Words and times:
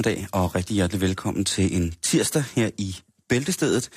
Eftermiddag 0.00 0.28
og 0.32 0.54
rigtig 0.54 0.74
hjertelig 0.74 1.00
velkommen 1.00 1.44
til 1.44 1.76
en 1.76 1.94
tirsdag 2.02 2.44
her 2.54 2.70
i 2.78 2.96
Bæltestedet. 3.28 3.88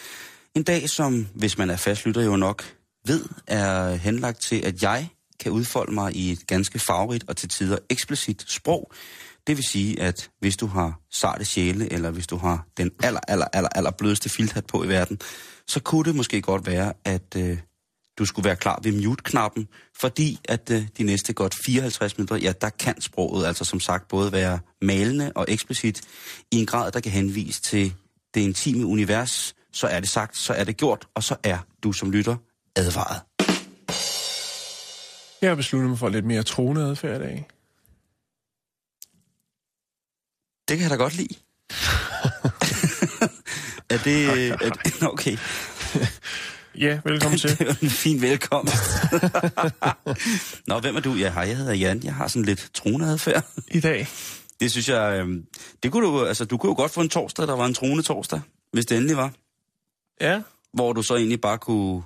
En 0.55 0.63
dag, 0.63 0.89
som 0.89 1.27
hvis 1.35 1.57
man 1.57 1.70
er 1.70 1.75
fastlytter 1.75 2.21
jo 2.21 2.35
nok 2.35 2.63
ved, 3.07 3.25
er 3.48 3.95
henlagt 3.95 4.41
til, 4.41 4.66
at 4.66 4.84
jeg 4.84 5.09
kan 5.39 5.52
udfolde 5.52 5.94
mig 5.94 6.16
i 6.16 6.31
et 6.31 6.47
ganske 6.47 6.80
farverigt 6.80 7.25
og 7.27 7.38
til 7.38 7.49
tider 7.49 7.77
eksplicit 7.89 8.45
sprog. 8.47 8.91
Det 9.47 9.58
vil 9.58 9.66
sige, 9.66 10.02
at 10.02 10.30
hvis 10.39 10.58
du 10.58 10.67
har 10.67 10.99
sarte 11.11 11.45
sjæle, 11.45 11.94
eller 11.94 12.11
hvis 12.11 12.27
du 12.27 12.38
har 12.38 12.67
den 12.77 12.91
aller, 13.03 13.19
aller, 13.28 13.47
aller, 13.53 13.69
aller 13.75 13.91
blødeste 13.91 14.30
filthat 14.30 14.66
på 14.66 14.83
i 14.83 14.88
verden, 14.88 15.19
så 15.67 15.80
kunne 15.80 16.03
det 16.03 16.16
måske 16.16 16.41
godt 16.41 16.66
være, 16.66 16.94
at 17.06 17.35
øh, 17.38 17.58
du 18.17 18.25
skulle 18.25 18.45
være 18.45 18.56
klar 18.56 18.80
ved 18.83 18.92
mute-knappen, 18.92 19.67
fordi 20.00 20.39
at 20.50 20.69
øh, 20.72 20.88
de 20.97 21.03
næste 21.03 21.33
godt 21.33 21.56
54 21.66 22.17
minutter, 22.17 22.36
ja, 22.36 22.52
der 22.61 22.69
kan 22.69 23.02
sproget 23.02 23.45
altså 23.45 23.66
som 23.66 23.80
sagt 23.80 24.08
både 24.08 24.31
være 24.31 24.59
malende 24.81 25.31
og 25.36 25.45
eksplicit 25.47 26.02
i 26.52 26.59
en 26.59 26.66
grad, 26.66 26.91
der 26.91 27.00
kan 27.00 27.11
henvise 27.11 27.61
til 27.61 27.94
det 28.34 28.41
intime 28.41 28.86
univers. 28.86 29.56
Så 29.72 29.88
er 29.88 30.00
det 30.00 30.09
sagt, 30.09 30.38
så 30.38 30.53
er 30.53 30.64
det 30.64 30.78
gjort, 30.78 31.08
og 31.16 31.23
så 31.23 31.36
er 31.44 31.58
du 31.84 31.91
som 31.91 32.11
lytter 32.11 32.36
advaret. 32.75 33.22
Jeg 35.41 35.50
har 35.50 35.56
besluttet 35.56 35.89
mig 35.89 36.00
for 36.00 36.09
lidt 36.09 36.25
mere 36.25 36.44
troende 36.44 36.81
adfærd 36.81 37.22
i 37.22 37.23
dag. 37.23 37.47
Det 40.67 40.78
kan 40.78 40.81
jeg 40.81 40.89
da 40.89 40.95
godt 40.95 41.16
lide. 41.16 41.36
er 43.89 43.97
det... 43.97 44.50
Er 44.50 44.58
det 44.58 45.03
okay. 45.03 45.38
Ja, 46.77 46.99
velkommen 47.05 47.39
til. 47.39 47.49
Det 47.59 47.67
var 47.67 47.77
en 47.81 47.89
fin 47.89 48.21
velkomst. 48.21 48.75
Nå, 50.67 50.79
hvem 50.79 50.95
er 50.95 50.99
du? 50.99 51.13
Ja, 51.13 51.31
hej, 51.31 51.43
jeg 51.43 51.57
hedder 51.57 51.73
Jan. 51.73 52.03
Jeg 52.03 52.16
har 52.16 52.27
sådan 52.27 52.45
lidt 52.45 52.69
troende 52.73 53.07
adfærd. 53.07 53.45
I 53.67 53.79
dag. 53.79 54.07
Det 54.59 54.71
synes 54.71 54.89
jeg... 54.89 55.19
Øh, 55.19 55.44
det 55.83 55.91
kunne 55.91 56.07
du, 56.07 56.25
altså, 56.25 56.45
du 56.45 56.57
kunne 56.57 56.69
jo 56.69 56.75
godt 56.75 56.91
få 56.91 57.01
en 57.01 57.09
torsdag, 57.09 57.47
der 57.47 57.55
var 57.55 57.66
en 57.66 57.73
troende 57.73 58.03
torsdag, 58.03 58.41
hvis 58.71 58.85
det 58.85 58.97
endelig 58.97 59.17
var. 59.17 59.31
Ja. 60.21 60.41
Hvor 60.73 60.94
du 60.94 61.03
så 61.03 61.16
egentlig 61.16 61.41
bare 61.41 61.57
kunne 61.57 62.03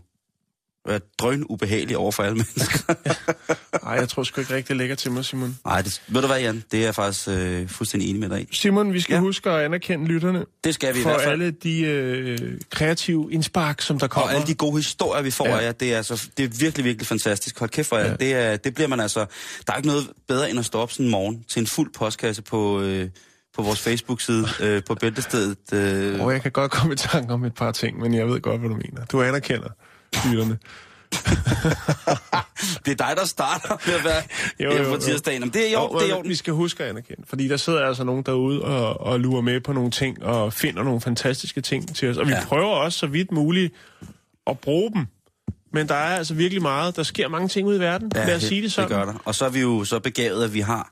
være 0.88 1.00
drøn 1.20 1.44
ubehagelig 1.50 1.98
over 1.98 2.12
for 2.12 2.24
alle 2.24 2.36
mennesker. 2.56 2.94
Nej, 3.84 3.94
jeg 3.94 4.10
tror 4.10 4.24
sgu 4.24 4.42
ikke 4.42 4.54
rigtig, 4.54 4.70
det 4.70 4.78
ligger 4.78 4.96
til 4.96 5.12
mig, 5.12 5.26
Simon. 5.26 5.58
Nej, 5.66 5.82
det, 5.82 6.02
ved 6.08 6.22
du 6.22 6.28
hvad, 6.28 6.40
Jan? 6.40 6.64
Det 6.72 6.80
er 6.80 6.84
jeg 6.84 6.96
faktisk 6.96 7.28
øh, 7.28 7.70
fuldstændig 7.70 8.10
enig 8.10 8.20
med 8.20 8.30
dig 8.30 8.42
i. 8.42 8.48
Simon, 8.56 8.94
vi 8.94 9.00
skal 9.00 9.14
Ja. 9.14 9.18
ja. 9.18 9.22
huske 9.22 9.50
at 9.50 9.66
anerkende 9.66 10.06
lytterne 10.06 10.46
Det 10.64 10.74
skal 10.74 10.94
vi 10.96 11.00
i 11.00 11.04
for 11.04 11.10
hvert 11.10 11.22
fald. 11.22 11.32
alle 11.32 11.52
de 11.52 11.82
øh, 11.82 12.38
kreative 12.72 13.30
indspark, 13.32 13.82
som 13.82 14.00
der 14.00 14.08
kommer. 14.08 14.28
Og 14.30 14.34
alle 14.36 14.48
de 14.48 14.56
gode 14.56 14.76
historier, 14.78 15.22
vi 15.24 15.32
får 15.32 15.48
Ja. 15.48 15.58
af 15.60 15.64
jer, 15.64 15.72
det 15.72 15.94
er, 15.94 15.98
altså, 15.98 16.30
det 16.38 16.46
er 16.46 16.50
virkelig, 16.60 16.86
virkelig 16.86 17.08
fantastisk. 17.08 17.60
Hold 17.60 17.70
kæft 17.70 17.88
for 17.90 17.98
jer. 17.98 18.08
Ja. 18.08 18.16
Det, 18.16 18.34
er, 18.34 18.56
det 18.58 18.76
bliver 18.76 18.88
man 18.88 19.00
altså... 19.00 19.26
Der 19.68 19.74
er 19.74 19.78
ikke 19.78 19.88
noget 19.88 20.08
bedre 20.28 20.50
end 20.50 20.60
at 20.60 20.66
stå 20.66 20.80
op 20.80 20.92
sådan 20.92 21.06
en 21.06 21.12
morgen 21.12 21.44
til 21.48 21.60
en 21.60 21.68
fuld 21.68 21.94
postkasse 21.94 22.42
på, 22.42 22.82
øh, 22.82 23.10
på 23.56 23.62
vores 23.64 23.80
Facebook-side, 23.80 24.48
øh, 24.62 24.84
på 24.84 24.96
Bæltestedet. 24.96 25.58
Øh, 25.74 26.22
Og 26.22 26.32
jeg 26.34 26.42
kan 26.42 26.52
godt 26.52 26.72
komme 26.72 26.94
i 26.94 26.98
tanke 26.98 27.34
om 27.34 27.44
et 27.46 27.54
par 27.56 27.72
ting, 27.72 28.00
men 28.00 28.14
jeg 28.14 28.28
ved 28.28 28.42
godt, 28.42 28.60
hvad 28.60 28.70
du 28.70 28.76
mener. 28.76 29.06
Du 29.06 29.22
anerkender 29.22 29.70
lytterne. 30.30 30.58
det 32.86 32.92
er 32.92 33.06
dig, 33.08 33.14
der 33.18 33.26
starter 33.26 33.78
med 33.86 33.96
at 33.96 34.04
være 34.06 34.24
Jo, 34.60 34.72
jo, 34.72 34.78
jo, 34.78 34.84
på 34.84 34.90
jo. 34.96 35.00
tirsdagen. 35.00 35.40
Jamen, 35.42 35.54
det 35.54 35.68
er 35.68 35.72
jo, 35.72 35.80
Og, 35.80 36.02
det 36.02 36.12
er 36.12 36.16
jo. 36.16 36.22
Vi 36.26 36.36
skal 36.36 36.54
huske 36.54 36.84
at 36.84 36.90
anerkende, 36.90 37.24
fordi 37.28 37.48
der 37.48 37.58
sidder 37.58 37.86
altså 37.88 38.04
nogen 38.04 38.24
derude 38.24 38.62
og, 38.62 39.00
og 39.02 39.20
lurer 39.20 39.42
med 39.42 39.60
på 39.62 39.74
nogle 39.74 39.92
ting, 39.92 40.24
og 40.24 40.54
finder 40.54 40.84
nogle 40.84 41.02
fantastiske 41.02 41.62
ting 41.62 41.96
til 41.96 42.10
os. 42.10 42.18
Og 42.18 42.28
vi 42.28 42.32
Ja. 42.32 42.38
ja. 42.38 42.46
prøver 42.46 42.66
også 42.76 43.00
så 43.00 43.08
vidt 43.08 43.32
muligt 43.32 43.74
at 44.48 44.60
bruge 44.60 44.92
dem. 44.94 45.06
Men 45.74 45.88
der 45.88 45.96
er 45.96 46.18
altså 46.18 46.34
virkelig 46.34 46.62
meget. 46.62 46.96
Der 46.96 47.04
sker 47.04 47.28
mange 47.28 47.48
ting 47.48 47.68
ud 47.68 47.76
i 47.76 47.80
verden. 47.80 48.12
Lad 48.16 48.36
os 48.36 48.44
sige 48.44 48.62
det 48.62 48.72
sådan. 48.72 48.90
Det 48.90 48.98
gør 48.98 49.06
der. 49.06 49.14
Og 49.26 49.36
så 49.36 49.46
er 49.46 49.50
vi 49.50 49.60
jo 49.62 49.84
så 49.84 50.00
begavet, 50.00 50.44
at 50.44 50.54
vi 50.54 50.60
har... 50.60 50.92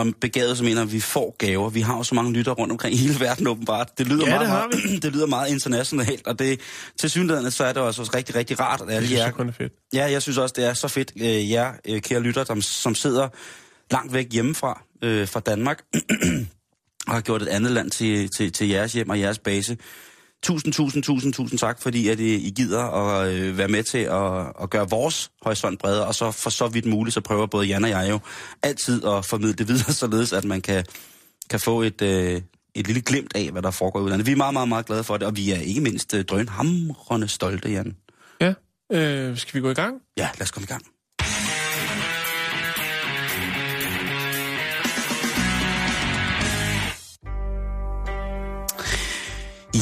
Og 0.00 0.06
begavet, 0.20 0.58
så 0.58 0.64
mener 0.64 0.84
vi 0.84 1.00
får 1.00 1.36
gaver. 1.38 1.70
Vi 1.70 1.80
har 1.80 1.96
jo 1.96 2.02
så 2.02 2.14
mange 2.14 2.32
lytter 2.32 2.52
rundt 2.52 2.72
omkring 2.72 2.94
i 2.94 2.98
hele 2.98 3.20
verden, 3.20 3.46
åbenbart. 3.46 3.98
Det 3.98 4.08
lyder, 4.08 4.26
Ja, 4.26 4.38
meget, 4.38 4.70
det 4.72 4.80
meget, 4.82 5.02
det 5.02 5.12
lyder 5.12 5.26
meget 5.26 5.50
internationalt, 5.50 6.26
og 6.26 6.38
det, 6.38 6.60
til 7.00 7.10
synligheden, 7.10 7.50
så 7.50 7.64
er 7.64 7.72
det 7.72 7.82
også 7.82 8.10
rigtig, 8.14 8.34
rigtig 8.34 8.60
rart, 8.60 8.80
at 8.80 8.90
alle 8.90 9.08
jer 9.12 9.24
det 9.24 9.34
kun 9.34 9.48
er 9.48 9.52
fedt. 9.52 9.72
Ja, 9.94 10.10
jeg 10.10 10.22
synes 10.22 10.38
også, 10.38 10.54
det 10.56 10.64
er 10.64 10.74
så 10.74 10.88
fedt, 10.88 11.12
øh, 11.16 11.50
jer, 11.50 11.72
øh, 11.88 12.00
kære 12.00 12.20
lytter, 12.20 12.44
som, 12.44 12.62
som 12.62 12.94
sidder 12.94 13.28
langt 13.90 14.12
væk 14.12 14.32
hjemmefra, 14.32 14.82
øh, 15.02 15.28
fra 15.28 15.40
Danmark, 15.40 15.82
og 17.06 17.14
har 17.14 17.20
gjort 17.20 17.42
et 17.42 17.48
andet 17.48 17.72
land 17.72 17.90
til, 17.90 18.28
til, 18.36 18.52
til 18.52 18.68
jeres 18.68 18.92
hjem 18.92 19.10
og 19.10 19.20
jeres 19.20 19.38
base. 19.38 19.76
Tusind, 20.42 20.72
tusind, 20.72 21.02
tusind, 21.02 21.32
tusind 21.32 21.58
tak, 21.58 21.82
fordi 21.82 22.08
at 22.08 22.20
I, 22.20 22.34
I 22.34 22.50
gider 22.50 22.84
at 22.84 23.32
øh, 23.32 23.58
være 23.58 23.68
med 23.68 23.82
til 23.82 23.98
at, 23.98 24.62
at 24.62 24.70
gøre 24.70 24.90
vores 24.90 25.30
horisont 25.42 25.78
bredere, 25.78 26.06
og 26.06 26.14
så 26.14 26.30
for 26.30 26.50
så 26.50 26.68
vidt 26.68 26.86
muligt, 26.86 27.14
så 27.14 27.20
prøver 27.20 27.46
både 27.46 27.66
Jan 27.66 27.84
og 27.84 27.90
jeg 27.90 28.10
jo 28.10 28.18
altid 28.62 29.04
at 29.04 29.24
formidle 29.24 29.52
det 29.52 29.68
videre, 29.68 29.92
således 30.02 30.32
at 30.32 30.44
man 30.44 30.60
kan, 30.60 30.84
kan 31.50 31.60
få 31.60 31.82
et, 31.82 32.02
øh, 32.02 32.40
et 32.74 32.86
lille 32.86 33.02
glimt 33.02 33.32
af, 33.34 33.50
hvad 33.50 33.62
der 33.62 33.70
foregår 33.70 34.00
i 34.00 34.02
udlandet. 34.02 34.26
Vi 34.26 34.32
er 34.32 34.36
meget, 34.36 34.52
meget, 34.52 34.68
meget 34.68 34.86
glade 34.86 35.04
for 35.04 35.16
det, 35.16 35.26
og 35.26 35.36
vi 35.36 35.50
er 35.50 35.58
ikke 35.60 35.80
mindst 35.80 36.14
øh, 36.14 36.24
drønhamrende 36.24 37.28
stolte, 37.28 37.70
Jan. 37.70 37.96
Ja. 38.40 38.54
Øh, 38.92 39.36
skal 39.36 39.54
vi 39.54 39.60
gå 39.60 39.70
i 39.70 39.74
gang? 39.74 39.94
Ja, 40.16 40.28
lad 40.38 40.42
os 40.42 40.50
komme 40.50 40.64
i 40.64 40.72
gang. 40.72 40.82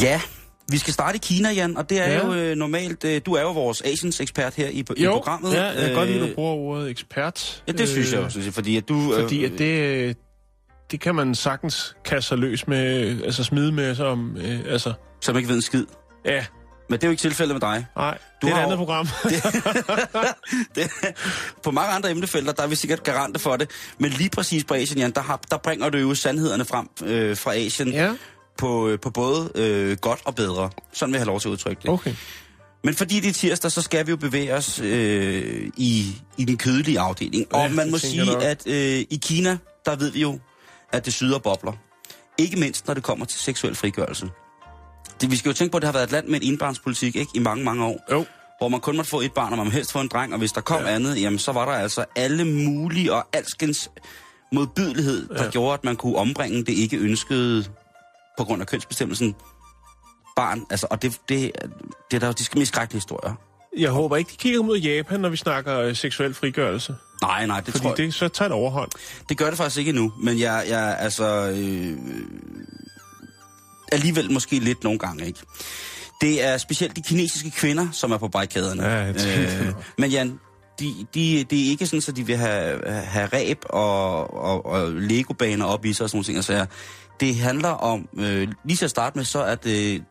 Ja, 0.02 0.20
vi 0.71 0.79
skal 0.79 0.93
starte 0.95 1.17
i 1.17 1.19
Kina, 1.23 1.51
Jan, 1.51 1.77
og 1.77 1.91
det 1.91 1.99
er 2.01 2.11
Ja. 2.12 2.27
jo 2.27 2.34
øh, 2.34 2.56
normalt... 2.56 3.05
Øh, 3.05 3.21
du 3.27 3.33
er 3.33 3.41
jo 3.43 3.53
vores 3.53 3.83
Asians 3.83 4.21
ekspert 4.21 4.55
her 4.55 4.69
i, 4.69 4.84
i 4.97 5.06
programmet. 5.06 5.53
ja, 5.53 5.65
jeg 5.65 5.87
kan 5.87 5.95
godt 5.95 6.09
lide, 6.09 6.19
at 6.19 6.25
Øh, 6.25 6.31
du 6.31 6.34
bruger 6.34 6.53
ordet 6.55 6.91
ekspert. 6.91 7.62
Ja, 7.67 7.73
det 7.73 7.89
synes 7.89 8.12
jeg 8.12 8.21
også, 8.21 8.51
fordi 8.53 8.77
at 8.77 8.89
du... 8.89 9.15
øh, 9.15 9.23
Fordi 9.23 9.45
at 9.45 9.53
det, 9.59 10.17
det 10.91 11.01
kan 11.01 11.15
man 11.15 11.34
sagtens 11.34 11.97
kaste 12.05 12.29
sig 12.29 12.39
løs 12.39 12.67
med, 12.69 13.23
altså 13.25 13.45
smide 13.45 13.73
med, 13.73 13.95
som, 13.95 14.37
øh, 14.37 14.61
altså, 14.69 14.93
Som 15.21 15.37
ikke 15.37 15.49
ved 15.49 15.56
en 15.56 15.62
skid. 15.62 15.87
ja, 16.25 16.45
Men 16.91 16.99
det 16.99 17.05
er 17.05 17.09
jo 17.09 17.11
ikke 17.11 17.21
tilfældet 17.21 17.55
med 17.55 17.61
dig. 17.61 17.87
nej, 17.97 18.19
Du 18.43 18.47
det 18.47 18.53
er 18.53 18.56
et 18.59 18.61
andet 18.62 18.73
jo- 18.73 18.77
program. 18.77 19.09
det, 20.75 20.91
på 21.62 21.71
mange 21.71 21.93
andre 21.93 22.11
emnefelter, 22.11 22.53
der 22.53 22.62
er 22.62 22.67
vi 22.67 22.75
sikkert 22.75 23.03
garante 23.03 23.39
for 23.41 23.56
det. 23.56 23.71
Men 23.99 24.11
lige 24.11 24.31
præcis 24.31 24.65
på 24.65 24.75
Asien, 24.75 24.99
Jan, 24.99 25.11
der, 25.11 25.21
har, 25.21 25.41
der 25.50 25.56
bringer 25.56 25.89
du 25.91 25.99
jo 25.99 26.15
sandhederne 26.15 26.65
frem 26.65 26.89
øh, 27.05 27.37
fra 27.37 27.55
Asien 27.55 27.89
ja, 27.93 28.12
på, 28.58 28.88
øh, 28.88 29.00
på 29.00 29.10
både 29.10 29.50
øh, 29.54 29.96
godt 29.96 30.20
og 30.24 30.34
bedre. 30.34 30.70
Sådan 30.92 31.12
vil 31.12 31.19
jeg 31.19 31.20
have 31.20 31.26
lov 31.26 31.41
til 31.41 31.48
at 31.48 31.52
udtrykke 31.52 31.82
det. 31.82 31.91
okay. 31.91 32.14
Men 32.84 32.94
fordi 32.94 33.20
det 33.20 33.28
er 33.28 33.32
tirsdag, 33.32 33.72
så 33.72 33.82
skal 33.82 34.06
vi 34.06 34.10
jo 34.10 34.16
bevæge 34.16 34.54
os 34.54 34.80
øh, 34.84 35.70
i, 35.76 36.16
i 36.38 36.44
den 36.44 36.56
kødelige 36.58 37.00
afdeling. 37.00 37.46
Ja, 37.52 37.58
og 37.64 37.70
man 37.72 37.91
må 37.91 37.98
sige, 37.98 38.36
at 38.42 38.66
øh, 38.66 38.74
i 39.10 39.20
Kina, 39.22 39.58
der 39.86 39.96
ved 39.96 40.10
vi 40.10 40.20
jo, 40.20 40.38
at 40.92 41.04
det 41.04 41.12
syder 41.14 41.38
bobler. 41.38 41.72
Ikke 42.38 42.56
mindst, 42.56 42.87
når 42.87 42.94
det 42.94 43.02
kommer 43.02 43.26
til 43.26 43.40
seksuel 43.40 43.75
frigørelse. 43.75 44.28
Det, 45.20 45.31
vi 45.31 45.37
skal 45.37 45.49
jo 45.49 45.54
tænke 45.54 45.72
på, 45.72 45.76
at 45.76 45.82
det 45.82 45.87
har 45.88 45.93
været 45.93 46.04
et 46.04 46.12
land 46.12 46.26
med 46.26 46.37
en 46.37 46.46
indbarnspolitik 46.46 47.16
ikke, 47.16 47.31
i 47.34 47.38
mange, 47.38 47.64
mange 47.64 47.84
år. 47.84 48.00
Jo, 48.12 48.25
Hvor 48.58 48.69
man 48.69 48.81
kun 48.81 48.96
måtte 48.96 49.11
få 49.11 49.20
et 49.20 49.32
barn, 49.32 49.52
og 49.52 49.58
man 49.58 49.72
helst 49.72 49.93
få 49.93 50.00
en 50.00 50.08
dreng. 50.08 50.32
Og 50.32 50.38
hvis 50.38 50.52
der 50.52 50.61
kom 50.61 50.82
ja. 50.82 50.88
andet, 50.94 51.20
jamen, 51.22 51.38
så 51.38 51.52
var 51.52 51.64
der 51.64 51.72
altså 51.72 52.04
alle 52.16 52.44
mulige 52.44 53.12
og 53.12 53.26
alskens 53.32 53.90
modbydelighed, 54.52 55.28
der 55.28 55.44
Ja. 55.44 55.50
gjorde, 55.50 55.75
at 55.75 55.84
man 55.84 55.96
kunne 55.96 56.16
ombringe 56.16 56.58
det 56.64 56.72
ikke 56.72 56.96
ønskede 56.96 57.64
på 58.38 58.44
grund 58.44 58.62
af 58.62 58.69
kønsbestemmelsen 58.69 59.35
barn. 60.37 60.67
Altså, 60.70 60.87
og 60.90 61.02
det, 61.02 61.20
det, 61.29 61.52
det 62.11 62.17
er 62.17 62.20
der 62.20 62.26
jo 62.26 62.32
de 62.32 62.58
mest 62.58 62.69
skrækkelige 62.73 62.96
historier. 62.99 63.35
jeg 63.79 63.90
håber 63.90 64.17
ikke, 64.17 64.31
de 64.31 64.37
kigger 64.37 64.62
mod 64.62 64.79
Japan, 64.79 65.20
når 65.20 65.29
vi 65.29 65.37
snakker 65.37 65.81
øh, 65.81 65.96
seksuel 65.96 66.35
frigørelse. 66.35 66.94
Nej, 67.23 67.46
nej, 67.46 67.61
det 67.61 67.67
Fordi 67.67 67.82
tror 67.82 67.90
jeg. 67.90 67.96
det 67.96 68.14
så 68.14 68.29
tager 68.29 68.49
et 68.49 68.52
overhånd. 68.52 68.90
Det 69.29 69.38
gør 69.38 69.49
det 69.49 69.56
faktisk 69.56 69.79
ikke 69.79 69.88
endnu, 69.88 70.12
men 70.23 70.38
jeg, 70.38 70.64
jeg 70.69 70.96
altså... 71.00 71.50
Øh, 71.56 71.96
alligevel 73.93 74.32
måske 74.32 74.58
lidt 74.58 74.85
nogle 74.85 74.99
gange, 74.99 75.26
ikke? 75.26 75.40
Det 76.20 76.44
er 76.44 76.58
specielt 76.58 76.96
de 76.96 77.02
kinesiske 77.02 77.50
kvinder, 77.50 77.88
som 77.93 78.12
er 78.12 78.19
på 78.19 78.29
barrikaderne. 78.29 78.85
Ja, 78.85 79.06
nok. 79.06 79.85
men 79.99 80.11
Jan, 80.11 80.40
de, 80.81 81.06
de, 81.14 81.44
det 81.50 81.67
er 81.67 81.70
ikke 81.70 81.87
sådan, 81.87 82.02
at 82.08 82.17
de 82.17 82.26
vil 82.26 82.37
have, 82.37 82.81
have 82.87 83.26
ræb 83.26 83.58
og, 83.70 84.35
og, 84.35 84.67
og 84.67 84.93
legobaner 84.93 85.64
op 85.64 85.85
i 85.85 85.93
sig 85.93 86.05
og 86.05 86.11
sådan 86.11 86.17
nogle 86.17 86.25
ting. 86.25 86.37
Altså, 86.37 86.67
det 87.20 87.37
handler 87.37 87.69
om, 87.69 88.09
øh, 88.19 88.49
lige 88.65 88.76
til 88.76 88.85
at 88.85 88.91
starte 88.91 89.19
med, 89.19 89.25
så 89.25 89.38
er 89.38 89.55
det 89.55 90.05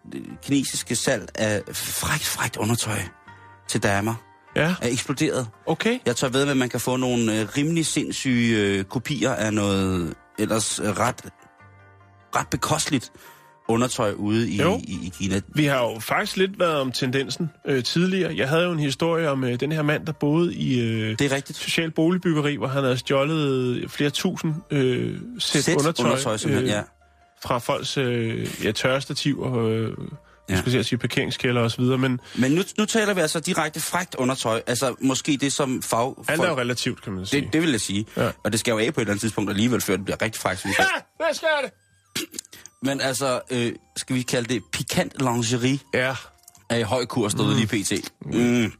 kinesiske 0.43 0.95
salg 0.95 1.29
af 1.35 1.61
frækt, 1.73 2.25
frækt 2.25 2.57
undertøj 2.57 2.97
til 3.69 3.83
damer 3.83 4.15
Ja, 4.55 4.75
er 4.81 4.87
eksploderet. 4.87 5.47
okay. 5.65 5.99
Jeg 6.05 6.15
tør 6.15 6.27
ved, 6.29 6.47
at 6.47 6.57
man 6.57 6.69
kan 6.69 6.79
få 6.79 6.95
nogle 6.95 7.39
øh, 7.41 7.47
rimelig 7.57 7.85
sindssyge 7.85 8.57
øh, 8.57 8.83
kopier 8.83 9.31
af 9.33 9.53
noget 9.53 10.13
ellers 10.39 10.79
øh, 10.79 10.85
ret, 10.85 11.25
ret 12.35 12.47
bekosteligt 12.47 13.11
undertøj 13.69 14.11
ude 14.11 14.49
i, 14.49 14.61
Jo. 14.61 14.77
i, 14.83 14.99
i 15.03 15.11
Kina. 15.19 15.41
Vi 15.55 15.65
har 15.65 15.77
jo 15.81 15.99
faktisk 15.99 16.37
lidt 16.37 16.59
været 16.59 16.75
om 16.75 16.91
tendensen 16.91 17.49
øh, 17.67 17.83
tidligere. 17.83 18.33
Jeg 18.37 18.49
havde 18.49 18.63
jo 18.63 18.71
en 18.71 18.79
historie 18.79 19.29
om 19.29 19.43
øh, 19.43 19.59
den 19.59 19.71
her 19.71 19.81
mand, 19.81 20.05
der 20.05 20.11
boede 20.11 20.55
i 20.55 20.79
øh, 20.81 21.19
Det 21.19 21.31
er 21.31 21.35
rigtigt. 21.35 21.59
social 21.59 21.91
boligbyggeri, 21.91 22.55
hvor 22.55 22.67
han 22.67 22.83
havde 22.83 22.97
stjålet 22.97 23.91
flere 23.91 24.09
tusind 24.09 24.53
øh, 24.71 25.19
sæt, 25.39 25.63
Sæt 25.63 25.75
undertøj, 25.77 26.05
undertøj, 26.09 26.37
simpelthen, 26.37 26.69
ja. 26.69 26.81
Fra 27.43 27.57
folks 27.57 27.97
øh, 27.97 28.65
ja, 28.65 28.71
tørrestativ 28.71 29.39
og 29.39 29.71
øh, 29.71 29.97
Ja. 30.49 30.59
skal 30.61 30.73
jeg 30.73 30.85
sige, 30.85 30.99
parkeringskælder 30.99 31.61
og 31.61 31.71
så 31.71 31.77
videre. 31.81 31.97
Men 31.97 32.19
Men 32.35 32.51
nu, 32.51 32.61
nu 32.77 32.85
taler 32.85 33.13
vi 33.13 33.21
altså 33.21 33.39
direkte 33.39 33.79
frækt 33.79 34.15
undertøj. 34.15 34.61
Altså 34.67 34.95
måske 35.01 35.37
det 35.41 35.53
som 35.53 35.81
fag... 35.81 36.15
alt 36.27 36.41
er 36.41 36.47
jo 36.49 36.57
relativt, 36.57 37.01
kan 37.01 37.13
man 37.13 37.25
sige. 37.25 37.41
det, 37.41 37.53
det 37.53 37.61
vil 37.61 37.71
jeg 37.71 37.81
sige. 37.81 38.05
Ja. 38.17 38.31
Og 38.43 38.51
det 38.51 38.59
skal 38.59 38.71
jo 38.71 38.77
af 38.77 38.93
på 38.93 38.99
et 38.99 39.03
eller 39.03 39.11
andet 39.11 39.21
tidspunkt 39.21 39.49
alligevel, 39.49 39.81
før 39.81 39.95
det 39.95 40.05
bliver 40.05 40.21
rigtig 40.21 40.41
frækt, 40.41 40.59
synes 40.59 40.77
jeg. 40.77 40.87
Ja, 40.95 41.01
hvad 41.25 41.33
skal 41.33 41.47
det? 41.63 41.71
Men 42.87 43.01
altså, 43.01 43.41
øh, 43.51 43.71
skal 43.97 44.15
vi 44.15 44.21
kalde 44.21 44.53
det 44.53 44.63
pikant 44.73 45.13
lingerie 45.19 45.79
Ja, 45.93 46.15
er 46.69 46.77
i 46.77 46.81
høj 46.83 47.05
kurs 47.05 47.33
derude 47.33 47.53
mm. 47.53 47.59
lige 47.59 47.83
pt. 47.83 48.11
Mm. 48.25 48.71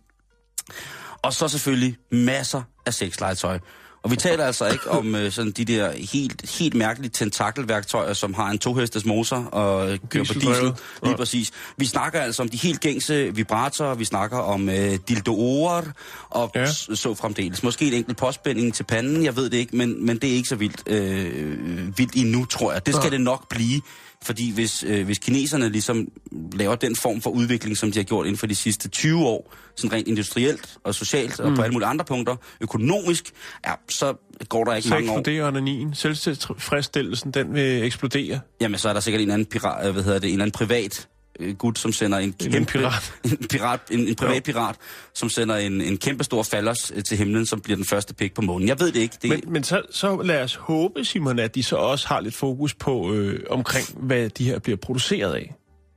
Og 1.22 1.34
så 1.34 1.48
selvfølgelig 1.48 1.98
masser 2.12 2.62
af 2.86 2.94
sexlegetøj. 2.94 3.60
Og 4.04 4.12
vi 4.12 4.16
taler 4.16 4.46
altså 4.46 4.68
ikke 4.68 4.92
om 4.92 5.16
øh, 5.16 5.32
sådan 5.32 5.52
de 5.52 5.66
der 5.66 5.92
helt, 6.12 6.50
helt 6.60 6.74
mærkelige 6.76 7.10
tentakelværktøjer, 7.12 8.14
som 8.14 8.34
har 8.34 8.50
en 8.50 8.58
tohestes 8.60 9.06
motor 9.06 9.38
og 9.38 9.92
øh, 9.92 10.00
kører 10.10 10.24
på 10.26 10.34
diesel. 10.34 10.64
Lige 10.64 10.74
Ja. 11.06 11.16
præcis. 11.16 11.52
Vi 11.78 11.86
snakker 11.86 12.20
altså 12.22 12.42
om 12.42 12.50
de 12.50 12.58
helt 12.58 12.80
gængse 12.80 13.36
vibratorer, 13.36 13.96
vi 13.96 14.06
snakker 14.06 14.38
om 14.38 14.70
øh, 14.70 14.98
dildoer 15.08 15.82
og 16.30 16.52
ja. 16.56 16.72
så 16.72 17.16
fremdeles. 17.20 17.64
Måske 17.64 17.88
en 17.88 17.94
enkelt 17.94 18.18
påspænding 18.18 18.74
til 18.74 18.84
panden, 18.84 19.24
jeg 19.24 19.36
ved 19.36 19.50
det 19.50 19.58
ikke, 19.58 19.78
men, 19.78 20.06
men 20.06 20.18
det 20.18 20.30
er 20.30 20.34
ikke 20.36 20.50
så 20.50 20.56
vildt, 20.56 20.84
øh, 20.88 21.98
vildt 21.98 22.16
endnu, 22.16 22.46
tror 22.46 22.74
jeg. 22.74 22.86
Det 22.86 22.96
skal 22.96 23.06
Ja. 23.06 23.10
det 23.10 23.22
nok 23.22 23.50
blive. 23.50 23.82
Fordi 24.24 24.52
hvis, 24.52 24.84
øh, 24.88 25.06
hvis 25.06 25.18
kineserne 25.18 25.70
ligesom 25.70 26.08
laver 26.54 26.76
den 26.76 26.96
form 26.96 27.22
for 27.22 27.30
udvikling, 27.30 27.78
som 27.78 27.92
de 27.92 28.00
har 28.00 28.04
gjort 28.04 28.26
inden 28.26 28.38
for 28.38 28.48
de 28.48 28.56
sidste 28.56 28.90
20 28.90 29.26
år, 29.26 29.54
sådan 29.76 29.94
rent 29.94 30.08
industrielt 30.08 30.78
og 30.84 30.96
socialt 30.96 31.40
og 31.40 31.56
på 31.56 31.62
alle 31.62 31.74
mulige 31.74 31.88
andre 31.88 32.06
punkter, 32.06 32.36
økonomisk, 32.62 33.32
ja, 33.68 33.74
så 33.90 34.14
går 34.50 34.64
der 34.64 34.76
ikke 34.76 34.88
så 34.88 34.94
mange 34.94 35.12
år. 35.12 35.18
eksploderer 35.18 35.48
onanien. 35.48 35.94
Selvtilfredsstillelsen, 35.96 37.32
den 37.32 37.54
vil 37.54 37.84
eksplodere. 37.84 38.40
Jamen, 38.62 38.80
så 38.80 38.90
er 38.90 38.94
der 38.94 39.00
sikkert 39.00 39.22
en 39.22 39.32
anden 39.32 39.46
pirat, 39.46 39.88
øh, 39.88 39.94
hvad 39.94 40.04
hedder 40.04 40.20
det, 40.20 40.34
en 40.34 40.42
anden 40.42 40.52
privat 40.52 41.08
øh, 41.40 41.56
gut, 41.56 41.80
som 41.80 41.92
sender 41.94 42.18
en 42.18 42.34
En 42.46 42.52
kæmpe... 42.52 42.72
pirat. 42.72 43.14
En, 43.32 43.38
pirat, 43.50 43.80
en, 43.92 44.08
en 44.08 44.16
privat 44.16 44.44
pirat, 44.44 44.76
som 45.14 45.30
sender 45.30 45.56
en, 45.56 45.82
en 45.82 45.98
kæmpe 45.98 46.24
stor 46.24 46.44
fallers 46.44 46.92
øh, 46.96 47.04
til 47.04 47.18
himlen, 47.18 47.46
som 47.46 47.62
bliver 47.62 47.76
den 47.76 47.86
første 47.86 48.14
pik 48.14 48.34
på 48.34 48.42
månen. 48.42 48.68
Jeg 48.68 48.80
ved 48.80 48.92
det 48.92 49.00
ikke. 49.00 49.16
Det, 49.22 49.30
Men, 49.30 49.42
men 49.48 49.64
så, 49.64 49.82
så 49.92 50.22
lad 50.22 50.44
os 50.44 50.56
håbe, 50.56 51.06
Simon, 51.06 51.40
at 51.40 51.56
de 51.56 51.64
så 51.64 51.76
også 51.76 52.08
har 52.08 52.22
lidt 52.22 52.36
fokus 52.36 52.74
på 52.74 53.14
øh, 53.14 53.40
omkring, 53.50 53.86
hvad 53.98 54.30
de 54.30 54.44
her 54.46 54.60
bliver 54.60 54.78
produceret 54.78 55.34
af. 55.34 55.54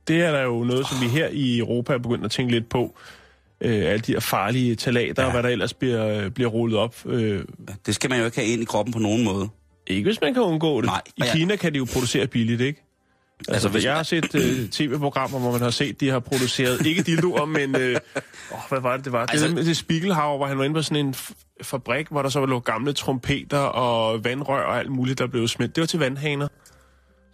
Det 0.07 0.21
er 0.21 0.31
der 0.31 0.41
jo 0.41 0.63
noget, 0.63 0.87
som 0.87 1.01
vi 1.01 1.07
her 1.07 1.27
i 1.31 1.57
Europa 1.57 1.93
er 1.93 1.97
begyndt 1.97 2.25
at 2.25 2.31
tænke 2.31 2.51
lidt 2.51 2.69
på. 2.69 2.97
Øh, 3.63 3.85
alle 3.85 3.99
de 3.99 4.11
her 4.11 4.19
farlige 4.19 4.75
talater, 4.75 5.21
ja. 5.23 5.25
og 5.27 5.31
hvad 5.33 5.43
der 5.43 5.49
ellers 5.49 5.73
bliver, 5.73 6.07
øh, 6.07 6.31
bliver 6.31 6.49
rullet 6.49 6.79
op. 6.79 6.95
Øh, 7.05 7.43
det 7.85 7.95
skal 7.95 8.09
man 8.09 8.19
jo 8.19 8.25
ikke 8.25 8.37
have 8.37 8.47
ind 8.47 8.61
i 8.61 8.65
kroppen 8.65 8.93
på 8.93 8.99
nogen 8.99 9.23
måde. 9.23 9.49
ikke 9.87 10.03
hvis 10.07 10.21
man 10.21 10.33
kan 10.33 10.43
undgå 10.43 10.81
det. 10.81 10.85
Nej, 10.87 11.01
I 11.17 11.21
og 11.21 11.27
jeg- 11.27 11.35
Kina 11.35 11.55
kan 11.55 11.73
de 11.73 11.77
jo 11.77 11.87
producere 11.93 12.27
billigt, 12.27 12.61
ikke? 12.61 12.83
Altså, 13.47 13.67
Altså, 13.67 13.87
jeg 13.87 13.95
har 13.95 14.03
set 14.03 14.35
øh, 14.35 14.69
tv-programmer, 14.77 15.39
hvor 15.39 15.51
man 15.51 15.61
har 15.61 15.69
set, 15.69 15.99
de 15.99 16.09
har 16.09 16.19
produceret, 16.19 16.85
ikke 16.85 17.01
dildoer, 17.03 17.45
men... 17.45 17.75
Øh, 17.75 17.95
åh, 18.53 18.59
hvad 18.69 18.79
var 18.79 18.95
det, 18.95 19.05
det 19.05 19.13
var? 19.13 19.25
Altså- 19.25 19.47
det, 19.47 19.57
altså, 19.57 19.69
det 19.69 19.77
Spiegelhauer, 19.77 20.37
hvor 20.37 20.47
han 20.47 20.57
var 20.57 20.63
inde 20.63 20.73
på 20.73 20.81
sådan 20.81 21.05
en 21.05 21.15
fabrik, 21.61 22.07
hvor 22.09 22.21
der 22.21 22.29
så 22.29 22.45
lå 22.45 22.59
gamle 22.59 22.93
trompeter 22.93 23.57
og 23.57 24.23
vandrør 24.23 24.63
og 24.63 24.79
alt 24.79 24.91
muligt, 24.91 25.19
der 25.19 25.27
blev 25.27 25.47
smidt. 25.47 25.75
Det 25.75 25.81
var 25.81 25.85
til 25.85 25.99
vandhaner, 25.99 26.47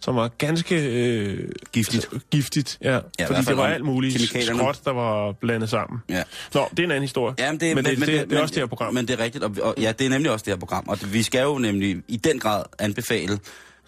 som 0.00 0.16
var 0.16 0.28
ganske... 0.28 0.76
Øh, 0.76 1.48
Giftigt. 1.72 2.08
Altså, 2.12 2.26
giftigt, 2.30 2.78
ja. 2.82 2.98
ja 3.18 3.26
fordi 3.26 3.40
det 3.42 3.56
var 3.56 3.66
alt 3.66 3.84
muligt 3.84 4.22
skråt, 4.44 4.80
der 4.84 4.92
var 4.92 5.32
blandet 5.32 5.68
sammen. 5.70 6.00
Ja. 6.08 6.22
Nå, 6.54 6.68
det 6.70 6.78
er 6.78 6.84
en 6.84 6.90
anden 6.90 7.02
historie. 7.02 7.34
Jamen, 7.38 7.60
det, 7.60 7.76
men, 7.76 7.84
det, 7.84 7.98
det, 7.98 8.06
det, 8.06 8.30
det 8.30 8.38
er 8.38 8.42
også 8.42 8.54
det 8.54 8.62
her 8.62 8.66
program. 8.66 8.94
Men 8.94 9.08
det 9.08 9.20
er 9.20 9.24
rigtigt, 9.24 9.44
og, 9.44 9.56
og 9.62 9.74
ja, 9.78 9.92
det 9.92 10.06
er 10.06 10.10
nemlig 10.10 10.30
også 10.30 10.44
det 10.44 10.52
her 10.52 10.58
program. 10.58 10.84
Og 10.88 10.98
vi 11.12 11.22
skal 11.22 11.42
jo 11.42 11.58
nemlig 11.58 11.96
i 12.08 12.16
den 12.16 12.38
grad 12.38 12.62
anbefale 12.78 13.38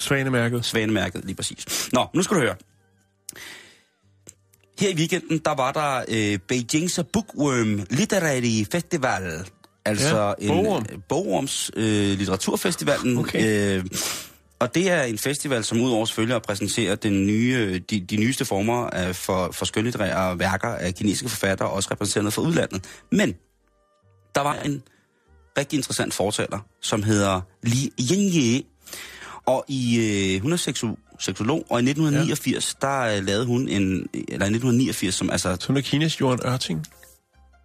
Svanemærket. 0.00 0.64
Svanemærket, 0.64 1.24
lige 1.24 1.36
præcis. 1.36 1.88
Nå, 1.92 2.06
nu 2.14 2.22
skal 2.22 2.36
du 2.36 2.40
høre. 2.40 2.54
Her 4.80 4.88
i 4.88 4.94
weekenden, 4.94 5.38
der 5.38 5.54
var 5.54 5.72
der 5.72 6.04
øh, 6.08 6.38
Beijing's 6.52 7.02
Bookworm 7.02 7.86
Literary 7.90 8.64
Festival. 8.72 9.44
Altså 9.84 10.34
Ja, 10.40 10.46
en 10.46 10.48
Bogorm. 10.64 10.86
øh, 10.92 10.98
Bogorms 11.08 11.70
øh, 11.76 12.18
litteraturfestivalen. 12.18 13.18
Okay. 13.18 13.76
Øh, 13.78 13.84
og 14.58 14.74
det 14.74 14.90
er 14.90 15.02
en 15.02 15.18
festival, 15.18 15.64
som 15.64 15.80
udover 15.80 16.04
selvfølgelig 16.06 16.36
at 16.36 16.42
præsentere 16.42 16.94
den 16.94 17.26
nye, 17.26 17.56
øh, 17.58 17.80
de, 17.90 18.00
de 18.00 18.16
nyeste 18.16 18.44
former 18.44 18.86
af, 18.86 19.16
for, 19.16 19.50
for 19.52 19.64
skønlitterære 19.64 20.38
værker 20.38 20.68
af 20.68 20.94
kinesiske 20.94 21.28
forfattere, 21.28 21.68
også 21.70 21.88
repræsenteret 21.92 22.32
fra 22.32 22.42
udlandet. 22.42 22.84
Men 23.12 23.34
der 24.34 24.40
var 24.40 24.54
en 24.54 24.82
rigtig 25.58 25.76
interessant 25.76 26.14
fortaler, 26.14 26.58
som 26.80 27.02
hedder 27.02 27.40
Li 27.62 27.92
Yingye. 28.12 28.62
Og 29.50 29.64
i, 29.68 29.98
øh, 30.36 30.42
hun 30.42 30.52
er 30.52 30.56
seksu, 30.56 30.94
seksolog, 31.20 31.66
og 31.70 31.80
i 31.80 31.82
1989, 31.82 32.76
ja. 32.82 32.86
der 32.88 33.16
øh, 33.16 33.24
lavede 33.26 33.46
hun 33.46 33.68
en, 33.68 33.82
eller 34.14 34.46
i 34.46 34.54
1989, 34.54 35.14
som 35.14 35.30
altså, 35.30 35.56
Så 35.60 35.66
hun 35.66 35.76
er 35.76 36.16
Jorden 36.20 36.40
Ørting. 36.46 36.86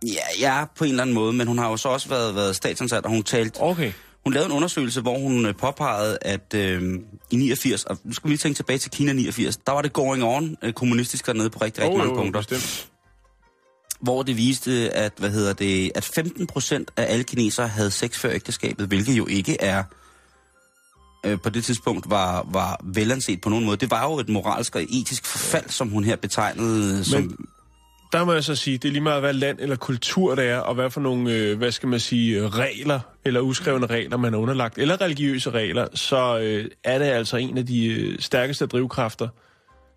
ja, 0.05 0.19
ja, 0.39 0.65
på 0.77 0.83
en 0.83 0.89
eller 0.89 1.01
anden 1.03 1.13
måde, 1.13 1.33
men 1.33 1.47
hun 1.47 1.57
har 1.57 1.69
jo 1.69 1.77
så 1.77 1.89
også 1.89 2.09
været, 2.09 2.35
været 2.35 2.55
statsansat, 2.55 3.03
og 3.05 3.09
hun 3.11 3.23
talte, 3.23 3.59
Okay. 3.61 3.91
hun 4.23 4.33
lavede 4.33 4.45
en 4.49 4.55
undersøgelse, 4.55 5.01
hvor 5.01 5.17
hun 5.19 5.45
øh, 5.45 5.55
påpegede, 5.55 6.17
at 6.21 6.53
øh, 6.55 6.99
i 7.31 7.35
89, 7.35 7.83
og 7.83 7.97
nu 8.03 8.13
skal 8.13 8.27
vi 8.27 8.31
lige 8.31 8.37
tænke 8.37 8.55
tilbage 8.57 8.79
til 8.79 8.91
Kina 8.91 9.13
89, 9.13 9.57
der 9.57 9.71
var 9.71 9.81
det 9.81 9.93
going 9.93 10.23
on 10.23 10.57
øh, 10.63 10.73
kommunistisk 10.73 11.25
dernede 11.25 11.49
på 11.49 11.59
rigtig, 11.61 11.83
rigtig 11.83 11.93
Oh, 11.93 11.97
mange 11.99 12.13
jo, 12.13 12.21
punkter. 12.21 12.39
bestemt. 12.41 12.89
hvor 14.01 14.23
det 14.23 14.37
viste, 14.37 14.71
at, 14.93 15.13
hvad 15.17 15.29
hedder 15.29 15.53
det, 15.53 15.91
at 15.95 16.03
15 16.03 16.47
procent 16.47 16.91
af 16.97 17.05
alle 17.11 17.23
kinesere 17.23 17.67
havde 17.67 17.91
sex 17.91 18.17
før 18.17 18.31
ægteskabet, 18.31 18.87
hvilket 18.87 19.17
jo 19.17 19.27
ikke 19.27 19.61
er 19.61 19.83
øh, 21.25 21.39
på 21.41 21.49
det 21.49 21.63
tidspunkt 21.63 22.09
var, 22.09 22.47
var 22.51 22.79
velanset 22.83 23.41
på 23.41 23.49
nogen 23.49 23.65
måde. 23.65 23.77
Det 23.77 23.91
var 23.91 24.03
jo 24.03 24.19
et 24.19 24.29
moralsk 24.29 24.75
og 24.75 24.81
etisk 24.89 25.25
forfald, 25.25 25.69
som 25.69 25.89
hun 25.89 26.03
her 26.03 26.15
betegnede 26.15 27.05
som... 27.05 27.47
Der 28.11 28.23
må 28.25 28.33
jeg 28.33 28.43
så 28.43 28.55
sige, 28.55 28.77
det 28.77 28.87
er 28.87 28.91
lige 28.91 29.01
meget, 29.03 29.21
hvad 29.21 29.33
land 29.33 29.59
eller 29.59 29.75
kultur 29.75 30.35
det 30.35 30.45
er, 30.49 30.57
og 30.57 30.75
hvad 30.75 30.89
for 30.89 31.01
nogle, 31.01 31.31
øh, 31.33 31.57
hvad 31.57 31.71
skal 31.71 31.89
man 31.89 31.99
sige, 31.99 32.37
øh, 32.39 32.45
regler, 32.45 32.99
eller 33.25 33.39
uskrevne 33.41 33.85
regler, 33.85 34.17
man 34.17 34.33
er 34.33 34.37
underlagt, 34.37 34.77
eller 34.77 35.01
religiøse 35.01 35.49
regler, 35.51 35.87
så 35.93 36.37
øh, 36.39 36.65
er 36.83 36.97
det 36.99 37.05
altså 37.05 37.37
en 37.37 37.57
af 37.57 37.65
de 37.65 37.85
øh, 37.87 38.19
stærkeste 38.19 38.65
drivkræfter. 38.65 39.27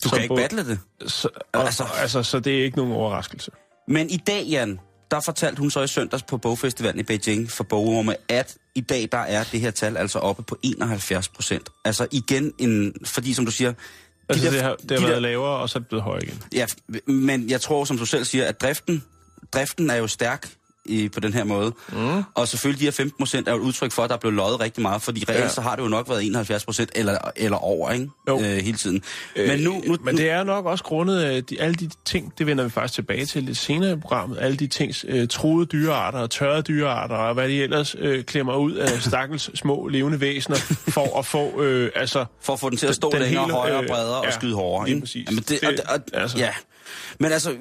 du 0.04 0.08
kan 0.08 0.18
ikke 0.22 0.28
både- 0.28 0.40
battle 0.42 0.64
det. 0.66 0.78
Så, 1.06 1.28
og, 1.54 1.60
Altså- 1.60 1.82
altså, 1.82 2.00
altså, 2.00 2.22
så 2.22 2.40
det 2.40 2.58
er 2.60 2.64
ikke 2.64 2.76
nogen 2.76 2.92
overraskelse. 2.92 3.50
Men 3.88 4.10
i 4.10 4.16
dag, 4.16 4.44
Jan, 4.44 4.80
der 5.10 5.20
fortalte 5.20 5.60
hun 5.60 5.70
så 5.70 5.82
i 5.82 5.86
søndags 5.86 6.22
på 6.22 6.36
bogfestivalen 6.38 7.00
i 7.00 7.02
Beijing 7.02 7.50
for 7.50 7.64
bogorme, 7.64 8.16
at 8.28 8.56
i 8.74 8.80
dag 8.80 9.08
der 9.12 9.18
er 9.18 9.44
det 9.52 9.60
her 9.60 9.70
tal 9.70 9.96
altså 9.96 10.18
oppe 10.18 10.42
på 10.42 10.58
71 10.62 11.28
procent. 11.28 11.68
Altså 11.84 12.06
igen, 12.12 12.52
en, 12.58 12.94
fordi 13.04 13.34
som 13.34 13.44
du 13.44 13.50
siger... 13.50 13.70
de 13.70 13.76
Altså, 14.28 14.44
der- 14.44 14.50
det 14.50 14.62
har, 14.62 14.76
det 14.76 14.90
har 14.90 14.96
de 14.96 15.02
været 15.02 15.14
der- 15.14 15.20
lavere, 15.20 15.56
og 15.58 15.68
så 15.68 15.78
er 15.78 15.80
det 15.80 15.88
blevet 15.88 16.02
højere 16.04 16.22
igen. 16.24 16.42
Ja, 16.52 16.66
men 17.06 17.50
jeg 17.50 17.60
tror, 17.60 17.84
som 17.84 17.98
du 17.98 18.06
selv 18.06 18.24
siger, 18.24 18.44
at 18.44 18.60
driften, 18.60 19.04
driften 19.52 19.90
er 19.90 19.94
jo 19.96 20.06
stærk 20.06 20.48
i, 20.88 21.08
på 21.08 21.20
den 21.20 21.32
her 21.34 21.44
måde. 21.44 21.72
Mm. 21.92 22.22
Og 22.34 22.48
selvfølgelig 22.48 22.80
de 22.80 22.84
her 22.84 22.90
15 22.92 23.18
procent 23.18 23.48
er 23.48 23.52
jo 23.52 23.58
et 23.58 23.62
udtryk 23.62 23.92
for, 23.92 24.02
at 24.02 24.10
der 24.10 24.16
er 24.16 24.20
blevet 24.20 24.34
løjet 24.36 24.60
rigtig 24.60 24.82
meget, 24.82 25.02
fordi 25.02 25.24
reelt 25.28 25.40
Ja. 25.40 25.48
så 25.48 25.60
har 25.60 25.76
det 25.76 25.82
jo 25.82 25.88
nok 25.88 26.08
været 26.08 26.26
71 26.26 26.64
procent 26.64 26.90
eller, 26.94 27.18
eller 27.36 27.56
over, 27.56 27.90
ikke? 27.90 28.08
Jo. 28.28 28.38
Øh, 28.40 28.44
hele 28.44 28.76
tiden. 28.76 29.02
Men 29.36 29.60
nu... 29.60 29.82
nu 29.86 29.96
Men 30.02 30.16
det 30.16 30.30
er 30.30 30.44
nok 30.44 30.66
også 30.66 30.84
grundet 30.84 31.20
af 31.20 31.44
de, 31.44 31.60
alle 31.60 31.74
de 31.74 31.90
ting, 32.04 32.32
det 32.38 32.46
vender 32.46 32.64
vi 32.64 32.70
faktisk 32.70 32.94
tilbage 32.94 33.26
til 33.26 33.42
lidt 33.42 33.58
senere 33.58 33.92
i 33.92 33.96
programmet, 33.96 34.38
alle 34.40 34.56
de 34.56 34.66
tings, 34.66 35.04
øh, 35.08 35.28
troede 35.28 35.66
dyrearter 35.66 36.18
og 36.18 36.30
tørrede 36.30 36.62
dyrearter, 36.62 37.14
og 37.16 37.34
hvad 37.34 37.48
de 37.48 37.62
ellers 37.62 37.96
øh, 37.98 38.24
klemmer 38.24 38.56
ud 38.56 38.72
af 38.72 39.02
stakkels 39.08 39.50
små 39.58 39.88
levende 39.88 40.20
væsener, 40.20 40.56
for 40.88 41.18
at 41.18 41.26
få, 41.26 41.62
øh, 41.62 41.90
altså... 41.94 42.24
For 42.40 42.52
at 42.52 42.60
få 42.60 42.70
den 42.70 42.78
til 42.78 42.86
at 42.86 42.94
stå 42.94 43.10
længere, 43.12 43.28
hele, 43.44 43.52
højere, 43.54 43.82
øh, 43.82 43.88
bredere 43.88 44.16
og 44.18 44.24
ja, 44.24 44.30
skyde 44.30 44.54
hårdere. 44.54 44.88
ikke? 44.90 45.08
Jamen 45.26 45.42
det, 45.48 45.48
Det- 45.48 45.62
og, 45.62 45.74
og, 45.94 46.00
altså. 46.20 46.38
Ja. 46.38 46.50
Men 47.20 47.32
altså, 47.32 47.54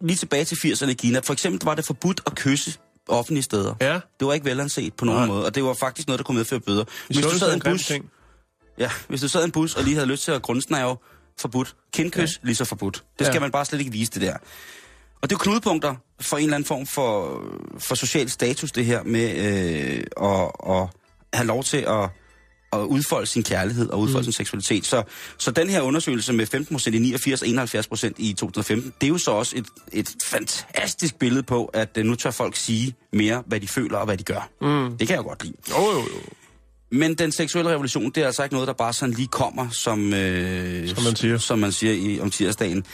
lige 0.00 0.16
tilbage 0.16 0.44
til 0.44 0.54
80'erne 0.56 0.88
i 0.88 0.94
Kina. 0.94 1.18
For 1.24 1.32
eksempel 1.32 1.64
var 1.64 1.74
det 1.74 1.84
forbudt 1.84 2.20
at 2.26 2.34
kysse 2.34 2.78
offentlige 3.08 3.42
steder. 3.42 3.74
Ja, 3.80 3.92
Det 4.20 4.26
var 4.26 4.32
ikke 4.32 4.46
velanset 4.46 4.94
på 4.94 5.04
nogen 5.04 5.20
Nej. 5.20 5.28
måde, 5.28 5.46
og 5.46 5.54
det 5.54 5.64
var 5.64 5.74
faktisk 5.74 6.08
noget, 6.08 6.18
der 6.18 6.24
kunne 6.24 6.36
medføre 6.36 6.60
bøder. 6.60 6.84
Hvis 7.06 7.18
du 7.18 7.38
sad 7.38 7.50
i 7.50 7.54
en 7.54 7.60
bus, 7.60 7.86
ting. 7.86 8.10
ja, 8.78 8.90
hvis 9.08 9.20
du 9.20 9.28
sad 9.28 9.40
i 9.40 9.44
en 9.44 9.50
bus 9.52 9.74
og 9.74 9.84
lige 9.84 9.94
havde 9.96 10.06
lyst 10.08 10.24
til 10.24 10.32
at 10.32 10.42
grundsnæve, 10.42 10.96
forbudt. 11.40 11.76
Kindkys, 11.92 12.20
ja. 12.42 12.46
lige 12.46 12.56
så 12.56 12.64
forbudt. 12.64 13.04
Det 13.18 13.26
skal 13.26 13.34
Ja. 13.36 13.40
man 13.40 13.50
bare 13.50 13.64
slet 13.64 13.78
ikke 13.78 13.92
vise 13.92 14.10
det 14.12 14.22
der. 14.22 14.36
Og 15.22 15.30
det 15.30 15.34
er 15.36 15.38
knudepunkter 15.38 15.94
for 16.20 16.36
en 16.36 16.42
eller 16.44 16.54
anden 16.56 16.66
form 16.66 16.86
for, 16.86 17.40
for 17.78 17.94
social 17.94 18.30
status, 18.30 18.72
det 18.72 18.84
her 18.84 19.02
med 19.02 19.36
øh, 19.36 20.02
at, 20.22 20.50
at 20.76 20.88
have 21.34 21.46
lov 21.46 21.64
til 21.64 21.76
at, 21.76 22.10
at 22.74 22.84
udfolde 22.86 23.26
sin 23.26 23.42
kærlighed 23.42 23.88
og 23.90 24.00
udfolde 24.00 24.18
mm. 24.18 24.24
sin 24.24 24.32
seksualitet. 24.32 24.86
Så, 24.86 25.02
så 25.38 25.50
den 25.50 25.68
her 25.70 25.80
undersøgelse 25.80 26.32
med 26.32 26.54
15% 26.54 26.94
i 26.94 26.98
89 26.98 27.42
og 27.42 27.48
71% 27.48 28.12
i 28.18 28.32
2015, 28.32 28.92
det 29.00 29.06
er 29.06 29.08
jo 29.10 29.18
så 29.18 29.30
også 29.30 29.56
et, 29.56 29.66
et 29.92 30.08
fantastisk 30.24 31.18
billede 31.18 31.42
på, 31.42 31.64
at 31.64 31.88
øh, 31.98 32.04
nu 32.04 32.14
tør 32.14 32.30
folk 32.30 32.56
sige 32.56 32.94
mere, 33.12 33.42
hvad 33.46 33.60
de 33.60 33.68
føler 33.68 33.98
og 33.98 34.04
hvad 34.04 34.16
de 34.16 34.24
gør. 34.24 34.48
Mm. 34.60 34.98
Det 34.98 35.08
kan 35.08 35.16
jeg 35.16 35.24
godt 35.24 35.44
lide. 35.44 35.56
Jo, 35.70 35.90
jo, 35.90 35.98
jo. 35.98 36.20
Men 36.90 37.14
den 37.14 37.32
seksuelle 37.32 37.70
revolution, 37.70 38.10
det 38.10 38.22
er 38.22 38.26
altså 38.26 38.42
ikke 38.42 38.54
noget, 38.54 38.66
der 38.66 38.74
bare 38.74 38.92
sådan 38.92 39.14
lige 39.14 39.28
kommer, 39.28 39.68
som, 39.70 40.14
øh, 40.14 40.88
Som 40.88 41.04
man 41.04 41.16
siger. 41.16 41.38
som 41.38 41.58
man 41.58 41.72
siger 41.72 41.92
i, 41.92 42.20
om 42.20 42.30
tirsdagen. 42.30 42.84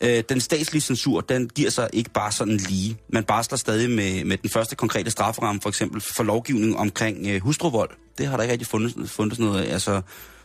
Øh, 0.00 0.22
den 0.28 0.40
statslige 0.40 0.80
censur, 0.80 1.20
den 1.20 1.48
giver 1.48 1.70
sig 1.70 1.88
ikke 1.92 2.10
bare 2.10 2.32
sådan 2.32 2.56
lige. 2.56 2.96
Man 3.08 3.24
barsler 3.24 3.58
stadig 3.58 3.90
med, 3.90 4.24
med 4.24 4.36
den 4.36 4.50
første 4.50 4.76
konkrete 4.76 5.10
strafferamme, 5.10 5.60
for 5.60 5.68
eksempel 5.68 6.00
for 6.00 6.22
lovgivning 6.22 6.76
omkring 6.76 7.26
øh, 7.26 7.42
hustruvold. 7.42 7.90
Det 8.18 8.26
har 8.26 8.36
der 8.36 8.42
ikke 8.42 8.52
rigtig 8.52 8.68
fundet, 8.68 9.10
fundet 9.10 9.36
sådan 9.36 9.46
noget 9.46 9.64
af. 9.64 9.72
Altså, 9.72 10.02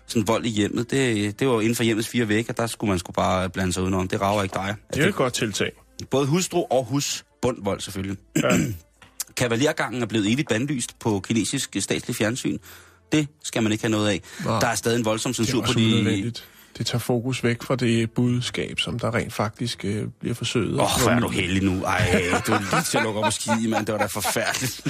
sådan 0.07 0.27
vold 0.27 0.45
i 0.45 0.49
hjemmet, 0.49 0.91
det, 0.91 1.39
det 1.39 1.47
var 1.47 1.61
inden 1.61 1.75
for 1.75 1.83
hjemmets 1.83 2.07
fire 2.07 2.27
vægge, 2.27 2.53
der 2.57 2.67
skulle 2.67 2.89
man 2.89 2.99
skulle 2.99 3.15
bare 3.15 3.49
blande 3.49 3.73
sig 3.73 3.83
udenom. 3.83 4.07
Det 4.07 4.21
rager 4.21 4.43
ikke 4.43 4.53
dig. 4.53 4.75
Det 4.93 5.03
er 5.03 5.07
et 5.07 5.15
godt 5.15 5.33
tiltag. 5.33 5.71
Både 6.09 6.27
hustru 6.27 6.65
og 6.69 6.85
husbundvold 6.85 7.79
selvfølgelig. 7.79 8.17
Ja. 8.43 8.57
Kavaliergangen 9.37 10.01
er 10.01 10.05
blevet 10.05 10.33
evigt 10.33 10.49
bandlyst 10.49 10.99
på 10.99 11.19
kinesisk 11.19 11.75
statslig 11.79 12.15
fjernsyn. 12.15 12.57
Det 13.11 13.27
skal 13.43 13.63
man 13.63 13.71
ikke 13.71 13.83
have 13.83 13.91
noget 13.91 14.09
af. 14.09 14.21
Nej. 14.45 14.59
Der 14.59 14.67
er 14.67 14.75
stadig 14.75 14.99
en 14.99 15.05
voldsom 15.05 15.33
censur 15.33 15.61
på 15.61 15.73
de... 15.73 15.85
unødvendigt. 15.85 16.47
Det 16.77 16.85
tager 16.85 16.99
fokus 16.99 17.43
væk 17.43 17.63
fra 17.63 17.75
det 17.75 18.11
budskab, 18.11 18.79
som 18.79 18.99
der 18.99 19.15
rent 19.15 19.33
faktisk 19.33 19.85
øh, 19.85 20.05
bliver 20.19 20.35
forsøget. 20.35 20.79
Åh, 20.79 20.95
oh, 20.95 21.01
hvor 21.01 21.11
er 21.11 21.19
du 21.19 21.29
heldig 21.29 21.63
nu. 21.63 21.83
Ej, 21.83 22.21
du 22.47 22.51
er 22.53 22.59
lige 22.59 22.83
til 22.91 22.97
at 22.97 23.03
lukke 23.03 23.19
op 23.19 23.25
og 23.25 23.33
skide, 23.33 23.67
mand. 23.67 23.85
Det 23.85 23.93
var 23.93 23.99
da 23.99 24.05
forfærdeligt. 24.05 24.81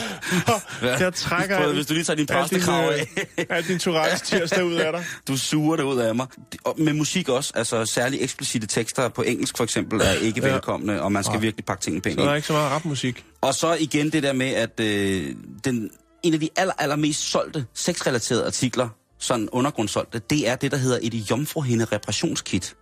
Jeg 0.81 1.13
trækker 1.13 1.57
Prøv, 1.57 1.73
hvis 1.73 1.85
du 1.85 1.93
lige 1.93 2.03
tager 2.03 2.17
din 2.17 2.25
præstekrav 2.25 2.89
øh, 2.91 2.99
af. 3.37 3.45
al 3.49 3.67
din 3.67 3.79
Tourettes 3.79 4.21
tirsdag 4.21 4.65
ud 4.65 4.73
af 4.73 4.91
dig. 4.91 5.05
Du 5.27 5.37
suger 5.37 5.75
det 5.75 5.83
ud 5.83 5.97
af 5.97 6.15
mig. 6.15 6.27
Og 6.63 6.75
med 6.77 6.93
musik 6.93 7.29
også. 7.29 7.51
Altså 7.55 7.85
særligt 7.85 8.23
eksplicite 8.23 8.67
tekster 8.67 9.09
på 9.09 9.21
engelsk 9.21 9.57
for 9.57 9.63
eksempel 9.63 10.01
er 10.01 10.11
ikke 10.11 10.41
Ja. 10.47 10.51
velkomne, 10.53 11.01
og 11.01 11.11
man 11.11 11.23
skal 11.23 11.41
virkelig 11.41 11.65
pakke 11.65 11.81
tingene 11.83 12.01
pænt 12.01 12.15
Så 12.19 12.25
der 12.25 12.31
er 12.31 12.35
ikke 12.35 12.47
så 12.47 12.53
meget 12.53 12.71
rapmusik. 12.71 13.23
Og 13.41 13.53
så 13.53 13.73
igen 13.79 14.09
det 14.09 14.23
der 14.23 14.33
med, 14.33 14.47
at 14.53 14.79
øh, 14.79 15.35
den, 15.65 15.89
en 16.23 16.33
af 16.33 16.39
de 16.39 16.49
aller, 16.55 16.73
allermest 16.77 17.19
solgte 17.31 17.65
sexrelaterede 17.73 18.45
artikler, 18.45 18.89
sådan 19.19 19.49
undergrundssolgte, 19.49 20.19
det 20.29 20.47
er 20.47 20.55
det, 20.55 20.71
der 20.71 20.77
hedder 20.77 20.99
et 21.01 21.13
jomfruhinde 21.13 21.85
reparationskit. 21.85 22.75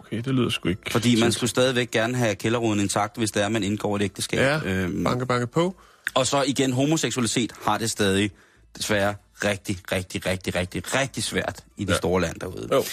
Okay, 0.00 0.16
det 0.16 0.34
lyder 0.34 0.50
sgu 0.50 0.68
ikke. 0.68 0.90
Fordi 0.90 1.20
man 1.20 1.32
skulle 1.32 1.50
stadigvæk 1.50 1.90
gerne 1.90 2.16
have 2.16 2.34
kælderruden 2.34 2.80
intakt, 2.80 3.16
hvis 3.16 3.30
det 3.30 3.42
er, 3.42 3.48
man 3.48 3.62
indgår 3.62 3.96
et 3.96 4.02
ægteskab. 4.02 4.38
Ja, 4.38 4.60
Øhm, 4.64 5.04
banke, 5.04 5.26
banke 5.26 5.46
på. 5.46 5.76
Og 6.14 6.26
så 6.26 6.42
igen, 6.42 6.72
homoseksualitet 6.72 7.52
har 7.62 7.78
det 7.78 7.90
stadig 7.90 8.30
desværre 8.78 9.14
rigtig, 9.44 9.78
rigtig, 9.92 10.26
rigtig, 10.26 10.54
rigtig, 10.54 10.94
rigtig 10.94 11.24
svært 11.24 11.64
i 11.76 11.84
det. 11.84 11.92
Ja. 11.92 11.96
store 11.96 12.20
land 12.20 12.40
derude. 12.40 12.68
Jo. 12.72 12.84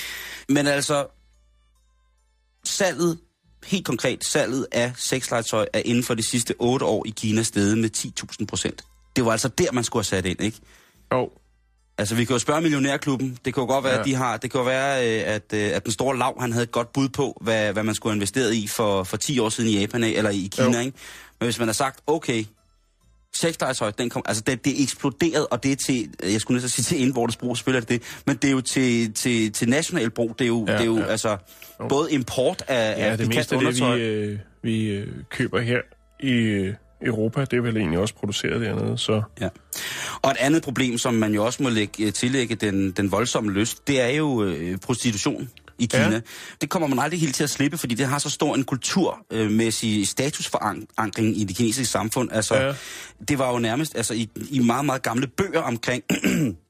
Men 0.50 0.68
altså, 0.68 1.08
salget, 2.66 3.18
helt 3.66 3.86
konkret, 3.86 4.24
salget 4.26 4.68
af 4.72 4.94
sexlegetøj 4.98 5.68
er 5.74 5.82
inden 5.86 6.04
for 6.04 6.14
de 6.14 6.24
sidste 6.24 6.56
8 6.60 6.86
år 6.86 7.06
i 7.06 7.10
Kina 7.10 7.44
steget 7.44 7.78
med 7.78 7.90
10.000 7.98 8.46
procent. 8.46 8.84
Det 9.16 9.26
var 9.26 9.32
altså 9.32 9.48
der, 9.48 9.72
man 9.72 9.84
skulle 9.84 10.00
have 10.00 10.04
sat 10.18 10.26
ind, 10.26 10.42
ikke? 10.42 10.58
Jo, 11.14 11.30
Altså, 12.00 12.16
vi 12.16 12.26
kan 12.26 12.34
jo 12.34 12.40
spørge 12.40 12.62
Millionærklubben. 12.62 13.38
Det 13.46 13.54
kan 13.54 13.62
jo 13.62 13.68
godt 13.68 13.84
være, 13.84 13.94
ja. 13.94 14.00
At 14.00 14.06
de 14.06 14.16
har... 14.16 14.38
Det 14.38 14.52
kan 14.52 14.60
jo 14.60 14.66
være, 14.66 15.08
øh, 15.08 15.36
at, 15.36 15.54
øh, 15.54 15.76
at 15.76 15.84
den 15.84 15.92
store 15.92 16.18
lav, 16.18 16.42
han 16.42 16.52
havde 16.52 16.64
et 16.64 16.72
godt 16.72 16.94
bud 16.94 17.10
på, 17.10 17.38
hvad, 17.42 17.74
hvad 17.74 17.84
man 17.84 17.96
skulle 17.96 18.12
have 18.12 18.18
investeret 18.18 18.54
i 18.54 18.68
for, 18.68 19.04
for 19.04 19.18
10 19.18 19.40
år 19.40 19.50
siden 19.50 19.70
i 19.70 19.80
Japan, 19.80 20.04
eller 20.04 20.30
i 20.30 20.50
Kina, 20.52 20.78
Jo. 20.78 20.86
ikke? 20.86 20.98
Men 21.40 21.46
hvis 21.46 21.60
man 21.60 21.68
har 21.68 21.74
sagt, 21.74 22.00
okay, 22.08 22.46
sexlegetøj, 23.36 23.92
den 23.92 24.10
kom, 24.10 24.22
altså 24.26 24.44
det, 24.48 24.66
det 24.66 24.80
er 24.80 24.84
eksploderet, 24.84 25.48
og 25.52 25.64
det 25.64 25.72
er 25.72 25.76
til, 25.76 26.10
jeg 26.24 26.42
skulle 26.42 26.62
næsten 26.62 26.84
sige 26.84 26.96
til 26.96 27.06
indvortes 27.06 27.38
brug, 27.38 27.58
spiller 27.58 27.82
det 27.82 28.22
men 28.26 28.36
det 28.36 28.48
er 28.48 28.52
jo 28.52 28.62
til, 28.62 29.14
til, 29.14 29.52
til 29.52 29.70
national 29.70 30.10
brug, 30.10 30.36
det 30.40 30.46
er 30.46 30.48
jo, 30.48 30.66
ja, 30.68 30.74
det 30.74 30.82
er 30.82 30.86
jo 30.86 30.98
ja. 30.98 31.06
altså 31.06 31.38
både 31.90 32.12
import 32.12 32.64
af, 32.68 32.98
ja, 32.98 33.12
af 33.12 33.18
det 33.18 33.28
meste 33.28 33.56
af 33.56 33.62
det, 33.62 33.80
vi, 33.80 34.02
øh, 34.02 34.40
vi 34.62 34.90
øh, 34.90 35.08
køber 35.30 35.60
her 35.60 35.82
i 36.20 36.32
øh, 36.32 36.74
Europa, 37.02 37.42
det 37.42 37.54
er 37.54 37.62
vel 37.62 37.78
egentlig 37.78 38.00
også 38.00 38.16
produceret 38.16 38.62
dernede, 38.62 38.98
så... 38.98 39.22
Ja. 39.42 39.50
Og 40.22 40.32
et 40.32 40.38
andet 40.40 40.64
problem, 40.64 40.98
som 40.98 41.14
man 41.14 41.34
jo 41.34 41.46
også 41.46 41.64
må 41.64 41.70
lægge, 41.70 42.06
øh, 42.06 42.14
tillægge 42.14 42.56
den, 42.56 42.92
den 42.92 43.12
voldsomme 43.12 43.52
lyst, 43.52 43.88
det 43.88 44.02
er 44.02 44.08
jo 44.08 44.44
øh, 44.44 44.78
prostitution 44.78 45.50
i 45.80 45.86
Kina. 45.86 46.10
Ja. 46.10 46.20
Det 46.62 46.70
kommer 46.70 46.88
man 46.88 47.00
aldrig 47.00 47.20
helt 47.20 47.36
til 47.36 47.44
at 47.44 47.50
slippe, 47.50 47.78
fordi 47.78 47.96
det 47.96 48.06
har 48.06 48.20
så 48.20 48.30
stor 48.30 48.56
en 48.56 48.64
kulturmæssig 48.64 50.08
statusforankring 50.08 51.38
i 51.38 51.44
det 51.44 51.56
kinesiske 51.56 51.92
samfund. 51.92 52.32
Altså. 52.32 52.56
Ja. 52.56 52.74
det 53.28 53.40
var 53.40 53.52
jo 53.52 53.60
nærmest 53.60 53.96
altså, 53.96 54.14
i, 54.14 54.30
i 54.50 54.60
meget, 54.60 54.86
meget 54.86 55.02
gamle 55.02 55.28
bøger 55.28 55.62
omkring 55.62 56.04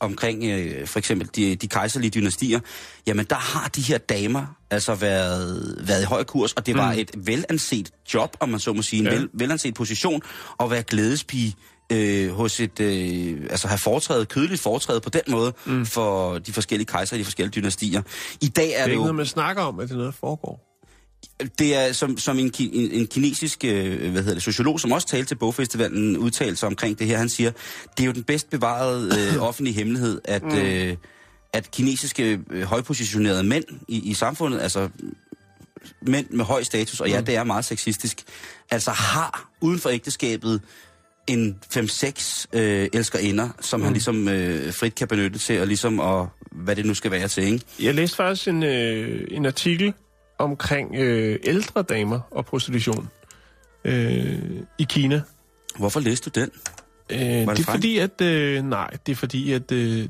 omkring 0.00 0.44
øh, 0.44 0.86
for 0.86 0.98
eksempel 0.98 1.28
de, 1.36 1.56
de 1.56 1.68
kejserlige 1.68 2.10
dynastier, 2.10 2.60
jamen 3.06 3.26
der 3.30 3.36
har 3.36 3.68
de 3.68 3.80
her 3.80 3.98
damer 3.98 4.46
altså 4.70 4.94
været, 4.94 5.74
været 5.88 6.02
i 6.02 6.04
høj 6.04 6.24
kurs, 6.24 6.52
og 6.52 6.66
det 6.66 6.74
var 6.76 6.92
Mm. 6.92 6.98
et 6.98 7.10
velanset 7.16 7.90
job, 8.14 8.36
om 8.40 8.48
man 8.48 8.60
så 8.60 8.72
må 8.72 8.82
sige, 8.82 9.00
en 9.00 9.06
ja. 9.06 9.14
Vel, 9.14 9.28
velanset 9.32 9.74
position, 9.74 10.22
at 10.60 10.70
være 10.70 10.82
glædespige 10.82 11.54
øh, 11.92 12.30
hos 12.30 12.60
et, 12.60 12.80
øh, 12.80 13.40
altså 13.50 13.68
have 13.68 13.78
foretrædet, 13.78 14.28
kødeligt 14.28 14.60
foretrædet 14.60 15.02
på 15.02 15.10
den 15.10 15.20
måde, 15.28 15.52
mm. 15.66 15.86
for 15.86 16.38
de 16.38 16.52
forskellige 16.52 16.86
kejser 16.86 17.16
i 17.16 17.18
de 17.18 17.24
forskellige 17.24 17.60
dynastier. 17.60 18.02
I 18.40 18.48
dag 18.48 18.64
er 18.64 18.68
Det 18.70 18.78
er 18.78 18.84
det, 18.84 18.90
ikke 18.90 18.94
jo, 18.94 19.00
noget, 19.00 19.14
man 19.14 19.26
snakker 19.26 19.62
om, 19.62 19.80
at 19.80 19.88
det 19.88 19.92
er 19.92 19.96
noget, 19.96 20.12
der 20.12 20.18
foregår. 20.20 20.65
Det 21.58 21.76
er 21.76 21.92
som, 21.92 22.18
som 22.18 22.38
en, 22.38 22.52
en, 22.58 22.90
en 22.90 23.06
kinesisk 23.06 23.64
øh, 23.64 24.10
hvad 24.10 24.22
hedder 24.22 24.34
det, 24.34 24.42
sociolog, 24.42 24.80
som 24.80 24.92
også 24.92 25.06
talte 25.06 25.26
til 25.26 25.34
bogfestivalen, 25.34 26.16
udtalte 26.16 26.56
sig 26.56 26.66
omkring 26.66 26.98
det 26.98 27.06
her. 27.06 27.18
Han 27.18 27.28
siger, 27.28 27.50
det 27.96 28.02
er 28.02 28.06
jo 28.06 28.12
den 28.12 28.22
bedst 28.22 28.50
bevarede 28.50 29.10
øh, 29.18 29.42
offentlige 29.48 29.74
hemmelighed, 29.74 30.20
at, 30.24 30.42
mm. 30.42 30.58
øh, 30.58 30.96
at 31.52 31.70
kinesiske 31.70 32.40
øh, 32.50 32.62
højpositionerede 32.62 33.42
mænd 33.42 33.64
i, 33.88 34.10
i 34.10 34.14
samfundet, 34.14 34.60
altså 34.60 34.88
mænd 36.02 36.26
med 36.30 36.44
høj 36.44 36.62
status, 36.62 37.00
og 37.00 37.08
ja, 37.08 37.20
det 37.20 37.36
er 37.36 37.44
meget 37.44 37.64
sexistisk, 37.64 38.22
altså 38.70 38.90
har 38.90 39.50
uden 39.60 39.78
for 39.78 39.88
ægteskabet 39.88 40.60
en 41.26 41.58
5-6 41.76 42.46
øh, 42.52 42.88
elskerinder, 42.92 43.48
som 43.60 43.80
mm. 43.80 43.84
han 43.84 43.92
ligesom 43.92 44.28
øh, 44.28 44.72
frit 44.74 44.94
kan 44.94 45.08
benytte 45.08 45.38
til, 45.38 45.60
og 45.60 45.66
ligesom 45.66 46.00
at, 46.00 46.26
hvad 46.52 46.76
det 46.76 46.86
nu 46.86 46.94
skal 46.94 47.10
være 47.10 47.28
til, 47.28 47.44
ikke? 47.44 47.64
Jeg 47.80 47.94
læste 47.94 48.16
faktisk 48.16 48.48
en, 48.48 48.62
øh, 48.62 49.26
en 49.30 49.46
artikel 49.46 49.94
omkring 50.38 50.94
øh, 50.94 51.38
ældre 51.44 51.82
damer 51.82 52.20
og 52.30 52.46
prostitution 52.46 53.08
øh, 53.84 54.38
i 54.78 54.86
Kina. 54.88 55.22
Hvorfor 55.78 56.00
læste 56.00 56.30
du 56.30 56.40
den? 56.40 56.50
Øh, 57.12 57.18
det 57.18 57.42
er 57.42 57.46
frem? 57.46 57.66
fordi, 57.66 57.98
at... 57.98 58.20
Øh, 58.20 58.62
nej, 58.62 58.90
det 59.06 59.12
er 59.12 59.16
fordi, 59.16 59.52
at 59.52 59.72
øh, 59.72 60.08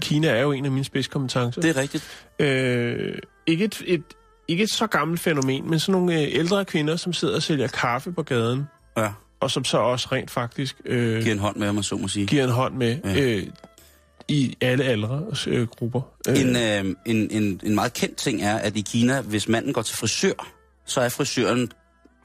Kina 0.00 0.28
er 0.28 0.40
jo 0.42 0.52
en 0.52 0.64
af 0.64 0.70
mine 0.70 0.84
spidskompetencer. 0.84 1.60
Det 1.60 1.76
er 1.76 1.80
rigtigt. 1.80 2.26
Øh, 2.38 3.18
ikke, 3.46 3.64
et, 3.64 3.82
et, 3.86 4.02
ikke 4.48 4.62
et 4.62 4.70
så 4.70 4.86
gammelt 4.86 5.20
fænomen, 5.20 5.70
men 5.70 5.78
sådan 5.78 5.92
nogle 5.92 6.14
øh, 6.22 6.28
ældre 6.32 6.64
kvinder, 6.64 6.96
som 6.96 7.12
sidder 7.12 7.34
og 7.36 7.42
sælger 7.42 7.66
kaffe 7.66 8.12
på 8.12 8.22
gaden, 8.22 8.64
Ja, 8.96 9.08
og 9.40 9.50
som 9.50 9.64
så 9.64 9.78
også 9.78 10.08
rent 10.12 10.30
faktisk 10.30 10.76
øh, 10.84 11.22
giver 11.22 11.32
en 11.34 11.38
hånd 11.38 11.56
med, 11.56 11.68
om 11.68 11.74
man 11.74 11.84
så 11.84 11.96
må 11.96 12.08
sige. 12.08 12.26
giver 12.26 12.44
en 12.44 12.50
hånd 12.50 12.74
med 12.74 12.98
Ja. 13.04 13.20
øh, 13.22 13.46
i 14.30 14.56
alle 14.60 14.84
aldre 14.84 15.22
øh. 15.46 15.66
Øh, 16.28 16.40
En, 16.40 16.56
øh, 16.56 16.96
en, 17.06 17.30
en, 17.30 17.60
en 17.64 17.74
meget 17.74 17.92
kendt 17.92 18.16
ting 18.16 18.42
er, 18.42 18.56
at 18.56 18.76
i 18.76 18.80
Kina, 18.80 19.20
hvis 19.20 19.48
manden 19.48 19.72
går 19.72 19.82
til 19.82 19.96
frisør, 19.96 20.52
så 20.86 21.00
er 21.00 21.08
frisøren, 21.08 21.72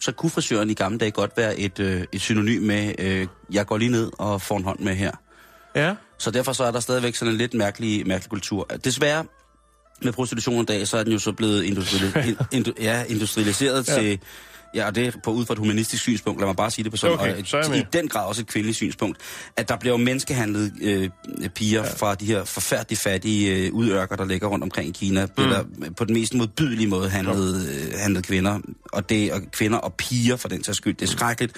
så 0.01 0.11
kunne 0.11 0.29
frisøren 0.29 0.69
i 0.69 0.73
gamle 0.73 0.97
dage 0.97 1.11
godt 1.11 1.31
være 1.37 1.59
et, 1.59 1.79
øh, 1.79 2.03
et 2.11 2.21
synonym 2.21 2.61
med, 2.61 2.93
øh, 2.99 3.27
jeg 3.51 3.65
går 3.65 3.77
lige 3.77 3.91
ned 3.91 4.11
og 4.17 4.41
får 4.41 4.57
en 4.57 4.63
hånd 4.63 4.79
med 4.79 4.95
her. 4.95 5.11
ja, 5.75 5.95
Så 6.17 6.31
derfor 6.31 6.53
så 6.53 6.63
er 6.63 6.71
der 6.71 6.79
stadigvæk 6.79 7.15
sådan 7.15 7.31
en 7.31 7.37
lidt 7.37 7.53
mærkelig, 7.53 8.07
mærkelig 8.07 8.29
kultur. 8.29 8.63
Desværre, 8.83 9.25
med 10.01 10.13
prostitution 10.13 10.61
i 10.61 10.65
dag, 10.65 10.87
så 10.87 10.97
er 10.97 11.03
den 11.03 11.13
jo 11.13 11.19
så 11.19 11.31
blevet 11.31 11.63
industriali- 11.63 12.25
in, 12.29 12.37
indu, 12.51 12.71
ja, 12.81 13.03
industrialiseret 13.03 13.87
ja. 13.87 14.01
til... 14.01 14.19
Ja, 14.75 14.85
og 14.85 14.95
det 14.95 15.07
er 15.07 15.11
på, 15.23 15.31
ud 15.31 15.45
fra 15.45 15.53
et 15.53 15.59
humanistisk 15.59 16.01
synspunkt, 16.01 16.39
lad 16.39 16.47
mig 16.47 16.55
bare 16.55 16.71
sige 16.71 16.83
det 16.83 16.91
på 16.91 16.97
sådan, 16.97 17.19
Okay, 17.19 17.41
og 17.41 17.47
så 17.47 17.57
er 17.57 17.73
i 17.73 17.83
den 17.93 18.07
grad 18.07 18.27
også 18.27 18.41
et 18.41 18.47
kvindeligt 18.47 18.75
synspunkt, 18.75 19.17
at 19.57 19.69
der 19.69 19.77
bliver 19.77 19.93
jo 19.93 19.97
menneskehandlet 19.97 20.73
øh, 20.81 21.09
piger 21.49 21.83
ja. 21.83 21.89
fra 21.97 22.15
de 22.15 22.25
her 22.25 22.43
forfærdeligt 22.43 23.01
fattige 23.01 23.55
øh, 23.55 23.73
udørker, 23.73 24.15
der 24.15 24.25
ligger 24.25 24.47
rundt 24.47 24.63
omkring 24.63 24.89
i 24.89 24.91
Kina, 24.91 25.25
bliver 25.25 25.63
mm. 25.63 25.81
der 25.81 25.89
på 25.91 26.05
den 26.05 26.13
mest 26.13 26.33
modbydelige 26.33 26.87
måde 26.87 27.09
handlet, 27.09 27.69
øh, 27.69 27.99
handlet 27.99 28.25
kvinder, 28.25 28.59
og 28.93 29.09
det 29.09 29.31
og 29.31 29.41
kvinder 29.51 29.77
og 29.77 29.93
piger 29.93 30.35
for 30.35 30.49
den 30.49 30.63
sags 30.63 30.77
skyld. 30.77 30.95
Det 30.95 31.07
er 31.07 31.11
skrækkeligt. 31.11 31.53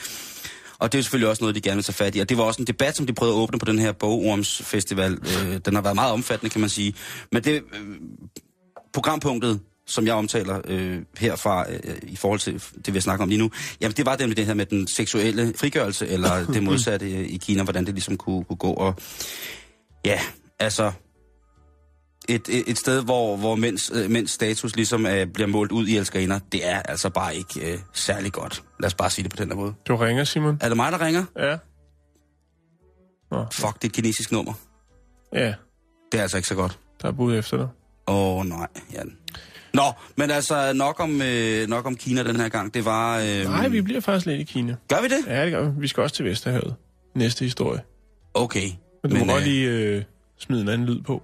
Og 0.80 0.92
det 0.92 0.98
er 0.98 1.00
jo 1.00 1.04
selvfølgelig 1.04 1.30
også 1.30 1.44
noget, 1.44 1.56
de 1.56 1.62
gerne 1.62 1.76
vil 1.76 1.84
tage 1.84 1.94
fat 1.94 2.16
i. 2.16 2.20
Og 2.20 2.30
det 2.30 2.38
var 2.38 2.44
også 2.44 2.62
en 2.62 2.68
debat, 2.68 2.98
som 2.98 3.06
de 3.06 3.14
prøvede 3.14 3.36
at 3.36 3.40
åbne 3.40 3.60
på 3.60 3.66
den 3.66 3.80
her 3.80 3.92
bogormsfestival. 3.92 5.12
Øh, 5.14 5.60
den 5.66 5.76
har 5.76 5.82
været 5.82 5.96
meget 5.96 6.14
omfattende, 6.14 6.50
kan 6.50 6.62
man 6.62 6.70
sige. 6.70 6.94
Men 7.32 7.44
det 7.44 7.54
øh, 7.54 7.96
programpunktet, 8.94 9.60
som 9.88 10.06
jeg 10.06 10.14
omtaler 10.14 10.62
øh, 10.66 11.02
herfra 11.18 11.66
øh, 11.72 11.96
i 12.04 12.16
forhold 12.16 12.40
til 12.40 12.54
det, 12.86 12.88
vi 12.88 12.98
har 12.98 13.02
snakket 13.02 13.24
om 13.24 13.30
lige 13.30 13.40
nu, 13.40 13.52
jamen 13.82 13.96
det 13.98 14.06
var 14.06 14.18
nemlig 14.20 14.38
det 14.38 14.46
her 14.46 14.54
med 14.54 14.66
den 14.66 14.88
seksuelle 14.88 15.54
frigørelse, 15.56 16.08
eller 16.08 16.46
det 16.54 16.64
modsatte 16.64 17.12
øh, 17.12 17.26
i 17.30 17.38
Kina, 17.38 17.64
hvordan 17.64 17.86
det 17.86 17.94
ligesom 17.94 18.18
kunne, 18.18 18.44
kunne 18.44 18.58
gå. 18.58 18.74
Og 18.74 18.96
ja, 20.06 20.20
altså, 20.60 20.92
et, 22.30 22.50
et, 22.50 22.64
et 22.68 22.78
sted, 22.78 23.04
hvor, 23.04 23.38
hvor 23.38 23.56
mænds, 23.56 23.92
øh, 23.94 24.10
mænds 24.12 24.32
status 24.32 24.76
ligesom 24.76 25.06
øh, 25.06 25.28
bliver 25.28 25.48
målt 25.48 25.72
ud 25.72 25.88
i 25.88 25.98
elskerinder, 25.98 26.40
det 26.52 26.68
er 26.68 26.82
altså 26.82 27.10
bare 27.10 27.36
ikke 27.36 27.72
øh, 27.74 27.80
særlig 27.94 28.32
godt. 28.32 28.64
Lad 28.80 28.88
os 28.88 28.94
bare 28.94 29.10
sige 29.10 29.24
det 29.24 29.32
på 29.32 29.38
den 29.44 29.50
der 29.50 29.56
måde. 29.56 29.74
Du 29.88 29.96
ringer, 29.96 30.24
Simon. 30.24 30.58
Er 30.62 30.68
det 30.68 30.78
mig, 30.78 30.92
der 30.92 31.02
ringer? 31.02 31.26
Ja. 31.40 31.58
Nå, 33.32 33.46
Fuck, 33.54 33.74
det 33.76 33.84
er 33.84 33.88
et 33.90 33.94
kinesisk 33.94 34.32
nummer. 34.32 34.54
ja, 35.34 35.54
Det 36.12 36.18
er 36.18 36.22
altså 36.22 36.38
ikke 36.38 36.50
så 36.50 36.56
godt. 36.56 36.80
der 37.02 37.08
er 37.08 37.12
bud 37.12 37.36
efter 37.36 37.58
dig. 37.58 37.68
Åh, 38.08 38.38
oh, 38.38 38.46
nej, 38.46 38.68
Jan. 38.94 39.18
Nå, 39.74 39.84
men 40.16 40.32
altså 40.32 40.74
nok 40.74 41.00
om, 41.00 41.22
øh, 41.22 41.68
nok 41.68 41.86
om 41.86 41.96
Kina 41.96 42.24
den 42.24 42.36
her 42.36 42.50
gang. 42.50 42.74
Det 42.74 42.86
var... 42.86 43.18
Øh, 43.20 43.44
Nej, 43.44 43.68
vi 43.68 43.82
bliver 43.82 44.02
faktisk 44.02 44.26
lidt 44.26 44.40
i 44.40 44.44
Kina. 44.44 44.76
Gør 44.88 45.02
vi 45.02 45.08
det? 45.08 45.28
Ja, 45.28 45.44
det 45.44 45.52
gør 45.52 45.70
vi. 45.70 45.72
Vi 45.80 45.88
skal 45.88 46.04
også 46.04 46.16
til 46.16 46.26
Vesterhavet. 46.26 46.76
Næste 47.16 47.46
historie. 47.46 47.82
Okay. 48.34 48.70
Men 49.04 49.12
du 49.12 49.18
må 49.18 49.26
godt 49.26 49.42
øh, 49.42 49.48
lige 49.48 49.70
øh, 49.70 50.04
smide 50.40 50.62
en 50.62 50.70
anden 50.70 50.88
lyd 50.88 51.02
på. 51.02 51.24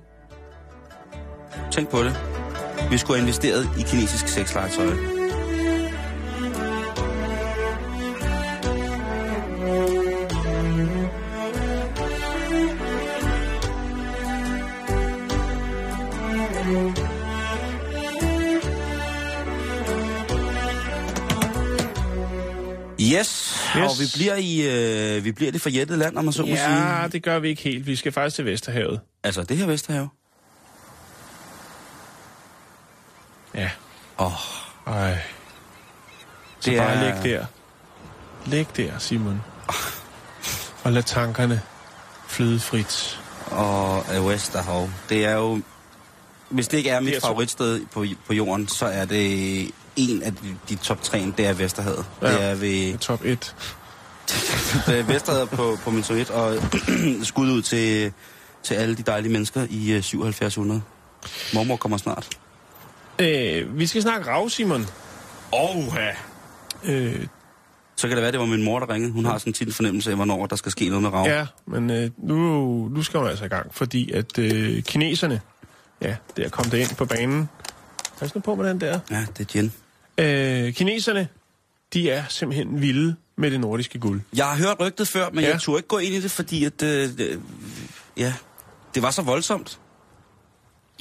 Tænk 1.72 1.90
på 1.90 2.04
det. 2.04 2.16
Vi 2.92 2.98
skulle 2.98 3.18
have 3.18 3.24
investeret 3.24 3.68
i 3.80 3.82
kinesisk 3.82 4.28
sexlegetøj. 4.28 5.23
Yes. 23.78 23.92
Og 23.92 24.00
vi 24.00 24.06
bliver 24.14 24.36
i 24.36 24.62
øh, 25.18 25.24
vi 25.24 25.32
bliver 25.32 25.52
det 25.52 25.62
forjættede 25.62 26.00
land, 26.00 26.18
om 26.18 26.24
man 26.26 26.34
så 26.34 26.42
må 26.42 26.48
sige. 26.48 26.98
Ja, 27.00 27.08
det 27.08 27.24
gør 27.24 27.40
vi 27.40 27.48
ikke 27.50 27.62
helt. 27.64 27.88
Vi 27.88 27.96
skal 27.96 28.12
faktisk 28.12 28.36
til 28.36 28.46
Vesterhavet. 28.46 29.00
Altså, 29.24 29.44
det 29.44 29.58
her 29.58 29.66
Vesterhav. 29.66 30.08
Ja. 33.56 33.70
Åh, 34.20 34.32
Ej. 34.88 35.18
Så 36.60 36.70
Det 36.72 36.78
bare 36.80 36.94
er- 36.94 37.22
læg 37.24 37.34
der. 37.34 37.46
Læg 38.46 38.68
der, 38.78 38.98
Simon. 39.00 39.42
Og 40.84 40.92
lad 40.92 41.04
tankerne 41.04 41.62
flyde 42.28 42.60
frit. 42.60 43.20
og 43.52 44.06
øh, 44.16 44.30
Vesterhav. 44.30 44.90
Det 45.10 45.26
er 45.26 45.32
jo... 45.34 45.62
Hvis 46.50 46.68
det 46.68 46.78
ikke 46.78 46.90
er 46.90 47.00
mit 47.00 47.14
er 47.16 47.20
favoritsted 47.20 47.86
på, 47.92 48.06
på 48.28 48.34
jorden, 48.34 48.68
så 48.68 48.86
er 48.86 49.06
det 49.06 49.72
en 49.96 50.24
af 50.24 50.34
de, 50.36 50.56
de 50.70 50.76
top 50.76 51.02
tre, 51.02 51.34
det 51.38 51.48
er 51.48 51.54
Vesterhavet. 51.54 52.06
Ja. 52.22 52.28
Det 52.32 52.42
er 52.44 52.56
ved 52.56 52.98
Top 52.98 53.22
1. 53.26 53.56
det 54.88 55.00
er 55.00 55.04
Vesterhavet 55.04 55.50
på, 55.50 55.78
på 55.84 55.92
min 55.92 56.04
toilet, 56.04 56.30
og 56.30 56.56
skud 57.24 57.52
ud 57.52 57.62
til, 57.62 58.14
til 58.64 58.74
alle 58.76 58.96
de 58.96 59.04
dejlige 59.04 59.32
mennesker 59.32 59.68
i 59.70 59.92
øh, 59.92 60.02
7700. 60.04 60.82
Mormor 61.54 61.76
kommer 61.76 61.98
snart. 61.98 62.30
Øh, 63.20 63.78
vi 63.80 63.88
skal 63.88 64.02
snakke 64.02 64.30
rav, 64.30 64.50
Simon. 64.50 64.86
Åh, 65.54 65.86
Øh, 66.84 67.26
Så 67.96 68.08
kan 68.08 68.18
det 68.18 68.22
være, 68.24 68.32
det 68.32 68.40
var 68.40 68.46
min 68.46 68.64
mor, 68.64 68.80
der 68.80 68.90
ringede. 68.94 69.14
Hun 69.14 69.26
har 69.26 69.38
sådan 69.38 69.54
tit 69.54 69.68
en 69.68 69.74
fornemmelse 69.74 70.10
af, 70.10 70.16
hvornår 70.16 70.46
der 70.46 70.56
skal 70.56 70.72
ske 70.72 70.88
noget 70.90 71.02
med 71.02 71.10
rav. 71.14 71.26
ja, 71.26 71.46
men 71.68 71.90
øh, 71.92 72.10
nu, 72.18 72.38
nu 72.92 73.04
skal 73.04 73.20
hun 73.20 73.30
altså 73.30 73.46
i 73.46 73.48
gang, 73.48 73.74
fordi 73.76 74.12
at 74.12 74.40
øh, 74.40 74.84
kineserne, 74.84 75.42
ja, 76.02 76.16
det 76.38 76.46
er 76.46 76.50
kommet 76.50 76.74
ind 76.74 76.96
på 76.96 77.06
banen. 77.06 77.50
Pas 78.20 78.36
nu 78.36 78.42
på 78.42 78.56
med 78.56 78.70
den 78.70 78.82
der. 78.82 79.00
ja 79.12 79.26
det 79.38 79.56
er 79.56 79.60
Jen. 79.60 79.74
Øh, 80.18 80.74
kineserne, 80.74 81.28
de 81.94 82.10
er 82.10 82.24
simpelthen 82.30 82.82
vilde 82.82 83.16
med 83.36 83.52
det 83.52 83.60
nordiske 83.60 84.00
guld. 84.00 84.22
Jeg 84.36 84.46
har 84.46 84.58
hørt 84.58 84.80
rygtet 84.80 85.08
før, 85.08 85.30
men 85.30 85.44
Ja. 85.44 85.50
jeg 85.50 85.62
turde 85.62 85.80
ikke 85.80 85.88
gå 85.88 85.98
ind 85.98 86.16
i 86.16 86.22
det, 86.22 86.32
fordi 86.32 86.66
at, 86.66 86.84
øh, 86.84 87.10
øh, 87.20 87.38
ja, 88.18 88.34
det 88.96 89.04
var 89.04 89.12
så 89.12 89.22
voldsomt. 89.22 89.80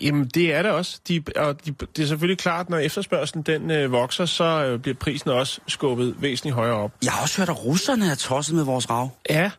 Jamen, 0.02 0.26
det 0.26 0.54
er 0.54 0.62
det 0.62 0.70
også. 0.70 1.00
De, 1.08 1.22
og 1.36 1.64
de, 1.66 1.74
det 1.96 2.02
er 2.02 2.06
selvfølgelig 2.06 2.38
klart, 2.38 2.70
når 2.70 2.78
efterspørgselen 2.78 3.42
den 3.42 3.70
øh, 3.70 3.92
vokser, 3.92 4.26
så 4.26 4.44
øh, 4.44 4.78
bliver 4.78 4.94
prisen 4.96 5.30
også 5.30 5.60
skubbet 5.68 6.14
væsentligt 6.22 6.54
højere 6.54 6.74
op. 6.76 6.92
Jeg 7.04 7.12
har 7.12 7.22
også 7.22 7.38
hørt, 7.38 7.48
at 7.48 7.64
russerne 7.64 8.06
er 8.10 8.14
tosset 8.14 8.54
med 8.54 8.64
vores 8.64 8.90
rav. 8.90 9.10
Ja, 9.30 9.50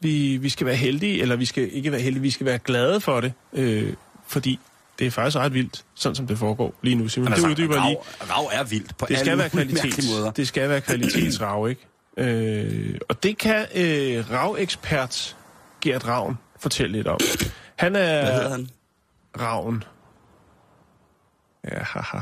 vi, 0.00 0.36
vi 0.36 0.48
skal 0.48 0.66
være 0.66 0.76
heldige, 0.76 1.20
eller 1.22 1.36
vi 1.36 1.44
skal 1.44 1.76
ikke 1.76 1.92
være 1.92 2.00
heldige, 2.00 2.22
vi 2.22 2.30
skal 2.30 2.46
være 2.46 2.58
glade 2.58 3.00
for 3.00 3.20
det, 3.20 3.32
øh, 3.52 3.92
fordi 4.26 4.58
det 4.98 5.06
er 5.06 5.10
faktisk 5.10 5.36
ret 5.36 5.54
vildt, 5.54 5.84
sådan 5.94 6.16
som 6.16 6.26
det 6.26 6.38
foregår 6.38 6.74
lige 6.82 6.94
nu. 6.94 7.08
Simon, 7.08 7.32
det 7.32 7.44
uddyber 7.44 7.74
jeg 7.74 7.84
lige. 7.84 7.98
rav, 8.20 8.38
rav 8.42 8.50
er 8.52 8.64
vildt 8.64 8.96
på 8.96 9.06
Det 9.06 9.14
alle 9.14 9.24
skal 9.26 9.38
være 9.38 9.50
mulige 9.52 9.66
mærkelige 9.66 9.80
kvalitets, 9.92 10.08
måder. 10.18 10.30
det 10.30 10.48
skal 10.48 10.68
være 10.68 10.80
kvalitetsrav, 10.80 11.68
ikke? 11.68 11.86
Øh, 12.16 12.98
og 13.08 13.22
det 13.22 13.38
kan 13.38 13.66
øh, 13.74 14.30
ravekspert 14.30 15.36
Gert 15.80 16.06
Ravn 16.08 16.38
fortælle 16.60 16.96
lidt 16.96 17.06
om. 17.06 17.18
Han 17.76 17.96
er... 17.96 18.24
Hvad 18.24 18.32
hedder 18.34 18.50
han? 18.50 18.68
Ravn. 19.40 19.84
Ja, 21.64 21.82
haha. 21.82 22.18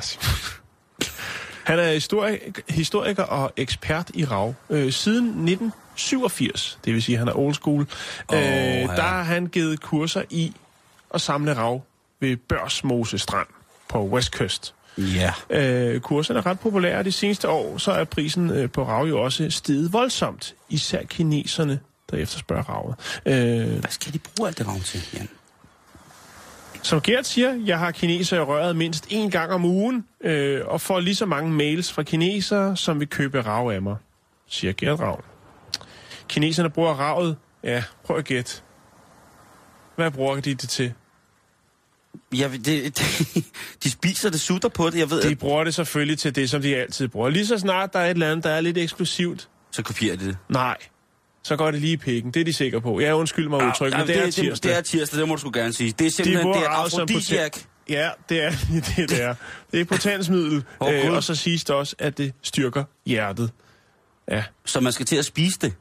Han 1.65 1.79
er 1.79 1.93
historik- 1.93 2.63
historiker 2.69 3.23
og 3.23 3.53
ekspert 3.57 4.11
i 4.15 4.25
rav. 4.25 4.55
Øh, 4.71 4.93
siden 4.93 5.25
1987, 5.27 6.79
det 6.85 6.95
vil 6.95 7.03
sige, 7.03 7.15
at 7.17 7.19
han 7.19 7.29
er 7.29 7.33
old 7.39 7.55
school, 7.55 7.81
øh, 8.33 8.39
ja. 8.39 8.83
der 8.83 9.03
har 9.03 9.23
han 9.23 9.47
givet 9.47 9.81
kurser 9.81 10.23
i 10.31 10.55
at 11.15 11.21
samle 11.21 11.55
rav 11.57 11.83
ved 12.21 12.37
Børsmose 12.37 13.19
Strand 13.19 13.47
på 13.89 14.05
Westkyst. 14.05 14.75
Ja. 14.99 15.33
Øh, 15.51 16.01
kurserne 16.01 16.39
er 16.39 16.47
ret 16.47 16.61
populære. 16.61 17.03
De 17.03 17.13
seneste 17.13 17.49
år 17.49 17.79
så 17.79 17.93
er 17.93 18.05
prisen 18.05 18.51
øh, 18.51 18.71
på 18.71 18.85
rav 18.85 19.07
jo 19.07 19.23
også 19.23 19.51
steget 19.51 19.93
voldsomt. 19.93 20.55
Især 20.69 21.03
kineserne, 21.03 21.81
der 22.11 22.17
efterspørger 22.17 22.63
ravet. 22.63 22.95
Øh, 23.27 23.81
Hvad 23.81 23.91
skal 23.91 24.13
de 24.13 24.19
bruge 24.19 24.49
alt 24.49 24.59
det 24.59 24.69
rav 24.69 24.81
til, 24.81 25.01
Jan? 25.15 25.29
Som 26.83 27.01
Gert 27.01 27.27
siger, 27.27 27.55
jeg 27.67 27.79
har 27.79 27.91
kineser 27.91 28.37
i 28.37 28.41
røret 28.41 28.77
mindst 28.77 29.07
én 29.07 29.29
gang 29.31 29.53
om 29.53 29.65
ugen, 29.65 30.07
øh, 30.21 30.61
og 30.67 30.81
får 30.81 31.01
lige 31.01 31.15
så 31.15 31.27
mange 31.27 31.51
mails 31.51 31.93
fra 31.93 32.03
kinesere, 32.03 32.77
som 32.77 33.01
vil 33.01 33.09
købe 33.09 33.41
rav 33.41 33.71
af 33.71 33.83
mig, 33.83 33.97
siger 34.49 34.73
Gert 34.73 35.01
Ravn. 35.01 35.23
Kineserne 36.29 36.71
bruger 36.71 36.95
ravet. 36.95 37.37
Ja, 37.63 37.83
prøv 38.05 38.17
at 38.17 38.25
gætte. 38.25 38.53
Hvad 39.97 40.11
bruger 40.11 40.41
de 40.41 40.55
det 40.55 40.69
til? 40.69 40.93
Ja, 42.35 42.49
det, 42.53 42.65
det, 42.65 43.45
de 43.85 43.91
spiser 43.91 44.31
det, 44.31 44.41
sutter 44.41 44.69
på 44.69 44.91
det, 44.91 44.99
jeg 44.99 45.11
ved, 45.11 45.23
De 45.23 45.29
at, 45.31 45.39
bruger 45.39 45.65
det 45.65 45.75
selvfølgelig 45.75 46.19
til 46.19 46.35
det, 46.35 46.51
som 46.51 46.63
de 46.63 46.77
altid 46.77 47.09
bruger. 47.09 47.29
Lige 47.29 47.47
så 47.47 47.59
snart 47.59 47.93
der 47.93 47.99
er 47.99 48.05
et 48.05 48.11
eller 48.11 48.31
andet, 48.31 48.45
der 48.45 48.51
er 48.51 48.61
lidt 48.61 48.79
eksklusivt, 48.79 49.49
så 49.71 49.83
kopierer 49.83 50.17
de 50.17 50.27
det. 50.27 50.37
nej, 50.49 50.77
så 51.43 51.57
går 51.57 51.71
det 51.71 51.81
lige 51.81 51.93
i 51.93 51.97
pikken. 51.97 52.31
Det 52.31 52.41
er 52.41 52.45
de 52.45 52.53
sikre 52.53 52.81
på. 52.81 53.01
Jeg 53.01 53.15
undskyld 53.15 53.49
mig 53.49 53.67
udtryk, 53.67 53.93
men 53.93 54.01
Jamen, 54.01 54.07
det 54.07 54.19
er 54.19 54.25
det, 54.25 54.35
tirsdag. 54.35 54.71
det 54.71 54.79
er 54.79 54.83
tirsdag, 54.83 55.21
det 55.21 55.29
må 55.29 55.35
du 55.35 55.41
sgu 55.41 55.51
gerne 55.55 55.73
sige. 55.73 55.95
Det 55.99 56.01
er 56.01 56.05
De 56.05 56.11
simpelthen, 56.11 56.47
det 56.47 56.55
bruger 56.55 56.69
er 56.69 56.69
afrodisiak. 56.69 57.59
Ja, 57.89 58.11
det 58.29 58.43
er 58.43 58.51
det, 58.97 59.11
det 59.11 59.23
er. 59.23 59.35
Det 59.73 59.81
er 59.81 59.85
potensmiddel, 59.85 60.65
Åh, 60.81 60.95
øh, 60.95 61.13
og 61.13 61.25
så 61.25 61.35
siges 61.35 61.65
det 61.65 61.77
også, 61.77 61.97
at 61.99 62.19
det 62.19 62.33
styrker 62.43 62.85
hjertet. 63.07 63.51
Ja. 64.31 64.45
Så 64.65 64.81
man 64.81 64.93
skal 64.93 65.07
til 65.07 65.17
at 65.17 65.25
spise 65.25 65.59
det. 65.61 65.75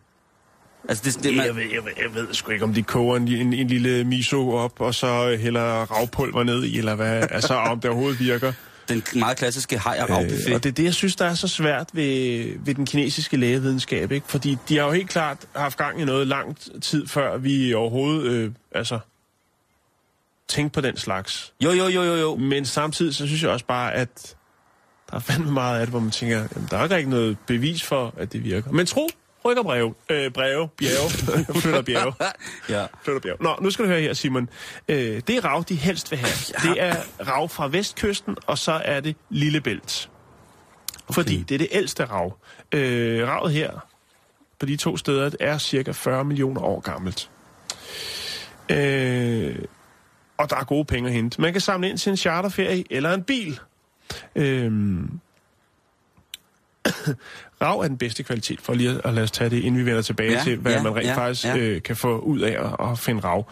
Altså, 0.90 1.04
det, 1.06 1.24
det, 1.24 1.36
Jeg, 1.36 1.46
man, 1.48 1.56
ved, 1.56 1.64
jeg, 1.74 1.86
ved, 1.86 1.92
jeg 2.04 2.16
ved 2.16 2.34
sgu 2.34 2.52
ikke, 2.52 2.64
om 2.64 2.74
de 2.74 2.84
koger 2.84 3.18
en, 3.18 3.28
en, 3.28 3.54
en 3.54 3.68
lille 3.68 4.04
miso 4.04 4.52
op, 4.52 4.82
og 4.82 4.96
så 4.96 5.30
øh, 5.32 5.40
hælder 5.40 5.62
ravpulver 5.64 6.44
ned 6.44 6.64
i, 6.64 6.78
eller 6.78 6.96
hvad, 6.96 7.28
altså 7.32 7.54
om 7.54 7.80
det 7.80 7.90
overhovedet 7.90 8.20
virker. 8.20 8.54
den 8.90 9.04
meget 9.16 9.38
klassiske 9.38 9.78
haj 9.78 10.00
og 10.02 10.10
ravbuffet. 10.10 10.48
Øh, 10.48 10.56
og 10.56 10.64
det 10.64 10.70
er 10.70 10.74
det, 10.74 10.84
jeg 10.84 10.94
synes, 10.94 11.16
der 11.16 11.26
er 11.26 11.34
så 11.34 11.48
svært 11.48 11.90
ved, 11.94 12.46
ved 12.66 12.76
den 12.76 12.86
kinesiske 12.86 13.38
lægevidenskab, 13.38 14.12
ikke? 14.12 14.28
Fordi 14.28 14.58
de 14.70 14.78
har 14.78 14.86
jo 14.86 14.92
helt 14.92 15.10
klart 15.10 15.38
haft 15.56 15.78
gang 15.78 16.02
i 16.02 16.06
noget 16.06 16.28
lang 16.28 16.58
tid, 16.82 17.08
før 17.08 17.38
vi 17.38 17.74
overhovedet, 17.74 18.32
øh, 18.32 18.52
altså, 18.72 19.00
tænkte 20.48 20.74
på 20.74 20.82
den 20.82 20.98
slags. 20.98 21.54
Jo, 21.64 21.72
jo, 21.72 21.88
jo, 21.88 22.04
jo, 22.04 22.14
jo. 22.16 22.36
Men 22.36 22.66
samtidig, 22.66 23.16
så 23.16 23.28
synes 23.28 23.44
jeg 23.44 23.52
også 23.52 23.66
bare, 23.66 23.94
at 23.94 24.36
der 25.12 25.16
er 25.16 25.20
fandme 25.20 25.52
meget 25.52 25.80
af 25.80 25.86
det, 25.86 25.90
hvor 25.90 26.00
man 26.00 26.12
tænker, 26.12 26.38
jamen, 26.56 26.68
der 26.72 26.78
er 26.78 26.96
ikke 26.98 27.10
noget 27.10 27.38
bevis 27.48 27.84
for, 27.84 28.14
at 28.18 28.34
det 28.34 28.44
virker. 28.44 28.72
Men 28.72 28.86
tro, 28.86 29.08
rykker 29.46 29.64
breve. 29.64 29.94
Øh, 30.10 30.32
breve, 30.32 30.68
bjerge, 30.78 31.10
flytter 31.62 31.82
bjerge. 31.82 32.14
ja. 32.70 32.86
Flytter 33.04 33.22
bjerge. 33.22 33.44
Nå, 33.44 33.56
nu 33.62 33.70
skal 33.72 33.86
du 33.86 33.90
høre 33.90 34.02
her, 34.02 34.14
Simon. 34.14 34.50
Øh, 34.88 34.98
det 35.28 35.30
er 35.30 35.46
rav, 35.46 35.64
de 35.70 35.76
helst 35.76 36.12
vil 36.12 36.20
have. 36.20 36.70
Det 36.74 36.82
er 36.84 36.96
rav 37.28 37.50
fra 37.50 37.68
vestkysten, 37.68 38.36
og 38.48 38.58
så 38.58 38.82
er 38.86 39.00
det 39.00 39.16
Lillebælt. 39.30 40.10
Okay. 41.08 41.14
Fordi 41.14 41.44
det 41.44 41.56
er 41.56 41.60
det 41.60 41.68
ældste 41.72 42.06
rav. 42.06 42.38
Øh, 42.72 43.28
ravet 43.28 43.54
her, 43.54 43.88
på 44.60 44.66
de 44.66 44.76
to 44.76 44.98
steder, 44.98 45.30
er 45.40 45.58
cirka 45.58 45.92
40 45.92 46.26
millioner 46.26 46.62
år 46.62 46.80
gammelt. 46.80 47.30
Øh, 48.70 49.56
og 50.38 50.50
der 50.50 50.56
er 50.56 50.64
gode 50.64 50.86
penge 50.86 51.10
at 51.10 51.16
hente. 51.16 51.42
Man 51.42 51.52
kan 51.52 51.62
samle 51.62 51.90
ind 51.90 51.98
til 51.98 52.10
en 52.10 52.18
charterferie 52.18 52.84
eller 52.90 53.14
en 53.14 53.24
bil. 53.24 53.60
Øhm, 54.36 55.20
Rav 57.62 57.80
er 57.80 57.88
den 57.88 57.98
bedste 57.98 58.24
kvalitet, 58.24 58.62
for 58.62 58.74
lige 58.74 58.90
at, 58.90 59.02
at 59.04 59.14
lade 59.14 59.24
os 59.24 59.32
tage 59.32 59.50
det, 59.50 59.64
inden 59.64 59.80
vi 59.82 59.86
vender 59.86 60.02
tilbage 60.02 60.32
Ja, 60.32 60.44
til, 60.44 60.58
hvad 60.58 60.72
ja, 60.72 60.82
man 60.84 60.96
rent 60.96 61.08
ja, 61.08 61.16
faktisk 61.16 61.46
ja. 61.46 61.58
Øh, 61.58 61.82
kan 61.82 61.96
få 61.96 62.20
ud 62.20 62.40
af 62.40 62.66
at, 62.66 62.92
at 62.92 63.00
finde 63.00 63.22
rav. 63.22 63.50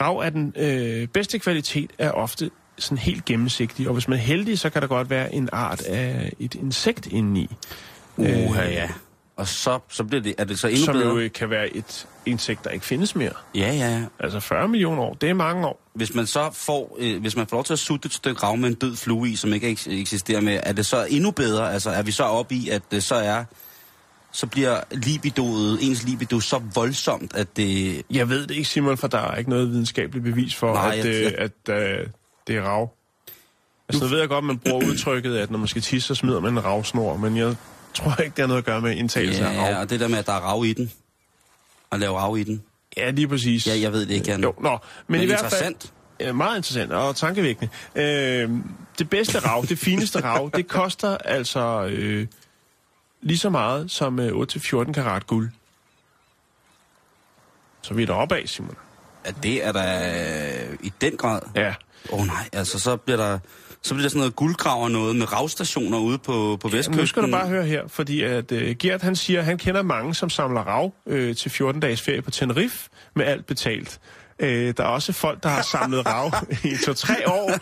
Rav 0.00 0.16
er 0.16 0.30
den 0.30 0.54
øh, 0.56 1.08
bedste 1.08 1.38
kvalitet, 1.38 1.90
er 1.98 2.10
ofte 2.10 2.50
sådan 2.78 2.98
helt 2.98 3.24
gennemsigtig, 3.24 3.88
og 3.88 3.94
hvis 3.94 4.08
man 4.08 4.18
er 4.18 4.22
heldig, 4.22 4.58
så 4.58 4.70
kan 4.70 4.82
der 4.82 4.88
godt 4.88 5.10
være 5.10 5.34
en 5.34 5.48
art 5.52 5.82
af 5.82 6.32
et 6.38 6.54
insekt 6.54 7.06
indeni. 7.06 7.56
Uha, 8.16 8.62
ja. 8.62 8.88
Og 9.38 9.48
så, 9.48 9.78
så 9.88 10.04
bliver 10.04 10.22
det, 10.22 10.34
er 10.38 10.44
det 10.44 10.58
så 10.58 10.68
endnu 10.68 10.84
som 10.84 10.94
bedre? 10.94 11.08
jo 11.08 11.18
øh, 11.18 11.32
kan 11.32 11.50
være 11.50 11.76
et 11.76 12.06
insekt, 12.26 12.64
der 12.64 12.70
ikke 12.70 12.86
findes 12.86 13.14
mere. 13.16 13.32
Ja, 13.54 13.72
ja. 13.72 14.02
Altså 14.20 14.40
40 14.40 14.68
millioner 14.68 15.02
år, 15.02 15.14
det 15.14 15.28
er 15.30 15.34
mange 15.34 15.66
år. 15.66 15.80
Hvis 15.94 16.14
man 16.14 16.26
så 16.26 16.50
får, 16.52 16.96
øh, 17.00 17.20
hvis 17.20 17.36
man 17.36 17.46
får 17.46 17.56
lov 17.56 17.64
til 17.64 17.72
at 17.72 17.78
sutte 17.78 18.06
et 18.06 18.12
stykke 18.12 18.42
rav 18.42 18.56
med 18.56 18.68
en 18.68 18.74
død 18.74 18.96
flue 18.96 19.28
i, 19.28 19.36
som 19.36 19.52
ikke 19.52 19.70
eks- 19.72 19.90
eksisterer 19.92 20.40
med, 20.40 20.60
er 20.62 20.72
det 20.72 20.86
så 20.86 21.06
endnu 21.10 21.30
bedre? 21.30 21.72
Altså 21.72 21.90
er 21.90 22.02
vi 22.02 22.10
så 22.10 22.22
oppe 22.24 22.54
i, 22.54 22.68
at 22.68 22.82
det 22.90 23.04
så 23.04 23.14
er, 23.14 23.44
så 24.32 24.46
bliver 24.46 24.80
libidoet, 24.92 25.78
ens 25.82 26.02
libido 26.04 26.40
så 26.40 26.60
voldsomt, 26.74 27.36
at 27.36 27.56
det... 27.56 28.02
Jeg 28.10 28.28
ved 28.28 28.46
det 28.46 28.50
ikke, 28.54 28.68
Simon, 28.68 28.96
for 28.96 29.08
der 29.08 29.18
er 29.18 29.36
ikke 29.36 29.50
noget 29.50 29.70
videnskabeligt 29.70 30.24
bevis 30.24 30.54
for, 30.54 30.74
Nej, 30.74 30.96
at, 30.98 31.04
jeg- 31.04 31.32
øh, 31.38 31.50
at 31.66 31.74
øh, 32.00 32.06
det 32.46 32.56
er 32.56 32.62
rav. 32.62 32.90
Altså, 33.88 34.04
nu 34.04 34.10
ved 34.10 34.18
jeg 34.18 34.28
godt, 34.28 34.44
man 34.44 34.58
bruger 34.58 34.86
udtrykket, 34.86 35.36
at 35.36 35.50
når 35.50 35.58
man 35.58 35.68
skal 35.68 35.82
tisse, 35.82 36.06
så 36.06 36.14
smider 36.14 36.40
man 36.40 36.52
en 36.52 36.64
ravsnor, 36.64 37.16
men 37.16 37.36
jeg 37.36 37.54
tror 37.94 38.22
ikke, 38.22 38.36
det 38.36 38.42
har 38.42 38.46
noget 38.46 38.58
at 38.58 38.64
gøre 38.66 38.80
med 38.80 38.96
indtagelse 38.96 39.46
af 39.46 39.54
Ja, 39.54 39.60
rav. 39.62 39.70
ja, 39.70 39.80
og 39.80 39.90
det 39.90 40.00
der 40.00 40.08
med, 40.08 40.18
at 40.18 40.26
der 40.26 40.32
er 40.32 40.40
rav 40.40 40.64
i 40.64 40.72
den. 40.72 40.92
At 41.92 42.00
lave 42.00 42.18
rav 42.18 42.38
i 42.38 42.42
den. 42.42 42.62
Ja, 42.96 43.10
lige 43.10 43.28
præcis. 43.28 43.66
Ja, 43.66 43.80
jeg 43.80 43.92
ved 43.92 44.00
det 44.06 44.10
ikke, 44.14 44.30
Jan. 44.30 44.42
Jo, 44.42 44.54
nå, 44.60 44.70
men, 44.70 44.78
Men 45.08 45.20
i 45.20 45.26
hvert 45.26 45.52
fald... 45.62 45.74
Ja, 46.20 46.32
meget 46.32 46.56
interessant 46.56 46.92
og 46.92 47.16
tankevækkende. 47.16 47.72
Øh, 47.94 48.50
det 48.98 49.10
bedste 49.10 49.38
rav, 49.38 49.64
det 49.68 49.78
fineste 49.78 50.20
rav, 50.24 50.50
det 50.54 50.68
koster 50.68 51.16
altså 51.18 51.86
øh, 51.90 52.26
lige 53.20 53.38
så 53.38 53.50
meget 53.50 53.90
som 53.90 54.20
øh, 54.20 54.32
8-14 54.32 54.92
karat 54.92 55.26
guld. 55.26 55.50
Så 57.82 57.94
vi 57.94 58.02
er 58.02 58.06
deroppe 58.06 58.36
af, 58.36 58.48
Simon. 58.48 58.76
Ja, 59.26 59.30
det 59.42 59.64
er 59.64 59.72
der 59.72 60.68
øh, 60.70 60.76
i 60.82 60.92
den 61.00 61.16
grad. 61.16 61.40
Ja. 61.54 61.74
Åh 62.12 62.20
oh, 62.20 62.26
nej, 62.26 62.48
altså 62.52 62.78
så 62.78 62.96
bliver 62.96 63.16
der... 63.16 63.38
Så 63.82 63.94
bliver 63.94 64.02
der 64.04 64.08
sådan 64.08 64.18
noget 64.18 64.36
guldgrav 64.36 64.82
og 64.82 64.90
noget 64.90 65.16
med 65.16 65.32
ravstationer 65.32 65.98
ude 65.98 66.18
på, 66.18 66.58
på 66.60 66.68
vestkysten. 66.68 66.96
Nu 66.96 67.06
skal 67.06 67.22
du 67.22 67.30
bare 67.30 67.48
høre 67.48 67.64
her, 67.64 67.88
fordi 67.88 68.22
at 68.22 68.52
uh, 68.52 68.70
Gert 68.70 69.02
han 69.02 69.16
siger, 69.16 69.38
at 69.38 69.44
han 69.44 69.58
kender 69.58 69.82
mange, 69.82 70.14
som 70.14 70.30
samler 70.30 70.60
rav 70.60 70.92
øh, 71.06 71.36
til 71.36 71.50
14 71.50 71.80
dages 71.80 72.02
ferie 72.02 72.22
på 72.22 72.30
Tenerife 72.30 72.88
med 73.16 73.24
alt 73.24 73.46
betalt. 73.46 74.00
Øh, 74.38 74.74
der 74.76 74.82
er 74.84 74.88
også 74.88 75.12
folk, 75.12 75.42
der 75.42 75.48
har 75.48 75.62
samlet 75.62 76.06
rav 76.06 76.32
i 76.72 76.76
to-tre 76.84 77.28
år, 77.28 77.52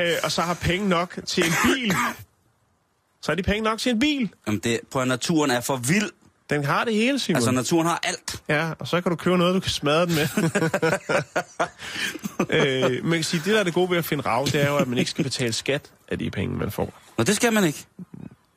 øh, 0.00 0.14
og 0.24 0.32
så 0.32 0.42
har 0.42 0.54
penge 0.54 0.88
nok 0.88 1.18
til 1.26 1.44
en 1.44 1.52
bil. 1.64 1.94
Så 3.22 3.32
er 3.32 3.36
de 3.36 3.42
penge 3.42 3.62
nok 3.62 3.78
til 3.78 3.92
en 3.92 3.98
bil. 3.98 4.30
Jamen 4.46 4.60
det, 4.60 4.80
på 4.90 5.00
at 5.00 5.08
naturen 5.08 5.50
er 5.50 5.60
for 5.60 5.76
vild. 5.76 6.10
Den 6.52 6.64
har 6.64 6.84
det 6.84 6.94
hele, 6.94 7.18
Simon. 7.18 7.36
Altså 7.36 7.50
naturen 7.50 7.86
har 7.86 8.00
alt. 8.02 8.42
Ja, 8.48 8.70
og 8.78 8.88
så 8.88 9.00
kan 9.00 9.10
du 9.10 9.16
købe 9.16 9.38
noget, 9.38 9.54
du 9.54 9.60
kan 9.60 9.70
smadre 9.70 10.06
den 10.06 10.14
med. 10.14 10.28
øh, 12.96 13.04
man 13.04 13.18
kan 13.18 13.24
sige, 13.24 13.42
det 13.44 13.54
der 13.54 13.60
er 13.60 13.64
det 13.64 13.74
gode 13.74 13.90
ved 13.90 13.98
at 13.98 14.04
finde 14.04 14.22
rav, 14.26 14.46
det 14.46 14.54
er 14.62 14.68
jo, 14.68 14.76
at 14.76 14.88
man 14.88 14.98
ikke 14.98 15.10
skal 15.10 15.24
betale 15.24 15.52
skat 15.52 15.90
af 16.08 16.18
de 16.18 16.30
penge, 16.30 16.56
man 16.56 16.70
får. 16.70 16.92
Og 17.16 17.26
det 17.26 17.36
skal 17.36 17.52
man 17.52 17.64
ikke. 17.64 17.84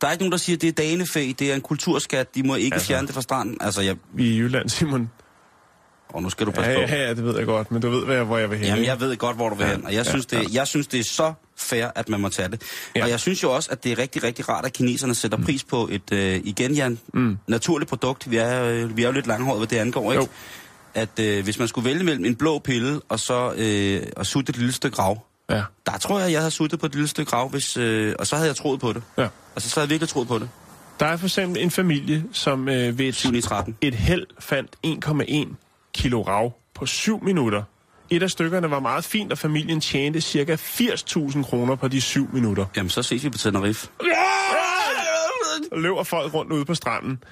Der 0.01 0.08
er 0.08 0.12
ikke 0.12 0.23
nogen, 0.23 0.31
der 0.31 0.38
siger, 0.38 0.58
at 0.58 0.62
det 0.62 0.67
er 0.67 0.71
danefæ, 0.71 1.31
det 1.39 1.51
er 1.51 1.55
en 1.55 1.62
kulturskat, 1.62 2.36
de 2.36 2.43
må 2.43 2.55
ikke 2.55 2.65
Altså. 2.65 2.75
altså. 2.75 2.88
fjerne 2.88 3.08
det 3.08 3.15
fra 3.15 3.21
stranden. 3.21 3.58
Altså, 3.62 3.81
jeg, 3.81 3.95
Vi 4.13 4.27
er 4.29 4.34
i 4.34 4.38
Jylland, 4.38 4.69
Simon. 4.69 5.10
Og 6.15 6.23
nu 6.23 6.30
skal 6.30 6.45
du 6.45 6.51
passe 6.51 6.71
Ja, 6.71 6.78
på. 6.78 6.82
ja, 6.93 7.04
ja, 7.04 7.10
det 7.10 7.23
ved 7.23 7.38
jeg 7.38 7.45
godt, 7.45 7.71
men 7.71 7.82
du 7.82 7.89
ved, 7.89 8.23
hvor 8.23 8.38
jeg 8.38 8.49
vil 8.49 8.58
hen. 8.58 8.67
Jamen, 8.67 8.86
jeg 8.86 8.99
ved 8.99 9.17
godt, 9.17 9.36
hvor 9.36 9.49
du 9.49 9.56
vil 9.56 9.65
Ja, 9.65 9.71
hen, 9.71 9.86
og 9.86 9.93
jeg 9.93 10.06
ja, 10.06 10.10
synes, 10.12 10.25
det, 10.25 10.38
ja. 10.38 10.47
jeg 10.54 10.67
synes, 10.67 10.88
det 10.88 10.99
er 10.99 11.04
så 11.04 11.34
fair, 11.58 11.88
at 11.95 12.10
man 12.10 12.19
må 12.21 12.30
tage 12.30 12.49
det. 12.49 12.62
Ja. 12.95 13.04
Og 13.04 13.10
jeg 13.10 13.19
synes 13.19 13.43
jo 13.43 13.51
også, 13.56 13.69
at 13.71 13.84
det 13.84 13.91
er 13.91 13.97
rigtig, 13.97 14.23
rigtig 14.23 14.49
rart, 14.49 14.65
at 14.65 14.73
kineserne 14.73 15.15
sætter 15.15 15.38
pris 15.38 15.63
på 15.63 15.89
et, 15.91 16.12
øh, 16.12 16.41
igen, 16.43 16.73
Jan, 16.73 16.99
Mm. 17.13 17.38
naturligt 17.47 17.89
produkt. 17.89 18.32
Vi 18.32 18.38
er, 18.38 18.63
øh, 18.63 18.97
vi 18.97 19.04
er 19.04 19.08
jo 19.08 19.12
lidt 19.13 19.28
langhåret, 19.28 19.60
hvad 19.60 19.67
det 19.67 19.78
angår, 19.78 20.12
ikke? 20.12 20.23
Jo. 20.23 20.30
At 20.93 21.19
øh, 21.19 21.43
hvis 21.43 21.60
man 21.60 21.67
skulle 21.67 21.89
vælge 21.89 22.04
mellem 22.04 22.25
en 22.25 22.36
blå 22.36 22.60
pille 22.60 23.01
og 23.10 23.19
så 23.19 23.54
øh, 23.58 24.04
og 24.17 24.25
sutte 24.25 24.49
et 24.49 24.58
lille 24.58 24.73
stykke 24.73 24.99
rav, 25.01 25.25
Ja, 25.49 25.62
der 25.86 25.97
tror 25.97 26.19
jeg, 26.19 26.32
jeg 26.32 26.39
havde 26.39 26.51
suttet 26.51 26.80
på 26.80 26.86
et 26.86 26.91
lille 26.95 27.08
stykke 27.08 27.34
rav, 27.34 27.49
hvis, 27.49 27.78
øh, 27.78 28.13
og 28.19 28.28
så 28.28 28.36
havde 28.36 28.47
jeg 28.47 28.56
troet 28.56 28.80
på 28.80 28.93
det. 28.93 29.01
ja. 29.17 29.28
Altså, 29.56 29.69
så 29.69 29.75
havde 29.80 29.86
jeg 29.86 29.89
virkelig 29.89 30.10
troet 30.10 30.28
på 30.28 30.39
det. 30.39 30.49
Der 30.99 31.06
er 31.06 31.17
for 31.17 31.25
eksempel 31.25 31.62
en 31.63 31.71
familie, 31.71 32.23
som 32.32 32.69
øh, 32.69 32.97
ved 32.99 33.12
7 33.13 33.34
i 33.34 33.38
et, 33.38 33.43
13. 33.43 33.78
et 33.82 33.95
held 33.95 34.25
fandt 34.39 34.69
1,1 34.88 35.56
kilo 35.95 36.21
rav 36.21 36.53
på 36.75 36.86
7 36.86 37.23
minutter. 37.23 37.63
Et 38.10 38.23
af 38.23 38.29
stykkerne 38.31 38.71
var 38.71 38.79
meget 38.79 39.03
fint, 39.03 39.31
og 39.31 39.38
familien 39.38 39.81
tjente 39.81 40.21
ca. 40.21 40.55
80.000 40.55 41.43
kroner 41.43 41.75
på 41.75 41.88
de 41.88 42.01
7 42.01 42.29
minutter. 42.34 42.65
Jamen, 42.77 42.89
så 42.89 43.03
ses 43.03 43.23
vi 43.23 43.29
på 43.29 43.38
Tenerife. 43.38 43.88
Og 45.71 45.81
løber 45.81 46.03
folk 46.03 46.34
rundt 46.34 46.51
ude 46.51 46.65
på 46.65 46.75
stranden. 46.75 47.23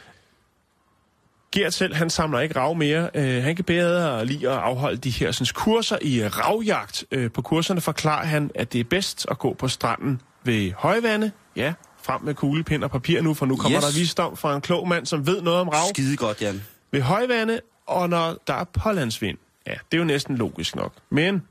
Gert 1.51 1.73
selv, 1.73 1.95
han 1.95 2.09
samler 2.09 2.39
ikke 2.39 2.55
rav 2.59 2.75
mere. 2.75 3.09
Øh, 3.15 3.43
han 3.43 3.55
kan 3.55 3.65
bedre 3.65 4.25
lide 4.25 4.49
at 4.49 4.57
afholde 4.57 4.97
de 4.97 5.09
her 5.09 5.31
sådan, 5.31 5.53
kurser 5.53 5.97
i 6.01 6.21
øh, 6.21 6.37
ravjagt. 6.39 7.05
Øh, 7.11 7.31
på 7.31 7.41
kurserne 7.41 7.81
forklarer 7.81 8.25
han, 8.25 8.51
at 8.55 8.73
det 8.73 8.79
er 8.79 8.83
bedst 8.83 9.25
at 9.31 9.39
gå 9.39 9.53
på 9.53 9.67
stranden 9.67 10.21
ved 10.43 10.71
højvande. 10.77 11.31
Ja, 11.55 11.73
frem 12.03 12.21
med 12.21 12.33
kuglepind 12.33 12.83
og 12.83 12.91
papir 12.91 13.21
nu, 13.21 13.33
for 13.33 13.45
nu 13.45 13.55
kommer 13.55 13.77
Yes. 13.77 13.85
der 13.93 13.99
visdom 13.99 14.37
fra 14.37 14.55
en 14.55 14.61
klog 14.61 14.87
mand, 14.87 15.05
som 15.05 15.27
ved 15.27 15.41
noget 15.41 15.59
om 15.59 15.69
rav. 15.69 15.89
Skide 15.89 16.17
godt, 16.17 16.41
Jan. 16.41 16.63
Ved 16.91 17.01
højvande, 17.01 17.59
og 17.85 18.09
når 18.09 18.37
der 18.47 18.53
er 18.53 18.63
pålandsvind. 18.63 19.37
Ja, 19.67 19.73
det 19.91 19.97
er 19.97 19.97
jo 19.97 20.03
næsten 20.03 20.37
logisk 20.37 20.75
nok. 20.75 20.93
Men, 21.09 21.43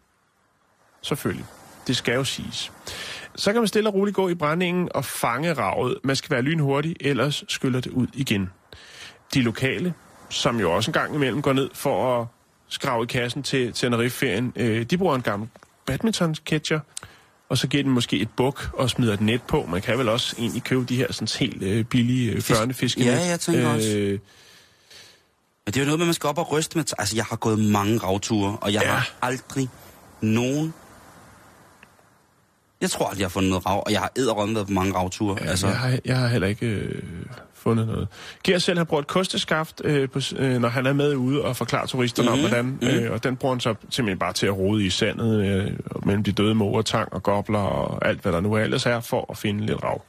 selvfølgelig, 1.02 1.46
det 1.86 1.96
skal 1.96 2.14
jo 2.14 2.24
siges. 2.24 2.72
Så 3.36 3.52
kan 3.52 3.60
man 3.60 3.68
stille 3.68 3.88
og 3.88 3.94
roligt 3.94 4.14
gå 4.14 4.28
i 4.28 4.34
brændingen 4.34 4.88
og 4.94 5.04
fange 5.04 5.52
ravet. 5.52 5.98
Man 6.04 6.16
skal 6.16 6.30
være 6.30 6.42
lynhurtig, 6.42 6.96
ellers 7.00 7.44
skyller 7.48 7.80
det 7.80 7.90
ud 7.90 8.06
igen. 8.14 8.50
De 9.34 9.42
lokale, 9.42 9.94
som 10.30 10.60
jo 10.60 10.72
også 10.72 10.90
en 10.90 10.92
gang 10.92 11.14
imellem 11.14 11.42
går 11.42 11.52
ned 11.52 11.70
for 11.74 12.20
at 12.20 12.26
skrave 12.68 13.02
i 13.02 13.06
kassen 13.06 13.42
til 13.42 13.72
Tenerife-ferien, 13.72 14.52
øh, 14.56 14.82
de 14.82 14.98
bruger 14.98 15.14
en 15.14 15.22
gammel 15.22 15.48
badminton-catcher, 15.90 16.78
og 17.48 17.58
så 17.58 17.68
giver 17.68 17.82
den 17.82 17.92
måske 17.92 18.18
et 18.18 18.28
buk 18.36 18.70
og 18.72 18.90
smider 18.90 19.14
et 19.14 19.20
net 19.20 19.42
på. 19.42 19.66
Man 19.66 19.82
kan 19.82 19.98
vel 19.98 20.08
også 20.08 20.36
egentlig 20.38 20.64
købe 20.64 20.84
de 20.84 20.96
her 20.96 21.12
sådan 21.12 21.28
helt 21.38 21.62
øh, 21.62 21.84
billige 21.84 22.32
øh, 22.32 22.42
børnefiskenet. 22.48 23.06
Ja, 23.06 23.26
jeg 23.26 23.40
tænker 23.40 23.68
også. 23.68 24.18
Men 25.66 25.72
det 25.72 25.76
er 25.76 25.80
jo 25.80 25.86
noget 25.86 25.98
med, 25.98 26.04
at 26.04 26.08
man 26.08 26.14
skal 26.14 26.28
op 26.28 26.38
og 26.38 26.52
ryste 26.52 26.78
med... 26.78 26.84
Altså, 26.98 27.16
jeg 27.16 27.24
har 27.24 27.36
gået 27.36 27.58
mange 27.58 27.98
ravture, 27.98 28.56
og 28.60 28.72
jeg 28.72 28.82
Ja. 28.82 28.88
har 28.90 29.10
aldrig 29.22 29.68
nogen... 30.20 30.74
Jeg 32.80 32.90
tror 32.90 33.06
aldrig, 33.06 33.20
jeg 33.20 33.24
har 33.24 33.30
fundet 33.30 33.50
noget 33.50 33.66
rav, 33.66 33.82
og 33.86 33.92
jeg 33.92 34.00
har 34.00 34.12
æderrømme 34.16 34.54
været 34.54 34.66
på 34.66 34.72
mange 34.72 34.94
ravture. 34.94 35.38
Ja, 35.40 35.46
altså, 35.50 35.66
jeg, 35.66 35.76
har, 35.78 35.98
jeg 36.04 36.18
har 36.18 36.28
heller 36.28 36.48
ikke 36.48 36.66
øh, 36.66 37.02
fundet 37.54 37.86
noget. 37.86 38.08
Gear 38.44 38.58
selv 38.58 38.78
har 38.78 38.84
brugt 38.84 39.06
kosteskaft, 39.06 39.80
øh, 39.84 40.08
på, 40.08 40.20
øh, 40.36 40.60
når 40.60 40.68
han 40.68 40.86
er 40.86 40.92
med 40.92 41.14
ude 41.16 41.42
og 41.44 41.56
forklarer 41.56 41.86
turisterne 41.86 42.30
mm-hmm. 42.30 42.44
om, 42.58 42.64
Mhm, 42.64 42.74
hvordan... 42.78 43.04
Øh, 43.04 43.12
og 43.12 43.24
den 43.24 43.36
bruger 43.36 43.54
han 43.54 43.60
så 43.60 43.74
simpelthen 43.90 44.18
bare 44.18 44.32
til 44.32 44.46
at 44.46 44.56
rode 44.56 44.84
i 44.86 44.90
sandet 44.90 45.46
øh, 45.46 45.70
mellem 46.06 46.22
de 46.24 46.32
døde 46.32 46.54
måger, 46.54 46.82
tang 46.82 47.12
og 47.12 47.22
gobler 47.22 47.58
og 47.58 48.08
alt, 48.08 48.20
hvad 48.22 48.32
der 48.32 48.40
nu 48.40 48.56
ellers 48.56 48.86
er, 48.86 49.00
for 49.00 49.26
at 49.30 49.36
finde 49.38 49.66
lidt 49.66 49.82
rav. 49.84 50.02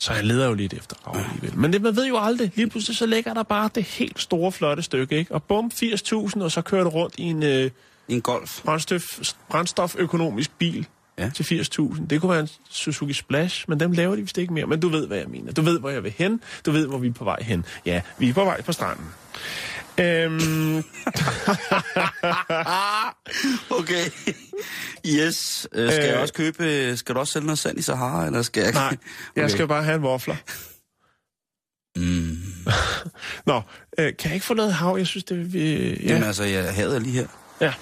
Så 0.00 0.12
han 0.12 0.24
leder 0.24 0.46
jo 0.46 0.54
lidt 0.54 0.72
efter 0.72 0.96
rav 1.06 1.16
alligevel. 1.24 1.58
Men 1.58 1.72
det, 1.72 1.82
man 1.82 1.96
ved 1.96 2.06
jo 2.06 2.18
aldrig. 2.18 2.52
Lige 2.54 2.70
pludselig 2.70 2.96
så 2.96 3.06
ligger 3.06 3.34
der 3.34 3.42
bare 3.42 3.70
det 3.74 3.84
helt 3.84 4.20
store, 4.20 4.52
flotte 4.52 4.82
stykke, 4.82 5.16
ikke? 5.18 5.34
Og 5.34 5.42
bum, 5.42 5.70
80.000, 5.74 6.42
og 6.42 6.52
så 6.52 6.62
kører 6.62 6.84
du 6.84 6.90
rundt 6.90 7.14
i 7.18 7.22
en 7.22 7.42
øh, 7.42 7.70
en 8.08 8.20
golf. 8.20 8.60
brændstof, 8.64 9.02
brændstoføkonomisk 9.50 10.50
bil 10.58 10.86
Ja. 11.18 11.30
til 11.34 11.42
80.000. 11.42 12.06
Det 12.06 12.20
kunne 12.20 12.30
være 12.30 12.40
en 12.40 12.48
Suzuki 12.70 13.12
Splash, 13.12 13.64
men 13.68 13.80
dem 13.80 13.92
laver 13.92 14.14
de 14.16 14.20
vist 14.22 14.38
ikke 14.38 14.52
mere. 14.52 14.66
Men 14.66 14.80
du 14.80 14.88
ved, 14.88 15.06
hvad 15.06 15.18
jeg 15.18 15.28
mener. 15.28 15.52
Du 15.52 15.62
ved, 15.62 15.80
hvor 15.80 15.90
jeg 15.90 16.02
vil 16.04 16.12
hen. 16.18 16.40
Du 16.66 16.70
ved, 16.70 16.86
hvor 16.86 16.98
vi 16.98 17.08
er 17.08 17.12
på 17.12 17.24
vej 17.24 17.42
hen. 17.42 17.64
Ja, 17.86 18.00
vi 18.18 18.28
er 18.28 18.32
på 18.34 18.44
vej 18.44 18.62
på 18.62 18.72
stranden. 18.72 19.06
Øhm, 20.00 20.84
Okay. 23.80 24.04
Yes. 25.06 25.68
Øh, 25.72 25.92
skal 25.92 26.04
Øh. 26.04 26.10
jeg 26.10 26.18
også 26.18 26.34
købe... 26.34 26.96
Skal 26.96 27.14
du 27.14 27.20
også 27.20 27.32
sælge 27.32 27.46
noget 27.46 27.58
sand 27.58 27.78
i 27.78 27.82
Sahara, 27.82 28.26
eller 28.26 28.42
skal 28.42 28.62
jeg... 28.62 28.72
nej, 28.72 28.96
jeg 29.36 29.50
skal 29.50 29.68
bare 29.68 29.82
have 29.82 29.96
en 29.96 30.02
waffler. 30.04 30.36
Mm. 31.96 32.38
Nå, 33.52 33.62
øh, 33.98 34.16
kan 34.16 34.28
jeg 34.28 34.34
ikke 34.34 34.46
få 34.46 34.54
noget 34.54 34.74
hav? 34.74 34.94
Jeg 34.98 35.06
synes, 35.06 35.24
det 35.24 35.52
vil... 35.52 35.60
Ja. 35.60 35.88
Ja. 35.88 36.08
Jamen 36.08 36.22
altså, 36.24 36.44
jeg 36.44 36.74
havde 36.74 36.92
jeg 36.92 37.00
lige 37.00 37.12
her. 37.12 37.26
ja. 37.60 37.72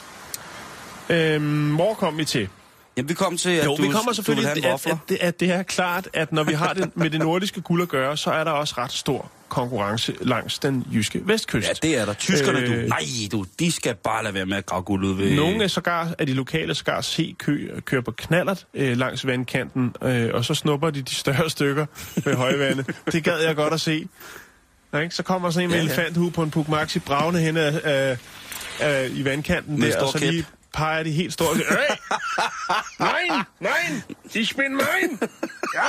Øhm, 1.11 1.75
hvor 1.75 1.95
kom 1.95 2.19
vi 2.19 2.25
til? 2.25 2.49
Jamen, 2.97 3.09
vi 3.09 3.15
kom 3.15 3.37
til, 3.37 3.51
at 3.51 3.65
Jo, 3.65 3.77
du, 3.77 3.83
vi 3.83 3.89
kommer 3.89 4.01
du 4.01 4.09
vil 4.09 4.15
selvfølgelig, 4.15 4.49
have 4.49 4.59
en 4.59 4.65
at, 4.65 4.87
at, 4.87 4.99
det, 5.09 5.19
at 5.21 5.41
det 5.41 5.51
er 5.51 5.63
klart, 5.63 6.09
at 6.13 6.33
når 6.33 6.45
vi 6.45 6.53
har 6.53 6.73
det 6.73 6.97
med 6.97 7.11
det 7.11 7.21
nordiske 7.21 7.61
guld 7.61 7.83
at 7.83 7.89
gøre, 7.89 8.17
så 8.17 8.31
er 8.31 8.45
der 8.45 8.51
også 8.51 8.75
ret 8.79 8.93
stor 8.93 9.31
konkurrence 9.49 10.15
langs 10.21 10.59
den 10.59 10.87
jyske 10.93 11.21
vestkyst. 11.25 11.69
Ja, 11.69 11.73
det 11.89 11.99
er 11.99 12.05
der. 12.05 12.13
Tyskerne, 12.13 12.59
Øh. 12.59 12.83
du. 12.83 12.89
Nej, 12.89 13.01
du. 13.33 13.45
De 13.59 13.73
skal 13.73 13.95
bare 13.95 14.23
lade 14.23 14.35
være 14.35 14.47
med 14.47 14.57
at 14.57 14.67
grave 14.67 14.83
guld 14.83 15.05
ud 15.05 15.15
ved... 15.17 15.37
Nogle 15.37 15.65
af 15.65 15.71
sågar 15.71 16.15
af 16.19 16.27
de 16.27 16.33
lokale 16.35 16.75
sågar 16.75 17.01
se 17.01 17.37
kø, 17.39 17.81
kører 17.85 18.03
på 18.03 18.11
knallert 18.11 18.67
øh, 18.75 18.97
langs 18.97 19.27
vandkanten, 19.27 19.95
øh, 20.03 20.31
og 20.35 20.45
så 20.45 20.55
snupper 20.55 20.91
de 20.91 21.03
de 21.03 21.15
større 21.15 21.51
stykker 21.51 21.87
ved 22.25 22.35
højvande. 22.35 22.85
det 23.13 23.25
gad 23.25 23.39
jeg 23.41 23.57
godt 23.57 23.75
at 23.75 23.81
se. 23.81 24.09
Ja, 24.93 24.99
ikke? 24.99 25.15
Så 25.15 25.23
kommer 25.23 25.51
sådan 25.51 25.65
en 25.65 25.71
med 25.71 25.77
Ja, 25.79 25.85
ja, 25.85 25.89
elefanthue 25.93 26.31
på 26.31 26.43
en 26.43 26.51
Puk 26.51 26.69
Maxi 26.69 26.99
bravende 26.99 27.41
hen 27.41 27.57
af, 27.57 27.81
af, 28.81 29.09
i 29.11 29.25
vandkanten 29.25 29.83
der, 29.83 30.01
og 30.03 30.13
så 30.13 30.19
lige 30.19 30.45
peger 30.75 31.03
de 31.03 31.11
helt 31.11 31.33
store. 31.33 31.57
Hey! 31.71 31.97
Nej, 32.99 33.43
nej, 33.61 34.01
de 34.35 34.47
spin 34.47 34.71
mine! 34.71 35.19
Ja! 35.75 35.81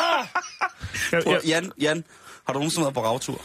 Jeg, 1.12 1.28
jeg, 1.28 1.39
Jan, 1.48 1.72
Jan, 1.82 2.04
har 2.50 2.54
du 2.54 2.60
nogensinde 2.60 2.86
været 2.86 2.94
på 2.94 3.04
ravtur? 3.04 3.42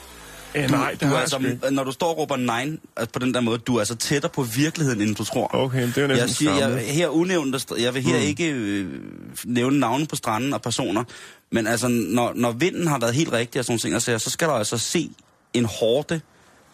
øh, 0.54 0.70
nej, 0.70 0.90
det 0.90 1.00
du 1.00 1.06
har 1.06 1.12
er 1.12 1.16
jeg 1.16 1.20
altså, 1.20 1.70
Når 1.70 1.84
du 1.84 1.92
står 1.92 2.08
og 2.08 2.18
råber 2.18 2.36
nej 2.36 2.70
altså 2.96 3.12
på 3.12 3.18
den 3.18 3.34
der 3.34 3.40
måde, 3.40 3.58
du 3.58 3.74
er 3.74 3.78
altså 3.78 3.94
tættere 3.94 4.32
på 4.34 4.42
virkeligheden, 4.42 5.00
end 5.00 5.16
du 5.16 5.24
tror. 5.24 5.50
Okay, 5.54 5.82
det 5.86 5.98
er 5.98 6.02
jo 6.02 6.08
næsten 6.08 6.26
Jeg 6.26 6.30
siger, 6.30 6.68
jeg, 6.68 6.94
her 6.94 7.08
unævnt, 7.08 7.72
jeg 7.78 7.94
vil 7.94 8.02
her 8.02 8.16
mm. 8.16 8.22
ikke 8.22 8.50
øh, 8.50 9.00
nævne 9.44 9.80
navne 9.80 10.06
på 10.06 10.16
stranden 10.16 10.52
og 10.52 10.62
personer, 10.62 11.04
men 11.52 11.66
altså, 11.66 11.88
når, 11.88 12.32
når 12.34 12.52
vinden 12.52 12.86
har 12.86 12.98
været 12.98 13.14
helt 13.14 13.32
rigtig 13.32 13.58
og 13.58 13.64
sådan 13.64 13.78
ting, 13.78 14.02
så, 14.02 14.18
så 14.18 14.30
skal 14.30 14.48
der 14.48 14.54
altså 14.54 14.78
se 14.78 15.10
en 15.54 15.64
hårde 15.64 16.20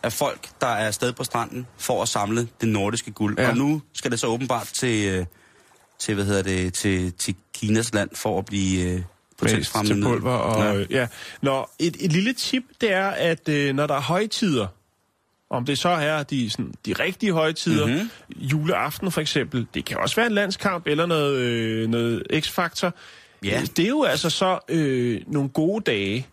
af 0.03 0.12
folk, 0.12 0.49
der 0.61 0.66
er 0.66 0.87
afsted 0.87 1.12
på 1.12 1.25
stranden 1.25 1.66
for 1.79 2.03
at 2.03 2.09
samle 2.09 2.49
det 2.61 2.69
nordiske 2.69 3.11
guld. 3.11 3.38
Ja. 3.38 3.49
Og 3.49 3.57
nu 3.57 3.83
skal 3.95 4.11
det 4.11 4.21
så 4.21 4.27
åbenbart 4.27 4.71
til, 4.79 5.09
øh, 5.09 5.27
til, 5.99 6.14
hvad 6.14 6.25
hedder 6.25 6.43
det, 6.43 6.75
til, 6.75 7.12
til 7.12 7.35
Kinas 7.55 7.95
land 7.95 8.11
for 8.14 8.38
at 8.38 8.45
blive 8.45 8.90
øh. 8.90 9.03
Til 9.87 10.03
pulver. 10.03 10.31
Og, 10.33 10.62
Ja. 10.62 10.79
ja. 10.79 10.85
ja. 10.90 11.07
Nå, 11.42 11.66
et, 11.79 11.96
et 12.00 12.12
lille 12.12 12.33
tip, 12.33 12.62
det 12.81 12.92
er, 12.92 13.09
at 13.09 13.48
øh, 13.48 13.74
når 13.74 13.87
der 13.87 13.94
er 13.94 14.00
højtider, 14.00 14.66
om 15.50 15.64
det 15.64 15.79
så 15.79 15.88
er 15.88 16.22
de, 16.22 16.50
sådan, 16.50 16.74
de 16.87 16.92
rigtige 16.92 17.33
højtider, 17.33 17.87
Mhm. 17.87 17.94
mm-hmm. 17.94 18.40
juleaften 18.42 19.12
for 19.12 19.20
eksempel, 19.20 19.66
det 19.74 19.85
kan 19.85 19.96
også 19.96 20.16
være 20.16 20.26
en 20.26 20.33
landskamp 20.33 20.87
eller 20.87 21.07
noget, 21.07 21.37
øh, 21.37 21.88
noget 21.88 22.22
x-faktor. 22.40 22.94
Ja. 23.44 23.62
Det 23.76 23.85
er 23.85 23.88
jo 23.88 24.03
altså 24.03 24.31
så 24.31 24.59
øh, 24.68 25.20
nogle 25.26 25.48
gode 25.48 25.83
dage 25.90 26.26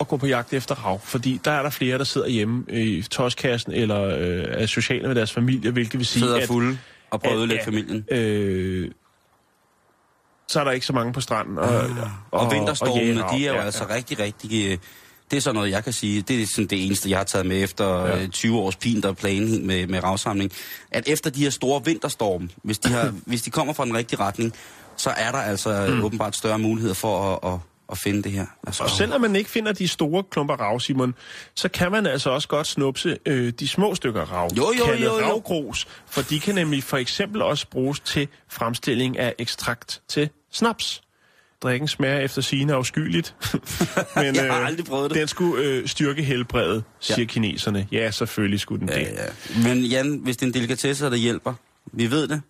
at 0.00 0.08
gå 0.08 0.16
på 0.16 0.26
jagt 0.26 0.52
efter 0.52 0.74
rav, 0.74 1.00
fordi 1.04 1.40
der 1.44 1.50
er 1.50 1.62
der 1.62 1.70
flere, 1.70 1.98
der 1.98 2.04
sidder 2.04 2.28
hjemme 2.28 2.64
i 2.70 3.02
toskassen 3.02 3.72
eller 3.72 4.02
øh, 4.02 4.44
er 4.48 4.66
sociale 4.66 5.06
med 5.06 5.14
deres 5.14 5.32
familie, 5.32 5.70
hvilket 5.70 5.98
vil 5.98 6.06
sige, 6.06 6.20
Sidder 6.20 6.36
at 6.36 6.46
fulde 6.46 6.78
og 7.10 7.20
prøver 7.20 7.34
at 7.34 7.38
ødelægge 7.38 7.64
familien. 7.64 8.04
øh, 8.10 8.90
så 10.54 10.60
er 10.60 10.64
der 10.64 10.70
ikke 10.70 10.86
så 10.86 10.92
mange 10.92 11.12
på 11.12 11.20
stranden. 11.20 11.58
Og, 11.58 11.64
Og, 11.68 11.86
og 12.30 12.42
jage 12.42 12.54
vinterstormene, 12.54 13.22
rav. 13.22 13.38
de 13.38 13.46
er 13.46 13.52
jo 13.52 13.58
Ja, 13.58 13.64
altså 13.64 13.84
ja. 13.88 13.94
rigtig, 13.94 14.18
rigtig... 14.18 14.70
øh, 14.72 14.78
Det 15.30 15.36
er 15.36 15.40
sådan 15.40 15.54
noget, 15.54 15.70
jeg 15.70 15.84
kan 15.84 15.92
sige. 15.92 16.22
Det 16.22 16.42
er 16.42 16.46
sådan 16.46 16.66
det 16.66 16.86
eneste, 16.86 17.10
jeg 17.10 17.18
har 17.18 17.24
taget 17.24 17.46
med 17.46 17.62
efter 17.62 18.06
Ja. 18.06 18.16
ja. 18.18 18.26
20 18.26 18.58
års 18.58 18.76
pin, 18.76 19.02
der 19.02 19.12
planning 19.12 19.66
med, 19.66 19.86
med 19.86 20.04
ravsamling. 20.04 20.52
At 20.90 21.08
efter 21.08 21.30
de 21.30 21.40
her 21.42 21.50
store 21.50 21.84
vinterstorme, 21.84 22.48
hvis 22.62 22.78
de, 22.78 22.88
har, 22.88 23.12
hvis 23.30 23.42
de 23.42 23.50
kommer 23.50 23.72
fra 23.74 23.84
den 23.84 23.96
rigtige 23.96 24.20
retning, 24.20 24.52
så 24.96 25.10
er 25.10 25.30
der 25.32 25.38
altså 25.38 25.86
mm. 25.88 26.04
åbenbart 26.04 26.36
større 26.36 26.58
muligheder 26.58 26.94
for 26.94 27.32
at, 27.44 27.52
at, 27.52 27.58
at 27.92 27.98
finde 27.98 28.22
det 28.22 28.32
her. 28.32 28.46
Altså, 28.66 28.82
Og 28.82 28.90
selvom 28.90 29.20
man 29.20 29.36
ikke 29.36 29.50
finder 29.50 29.72
de 29.72 29.88
store 29.88 30.22
klumper 30.30 30.54
rav, 30.54 30.80
Simon, 30.80 31.14
så 31.54 31.68
kan 31.68 31.92
man 31.92 32.06
altså 32.06 32.30
også 32.30 32.48
godt 32.48 32.66
snupse 32.66 33.18
øh, 33.26 33.52
de 33.60 33.68
små 33.68 33.94
stykker 33.94 34.22
rav, 34.32 34.50
Jo, 34.56 34.72
jo, 34.78 34.84
kaldet 34.84 35.04
jo, 35.04 35.18
jo. 35.18 35.24
ravgrus, 35.26 35.86
for 36.10 36.22
de 36.22 36.40
kan 36.40 36.54
nemlig 36.54 36.84
for 36.84 36.96
eksempel 36.96 37.42
også 37.42 37.66
bruges 37.70 38.00
til 38.00 38.28
fremstilling 38.48 39.18
af 39.18 39.34
ekstrakt 39.38 40.00
til 40.08 40.30
snaps. 40.54 41.00
Drikken 41.62 41.88
smager 41.88 42.18
efter 42.18 42.42
sine 42.42 42.74
afskyeligt, 42.74 43.34
men 44.16 44.34
Jeg 44.34 44.52
har 44.52 44.60
aldrig 44.66 44.86
prøvet 44.86 45.10
det. 45.10 45.18
den 45.18 45.28
skulle 45.28 45.64
øh, 45.64 45.88
styrke 45.88 46.22
helbredet, 46.22 46.84
siger 47.00 47.20
Ja. 47.20 47.24
kineserne. 47.26 47.88
Ja, 47.92 48.10
selvfølgelig 48.10 48.60
skulle 48.60 48.80
den 48.80 48.88
Ja, 48.88 48.98
det. 48.98 49.06
ja. 49.64 49.68
Men 49.68 49.84
Jan, 49.84 50.16
hvis 50.18 50.36
det 50.36 50.42
er 50.42 50.46
en 50.46 50.54
delikatesse, 50.54 51.04
der 51.06 51.16
hjælper, 51.16 51.54
vi 51.92 52.10
ved 52.10 52.28
det. 52.28 52.42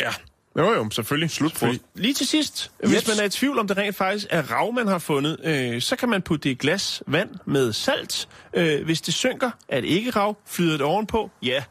Ja. 0.00 0.10
Jo, 0.58 0.72
jo, 0.72 0.90
selvfølgelig. 0.90 1.30
Slut 1.30 1.62
Lige 1.94 2.14
til 2.14 2.26
sidst, 2.26 2.70
yes. 2.84 2.90
hvis 2.90 3.08
man 3.08 3.16
er 3.20 3.24
i 3.24 3.28
tvivl 3.28 3.58
om 3.58 3.68
det 3.68 3.76
rent 3.76 3.96
faktisk 3.96 4.26
er 4.30 4.42
rav, 4.42 4.72
man 4.72 4.86
har 4.86 4.98
fundet, 4.98 5.36
øh, 5.44 5.80
så 5.82 5.96
kan 5.96 6.08
man 6.08 6.22
putte 6.22 6.44
det 6.44 6.50
i 6.50 6.54
glas 6.54 7.02
vand 7.06 7.30
med 7.46 7.72
salt. 7.72 8.28
Øh, 8.54 8.84
hvis 8.84 9.00
det 9.00 9.14
synker, 9.14 9.50
er 9.68 9.80
det 9.80 9.88
ikke 9.88 10.10
rav. 10.10 10.36
Flyder 10.46 10.72
det 10.72 10.82
ovenpå, 10.82 11.30
ja, 11.42 11.64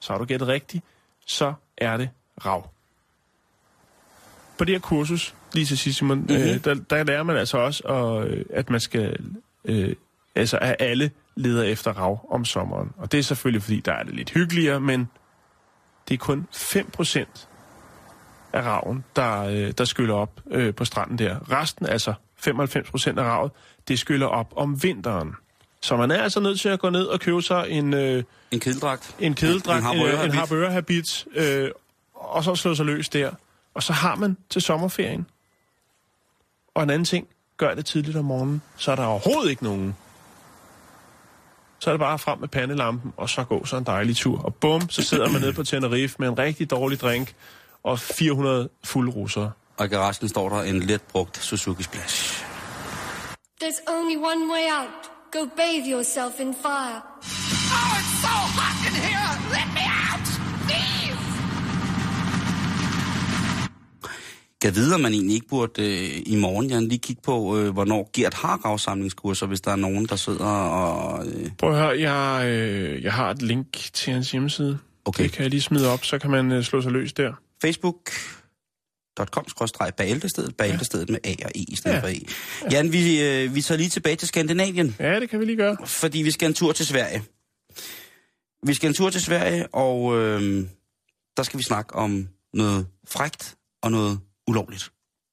så 0.00 0.12
har 0.12 0.18
du 0.18 0.24
gættet 0.24 0.48
rigtigt. 0.48 0.84
Så 1.26 1.54
er 1.76 1.96
det 1.96 2.10
rav. 2.46 2.70
På 4.58 4.64
det 4.64 4.74
her 4.74 4.80
kursus, 4.80 5.34
lige 5.52 5.66
til 5.66 5.78
sidst, 5.78 5.98
Simon, 5.98 6.18
mm-hmm. 6.18 6.34
øh, 6.34 6.64
der, 6.64 6.74
der 6.74 7.04
lærer 7.04 7.22
man 7.22 7.36
altså 7.36 7.58
også, 7.58 7.82
at, 7.88 8.28
øh, 8.28 8.44
at 8.50 8.70
man 8.70 8.80
skal... 8.80 9.16
Øh, 9.64 9.94
altså, 10.34 10.58
at 10.60 10.76
alle 10.78 11.10
leder 11.36 11.62
efter 11.62 11.92
rav 11.92 12.26
om 12.30 12.44
sommeren. 12.44 12.92
Og 12.96 13.12
det 13.12 13.18
er 13.18 13.22
selvfølgelig, 13.22 13.62
fordi 13.62 13.80
der 13.80 13.92
er 13.92 14.02
det 14.02 14.14
lidt 14.14 14.30
hyggeligere, 14.30 14.80
men 14.80 15.08
det 16.08 16.14
er 16.14 16.18
kun 16.18 16.46
5% 16.52 17.46
af 18.52 18.62
raven, 18.62 19.04
der, 19.16 19.42
øh, 19.42 19.72
der 19.78 19.84
skyller 19.84 20.14
op 20.14 20.40
øh, 20.50 20.74
på 20.74 20.84
stranden 20.84 21.18
der. 21.18 21.52
Resten, 21.52 21.86
altså 21.86 22.14
95 22.36 22.90
procent 22.90 23.18
af 23.18 23.22
ravet, 23.22 23.50
det 23.88 23.98
skyller 23.98 24.26
op 24.26 24.52
om 24.56 24.82
vinteren. 24.82 25.32
Så 25.80 25.96
man 25.96 26.10
er 26.10 26.22
altså 26.22 26.40
nødt 26.40 26.60
til 26.60 26.68
at 26.68 26.80
gå 26.80 26.90
ned 26.90 27.04
og 27.04 27.20
købe 27.20 27.42
sig 27.42 27.66
en, 27.68 27.94
øh, 27.94 28.22
En 28.50 28.60
kedeldragt. 28.60 29.16
en 29.18 29.34
kedeldragt, 29.34 29.84
En 29.84 30.00
en, 30.00 30.06
øh, 30.06 30.24
en 30.24 30.32
harbørehabit, 30.32 31.26
øh, 31.34 31.70
og 32.14 32.44
så 32.44 32.54
slå 32.54 32.74
sig 32.74 32.86
løs 32.86 33.08
der. 33.08 33.30
Og 33.78 33.82
så 33.82 33.92
har 33.92 34.14
man 34.14 34.36
til 34.50 34.62
sommerferien. 34.62 35.26
Og 36.74 36.82
en 36.82 36.90
anden 36.90 37.04
ting, 37.04 37.28
gør 37.56 37.74
det 37.74 37.86
tidligt 37.86 38.16
om 38.16 38.24
morgenen, 38.24 38.62
så 38.76 38.90
er 38.92 38.96
der 38.96 39.04
overhovedet 39.04 39.50
ikke 39.50 39.64
nogen. 39.64 39.96
Så 41.78 41.90
er 41.90 41.94
det 41.94 42.00
bare 42.00 42.18
frem 42.18 42.38
med 42.38 42.48
pandelampen, 42.48 43.12
og 43.16 43.30
så 43.30 43.44
gå 43.44 43.64
så 43.64 43.76
en 43.76 43.84
dejlig 43.84 44.16
tur. 44.16 44.42
Og 44.42 44.54
bum, 44.54 44.88
så 44.88 45.02
sidder 45.02 45.30
man 45.30 45.40
nede 45.40 45.52
på 45.52 45.62
Tenerife 45.62 46.16
med 46.18 46.28
en 46.28 46.38
rigtig 46.38 46.70
dårlig 46.70 47.00
drink, 47.00 47.34
og 47.82 47.98
400 47.98 48.68
fulde 48.84 49.12
russere. 49.12 49.50
Og 49.76 49.86
i 49.86 49.88
garagen 49.88 50.28
står 50.28 50.48
der 50.48 50.62
en 50.62 50.82
let 50.82 51.02
brugt 51.02 51.36
Suzuki 51.36 51.82
Splash. 51.82 52.44
There's 53.62 53.92
only 53.96 54.16
one 54.16 54.52
way 54.52 54.64
out. 54.80 55.10
Go 55.32 55.46
bathe 55.56 55.90
yourself 55.92 56.40
in 56.40 56.54
fire. 56.54 57.00
Oh, 57.76 57.98
it's 58.00 58.14
so 58.24 58.36
hot 58.58 58.78
in 58.88 58.94
here! 59.06 59.30
Let 59.56 59.68
me 59.74 59.84
out! 60.10 60.26
Please! 60.66 60.97
Kan 64.62 64.74
vide, 64.74 64.94
om 64.94 65.00
man 65.00 65.12
egentlig 65.12 65.34
ikke 65.34 65.48
burde 65.48 65.82
øh, 65.82 66.22
i 66.26 66.36
morgen, 66.36 66.70
Jan, 66.70 66.88
lige 66.88 66.98
kigge 66.98 67.22
på, 67.22 67.58
øh, 67.58 67.70
hvornår 67.72 68.10
Gert 68.12 68.34
har 68.34 68.56
gravsamlingskurser, 68.56 69.46
hvis 69.46 69.60
der 69.60 69.70
er 69.70 69.76
nogen, 69.76 70.06
der 70.06 70.16
sidder 70.16 70.44
og... 70.44 71.26
Øh, 71.26 71.50
Prøv 71.58 71.70
at 71.70 71.76
høre, 71.76 72.00
jeg, 72.12 72.46
øh, 72.48 73.02
jeg 73.02 73.12
har 73.12 73.30
et 73.30 73.42
link 73.42 73.66
til 73.92 74.12
hans 74.12 74.30
hjemmeside. 74.30 74.78
Okay. 75.04 75.22
Det 75.24 75.32
kan 75.32 75.42
jeg 75.42 75.50
lige 75.50 75.60
smide 75.60 75.88
op, 75.92 76.04
så 76.04 76.18
kan 76.18 76.30
man 76.30 76.52
øh, 76.52 76.64
slå 76.64 76.82
sig 76.82 76.92
løs 76.92 77.12
der. 77.12 77.32
facebook.com 77.62 79.44
bæltestedet, 79.98 80.56
bæltestedet 80.56 81.10
med 81.10 81.18
A 81.24 81.34
og 81.44 81.50
E 81.54 81.58
i 81.68 81.76
stedet 81.76 81.96
Ja. 81.96 82.00
for 82.02 82.08
E. 82.08 82.20
Jan, 82.72 82.92
vi, 82.92 83.22
øh, 83.22 83.54
vi 83.54 83.62
tager 83.62 83.78
lige 83.78 83.88
tilbage 83.90 84.16
til 84.16 84.28
Skandinavien, 84.28 84.96
Ja, 85.00 85.20
det 85.20 85.30
kan 85.30 85.40
vi 85.40 85.44
lige 85.44 85.56
gøre. 85.56 85.76
fordi 85.86 86.18
vi 86.18 86.30
skal 86.30 86.46
en 86.48 86.54
tur 86.54 86.72
til 86.72 86.86
Sverige. 86.86 87.22
Vi 88.66 88.74
skal 88.74 88.88
en 88.88 88.94
tur 88.94 89.10
til 89.10 89.20
Sverige, 89.22 89.74
og 89.74 90.18
øh, 90.18 90.64
der 91.36 91.42
skal 91.42 91.58
vi 91.58 91.62
snakke 91.64 91.94
om 91.94 92.28
noget 92.54 92.86
frægt 93.08 93.56
og 93.82 93.90
noget 93.90 94.20
ulovligt. 94.48 94.92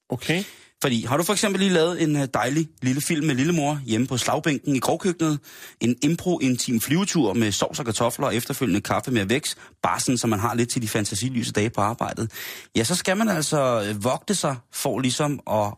Okay. 0.09 0.43
Fordi 0.81 1.05
har 1.05 1.17
du 1.17 1.23
for 1.23 1.33
eksempel 1.33 1.59
lige 1.59 1.73
lavet 1.73 2.03
en 2.03 2.15
øh, 2.15 2.27
dejlig 2.33 2.69
lille 2.81 3.01
film 3.01 3.27
med 3.27 3.35
lillemor 3.35 3.81
hjemme 3.85 4.07
på 4.07 4.17
slagbænken 4.17 4.75
i 4.75 4.79
grovkøkkenet, 4.79 5.39
en 5.79 5.95
impro-intim 6.03 6.81
flyvetur 6.81 7.33
med 7.33 7.51
sovs 7.51 7.79
og 7.79 7.85
kartofler 7.85 8.27
og 8.27 8.35
efterfølgende 8.35 8.81
kaffe 8.81 9.11
med 9.11 9.25
vækst, 9.25 9.57
bare 9.83 9.99
sådan, 9.99 10.17
så 10.17 10.27
man 10.27 10.39
har 10.39 10.55
lidt 10.55 10.69
til 10.69 10.81
de 10.81 10.87
fantasiløse 10.87 11.51
dage 11.51 11.69
på 11.69 11.81
arbejdet, 11.81 12.31
ja, 12.75 12.83
så 12.83 12.95
skal 12.95 13.17
man 13.17 13.29
altså 13.29 13.83
øh, 13.89 14.03
vogte 14.03 14.35
sig 14.35 14.55
for 14.73 14.99
ligesom 14.99 15.39
at, 15.51 15.73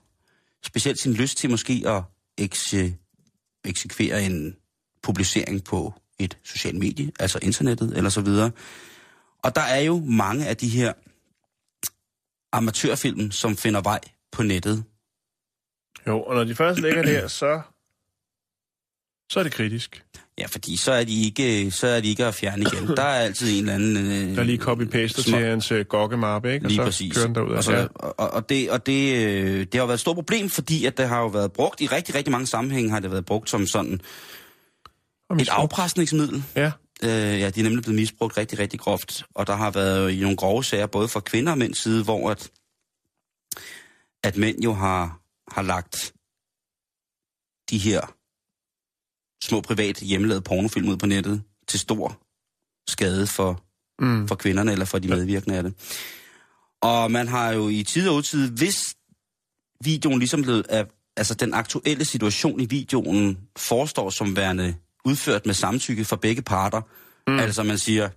specielt 0.65 0.99
sin 0.99 1.13
lyst 1.13 1.37
til 1.37 1.49
måske 1.49 1.83
at 1.85 2.01
ekse- 2.41 3.61
eksekvere 3.65 4.23
en 4.23 4.55
publicering 5.03 5.63
på 5.63 5.93
et 6.19 6.37
socialt 6.43 6.79
medie, 6.79 7.11
altså 7.19 7.39
internettet 7.41 7.97
eller 7.97 8.09
så 8.09 8.21
videre. 8.21 8.51
Og 9.43 9.55
der 9.55 9.61
er 9.61 9.79
jo 9.79 10.03
mange 10.05 10.47
af 10.47 10.57
de 10.57 10.67
her 10.67 10.93
amatørfilm, 12.53 13.31
som 13.31 13.57
finder 13.57 13.81
vej 13.81 13.99
på 14.31 14.43
nettet. 14.43 14.83
Jo, 16.07 16.21
og 16.21 16.35
når 16.35 16.43
de 16.43 16.55
først 16.55 16.79
ligger 16.79 17.03
der, 17.03 17.27
så, 17.27 17.61
så 19.31 19.39
er 19.39 19.43
det 19.43 19.51
kritisk. 19.51 20.03
Ja, 20.39 20.45
fordi 20.45 20.77
så 20.77 20.91
er 20.91 21.03
de 21.03 21.23
ikke, 21.25 21.71
så 21.71 21.87
er 21.87 21.99
de 22.01 22.07
ikke 22.09 22.25
at 22.25 22.35
fjerne 22.35 22.61
igen. 22.61 22.87
Der 22.87 23.03
er 23.03 23.19
altid 23.19 23.51
en 23.59 23.59
eller 23.69 23.73
anden... 23.73 23.97
Øh, 23.97 24.35
Der 24.35 24.41
er 24.41 24.45
lige 24.45 24.57
copy-paster 24.61 25.23
til 25.23 25.33
hans 25.35 25.71
øh, 25.71 25.85
gokkemappe, 25.85 26.53
ikke? 26.53 26.65
Og 26.65 26.69
Lige 26.69 26.75
så 26.77 26.83
præcis. 26.83 27.13
kører 27.15 27.25
den 27.25 27.35
derud. 27.35 27.51
og, 27.51 27.63
så, 27.63 27.73
ja. 27.75 27.85
og, 27.95 28.31
og, 28.33 28.49
det, 28.49 28.71
og 28.71 28.85
det, 28.85 29.15
øh, 29.27 29.59
det 29.59 29.73
har 29.73 29.79
jo 29.79 29.85
været 29.85 29.93
et 29.97 29.99
stort 29.99 30.15
problem, 30.15 30.49
fordi 30.49 30.85
at 30.85 30.97
det 30.97 31.07
har 31.07 31.19
jo 31.19 31.27
været 31.27 31.51
brugt 31.51 31.81
i 31.81 31.87
rigtig, 31.87 32.15
rigtig 32.15 32.31
mange 32.31 32.47
sammenhænge, 32.47 32.89
har 32.91 32.99
det 32.99 33.11
været 33.11 33.25
brugt 33.25 33.49
som 33.49 33.67
sådan 33.67 34.01
et 35.39 35.49
afpresningsmiddel. 35.49 36.43
Ja, 36.55 36.71
Øh, 37.03 37.09
ja, 37.09 37.49
de 37.49 37.59
er 37.59 37.63
nemlig 37.63 37.83
blevet 37.83 37.99
misbrugt 37.99 38.37
rigtig, 38.37 38.59
rigtig 38.59 38.79
groft. 38.79 39.23
Og 39.35 39.47
der 39.47 39.55
har 39.55 39.71
været 39.71 40.11
i 40.11 40.19
nogle 40.19 40.37
grove 40.37 40.63
sager, 40.63 40.87
både 40.87 41.07
fra 41.07 41.19
kvinder 41.19 41.51
og 41.51 41.57
mænds 41.57 41.77
side, 41.77 42.03
hvor 42.03 42.31
at, 42.31 42.51
at 44.23 44.37
mænd 44.37 44.61
jo 44.63 44.73
har, 44.73 45.21
har 45.51 45.61
lagt 45.61 46.13
de 47.69 47.77
her 47.77 48.01
små 49.43 49.61
privat 49.61 49.97
hjemmelavede 49.97 50.41
pornofilm 50.41 50.89
ud 50.89 50.97
på 50.97 51.05
nettet 51.05 51.43
til 51.67 51.79
stor 51.79 52.21
skade 52.87 53.27
for, 53.27 53.63
mm. 53.99 54.27
for 54.27 54.35
kvinderne 54.35 54.71
eller 54.71 54.85
for 54.85 54.99
de 54.99 55.07
medvirkende 55.07 55.57
af 55.57 55.63
det. 55.63 55.73
Og 56.81 57.11
man 57.11 57.27
har 57.27 57.51
jo 57.51 57.69
i 57.69 57.83
tid 57.83 58.09
og 58.09 58.15
utid, 58.15 58.51
hvis 58.51 58.79
videoen 59.83 60.19
ligesom 60.19 60.41
blev, 60.41 60.63
altså 61.17 61.33
den 61.33 61.53
aktuelle 61.53 62.05
situation 62.05 62.59
i 62.59 62.65
videoen 62.65 63.37
forestår 63.57 64.09
som 64.09 64.35
værende 64.35 64.75
udført 65.07 65.45
med 65.45 65.53
samtykke 65.53 66.05
fra 66.05 66.15
begge 66.15 66.41
parter. 66.41 66.81
Mm. 67.27 67.39
Altså 67.39 67.63
man 67.63 67.77
siger, 67.77 68.09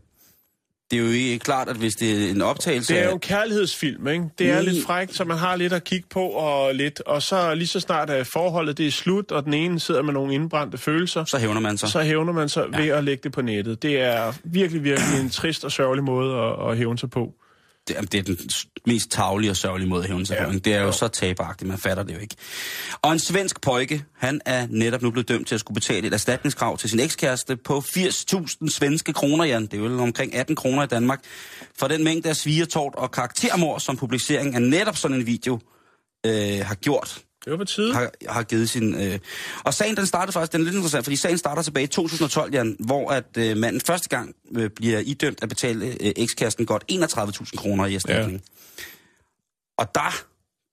det 0.91 0.99
er 0.99 1.03
jo 1.03 1.11
ikke 1.11 1.39
klart, 1.39 1.69
at 1.69 1.77
hvis 1.77 1.95
det 1.95 2.27
er 2.27 2.31
en 2.31 2.43
optagelse 2.43 2.95
Det 2.95 3.03
er 3.03 3.07
jo 3.07 3.15
en 3.15 3.21
kærlighedsfilm, 3.21 4.09
ikke? 4.09 4.25
Det 4.39 4.51
er 4.51 4.61
Mm. 4.61 4.67
lidt 4.69 4.85
frækt, 4.87 5.17
så 5.17 5.25
man 5.25 5.39
har 5.39 5.57
lidt 5.57 5.73
at 5.73 5.85
kigge 5.85 6.07
på, 6.11 6.21
og 6.23 6.75
lidt, 6.75 7.01
og 7.01 7.23
så 7.23 7.55
lige 7.55 7.69
så 7.69 7.81
snart 7.81 8.11
er 8.11 8.25
forholdet 8.25 8.79
det 8.79 8.87
er 8.87 8.91
slut, 8.91 9.33
og 9.33 9.45
den 9.45 9.55
ene 9.55 9.81
sidder 9.81 10.03
med 10.03 10.13
nogle 10.13 10.35
indbrændte 10.35 10.79
følelser, 10.79 11.25
så 11.25 11.39
hævner 11.39 11.61
man 11.61 11.79
sig. 11.79 11.89
så 11.89 12.03
hævner 12.03 12.33
man 12.33 12.49
sig 12.49 12.65
ja. 12.73 12.81
ved 12.81 12.89
at 12.89 13.05
lægge 13.05 13.21
det 13.23 13.33
på 13.33 13.43
nettet. 13.43 13.83
Det 13.83 14.01
er 14.01 14.33
virkelig, 14.45 14.85
virkelig 14.85 15.21
en 15.25 15.31
trist 15.31 15.65
og 15.65 15.73
sørgelig 15.73 16.05
måde 16.05 16.35
at, 16.37 16.71
at 16.71 16.77
hævne 16.77 16.99
sig 16.99 17.11
på. 17.11 17.35
Det, 17.91 17.97
jamen, 17.97 18.09
det 18.13 18.19
er 18.19 18.23
den 18.23 18.39
mest 18.87 19.11
tavlige 19.11 19.51
og 19.51 19.57
sørgelige 19.57 19.89
måde 19.89 20.03
at 20.03 20.09
hævne 20.09 20.27
sig 20.27 20.37
Ja. 20.41 20.53
Det 20.59 20.75
er 20.75 20.81
jo, 20.81 20.87
Jo. 20.87 20.93
så 20.93 21.09
taberagtigt, 21.09 21.69
man 21.69 21.79
fatter 21.79 22.03
det 22.03 22.15
jo 22.15 22.19
ikke. 22.19 22.37
Og 23.03 23.13
en 23.13 23.19
svensk 23.19 23.61
pojke, 23.61 24.05
han 24.19 24.41
er 24.47 24.67
netop 24.71 25.03
nu 25.03 25.11
blevet 25.11 25.29
dømt 25.29 25.47
til 25.49 25.55
at 25.55 25.61
skulle 25.61 25.75
betale 25.75 26.07
et 26.07 26.15
erstatningskrav 26.15 26.79
til 26.79 26.91
sin 26.91 27.01
ekskæreste 27.01 27.57
på 27.57 27.79
80.000 27.79 28.71
svenske 28.71 29.13
kroner, 29.13 29.45
Jan. 29.45 29.63
Det 29.67 29.75
er 29.75 29.79
jo 29.79 30.03
omkring 30.03 30.35
18 30.35 30.57
kroner 30.57 30.83
i 30.83 30.87
Danmark. 30.87 31.21
For 31.79 31.89
den 31.89 32.05
mængde 32.05 32.29
af 32.29 32.37
svigertort 32.37 32.95
og 32.97 33.11
karaktermord, 33.11 33.81
som 33.81 33.97
publicering 33.97 34.55
af 34.55 34.63
netop 34.63 34.97
sådan 34.97 35.17
en 35.17 35.27
video 35.27 35.59
øh, 36.27 36.59
har 36.67 36.75
gjort 36.75 37.23
Det 37.45 37.51
var 37.51 37.57
på 37.57 37.65
tide. 37.65 37.95
har, 37.95 38.11
har 38.29 38.43
givet 38.43 38.71
sin... 38.71 38.95
Øh... 38.95 39.19
Og 39.65 39.75
sagen 39.75 39.97
den 39.97 40.07
startede 40.07 40.33
faktisk, 40.33 40.53
den 40.53 40.61
er 40.61 40.65
lidt 40.65 40.75
interessant, 40.75 41.05
fordi 41.05 41.17
sagen 41.17 41.39
starter 41.39 41.63
tilbage 41.63 41.85
i 41.85 41.87
2012, 41.87 42.55
Jan, 42.55 42.77
hvor 42.79 43.11
at 43.11 43.25
øh, 43.39 43.57
manden 43.57 43.81
første 43.81 44.09
gang 44.09 44.35
øh, 44.57 44.71
bliver 44.71 44.99
idømt 44.99 45.43
at 45.43 45.49
betale 45.49 45.87
øh, 45.87 46.13
ekskæresten 46.17 46.67
godt 46.67 46.85
31.000 46.93 47.57
kroner 47.57 47.87
i 47.87 47.95
erstatning. 47.95 48.33
Ja. 48.33 48.83
Og 49.79 49.95
der 49.95 50.25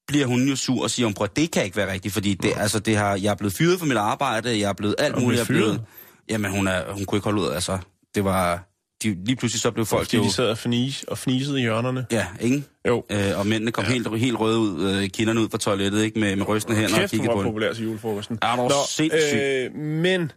bliver 0.07 0.25
hun 0.25 0.47
jo 0.47 0.55
sur 0.55 0.83
og 0.83 0.91
siger, 0.91 1.21
at 1.21 1.35
det 1.35 1.51
kan 1.51 1.65
ikke 1.65 1.77
være 1.77 1.91
rigtigt, 1.91 2.13
fordi 2.13 2.33
det, 2.33 2.53
altså, 2.57 2.79
det 2.79 2.97
har, 2.97 3.15
jeg 3.15 3.31
er 3.31 3.35
blevet 3.35 3.53
fyret 3.53 3.79
for 3.79 3.85
mit 3.85 3.97
arbejde, 3.97 4.59
jeg 4.59 4.69
er 4.69 4.73
blevet 4.73 4.95
alt 4.97 5.19
muligt. 5.21 5.37
Jeg 5.37 5.43
er 5.43 5.47
blevet, 5.47 5.81
jamen, 6.29 6.51
hun, 6.51 6.67
er, 6.67 6.93
hun 6.93 7.05
kunne 7.05 7.17
ikke 7.17 7.23
holde 7.23 7.41
ud, 7.41 7.49
altså. 7.49 7.77
Det 8.15 8.23
var... 8.23 8.67
De, 9.03 9.17
lige 9.25 9.35
pludselig 9.35 9.61
så 9.61 9.71
blev 9.71 9.85
folk 9.85 10.03
Fordi 10.05 10.17
jo... 10.17 10.23
de 10.23 10.31
sad 10.31 10.49
og, 10.49 10.57
fnis, 10.57 11.03
og 11.03 11.17
fnisede 11.17 11.57
i 11.59 11.61
hjørnerne. 11.61 12.05
Ja, 12.11 12.27
ikke? 12.39 12.63
Jo. 12.87 13.03
Øh, 13.11 13.39
og 13.39 13.47
mændene 13.47 13.71
kom 13.71 13.83
ja. 13.83 13.89
helt, 13.91 14.19
helt 14.19 14.39
røde 14.39 14.59
ud, 14.59 14.91
øh, 14.91 15.09
kinderne 15.09 15.41
ud 15.41 15.49
fra 15.49 15.57
toilettet, 15.57 16.03
ikke? 16.03 16.19
Med, 16.19 16.35
med 16.35 16.47
rystende 16.47 16.77
hænder 16.77 16.95
og 16.95 16.99
Kæft, 16.99 17.11
hun 17.13 17.19
kiggede 17.19 17.33
på 17.33 17.39
hende. 17.39 17.49
populær 17.49 17.73
til 17.73 17.83
julefrokosten. 17.83 18.39
Er 18.41 18.55
du 18.55 18.73
sindssyg? 18.89 19.37
øh, 19.37 19.75
men... 19.75 20.31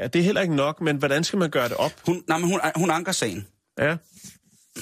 Ja, 0.00 0.06
det 0.06 0.18
er 0.18 0.22
heller 0.22 0.40
ikke 0.40 0.54
nok, 0.54 0.80
men 0.80 0.96
hvordan 0.96 1.24
skal 1.24 1.38
man 1.38 1.50
gøre 1.50 1.68
det 1.68 1.76
op? 1.76 1.92
Hun, 2.06 2.22
nej, 2.28 2.38
men 2.38 2.50
hun, 2.50 2.60
hun 2.76 2.90
anker 2.90 3.12
sagen. 3.12 3.46
Ja. 3.78 3.96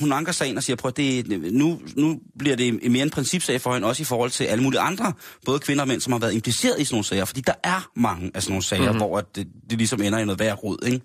hun 0.00 0.12
anker 0.12 0.32
sagen 0.32 0.56
og 0.56 0.62
siger, 0.62 0.76
prøv 0.76 0.92
det, 0.96 1.28
nu, 1.52 1.80
nu 1.96 2.20
bliver 2.38 2.56
det 2.56 2.90
mere 2.90 3.02
en 3.02 3.10
principsag 3.10 3.60
for 3.60 3.72
hende, 3.74 3.88
også 3.88 4.02
i 4.02 4.04
forhold 4.04 4.30
til 4.30 4.44
alle 4.44 4.62
mulige 4.64 4.80
andre, 4.80 5.12
både 5.44 5.58
kvinder 5.58 5.82
og 5.82 5.88
mænd, 5.88 6.00
som 6.00 6.12
har 6.12 6.20
været 6.20 6.32
impliceret 6.34 6.80
i 6.80 6.84
sådan 6.84 6.94
nogle 6.94 7.04
sager. 7.04 7.24
Fordi 7.24 7.40
der 7.40 7.54
er 7.64 7.90
mange 7.96 8.30
af 8.34 8.42
sådan 8.42 8.52
nogle 8.52 8.62
sager, 8.64 8.82
mm-hmm. 8.82 8.96
hvor 8.98 9.18
at 9.18 9.24
det, 9.36 9.46
det 9.70 9.78
ligesom 9.78 10.02
ender 10.02 10.18
i 10.18 10.24
noget 10.24 10.38
værd 10.40 10.64
rod, 10.64 10.86
ikke? 10.86 11.00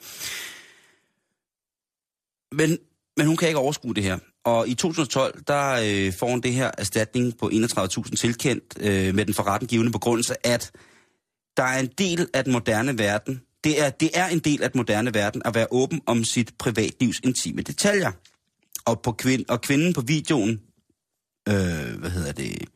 Men, 2.52 2.78
men 3.18 3.28
hun 3.28 3.38
kan 3.38 3.48
ikke 3.48 3.60
overskue 3.60 3.94
det 3.94 4.04
her. 4.04 4.18
Og 4.46 4.68
i 4.68 4.74
2012, 4.74 5.44
der 5.48 5.72
øh, 5.72 6.14
får 6.14 6.30
hun 6.30 6.42
det 6.42 6.54
her 6.54 6.72
erstatning 6.78 7.38
på 7.38 7.50
31.000 7.54 8.16
tilkendt 8.16 8.64
øh, 8.80 9.16
med 9.16 9.26
den 9.26 9.34
forrettengivende 9.34 9.92
begrundelse, 9.92 10.48
at 10.48 10.72
der 11.58 11.64
er 11.64 11.80
en 11.80 11.90
del 11.98 12.28
af 12.34 12.44
den 12.44 12.54
moderne 12.54 13.00
verden, 13.00 13.42
det 13.64 13.82
er, 13.82 13.90
det 13.90 14.10
er 14.14 14.28
en 14.28 14.40
del 14.40 14.64
af 14.64 14.72
den 14.72 14.80
moderne 14.80 15.14
verden 15.14 15.42
at 15.46 15.56
være 15.56 15.68
åben 15.72 16.02
om 16.06 16.24
sit 16.24 16.54
privatlivs 16.60 17.20
intime 17.24 17.62
detaljer. 17.62 18.12
Og, 18.86 19.02
på 19.02 19.12
kvind, 19.12 19.46
og 19.50 19.62
kvinden 19.62 19.94
på 19.94 20.02
videoen, 20.02 20.62
øh, 21.50 22.00
hvad 22.00 22.10
hedder 22.10 22.32
det, 22.32 22.70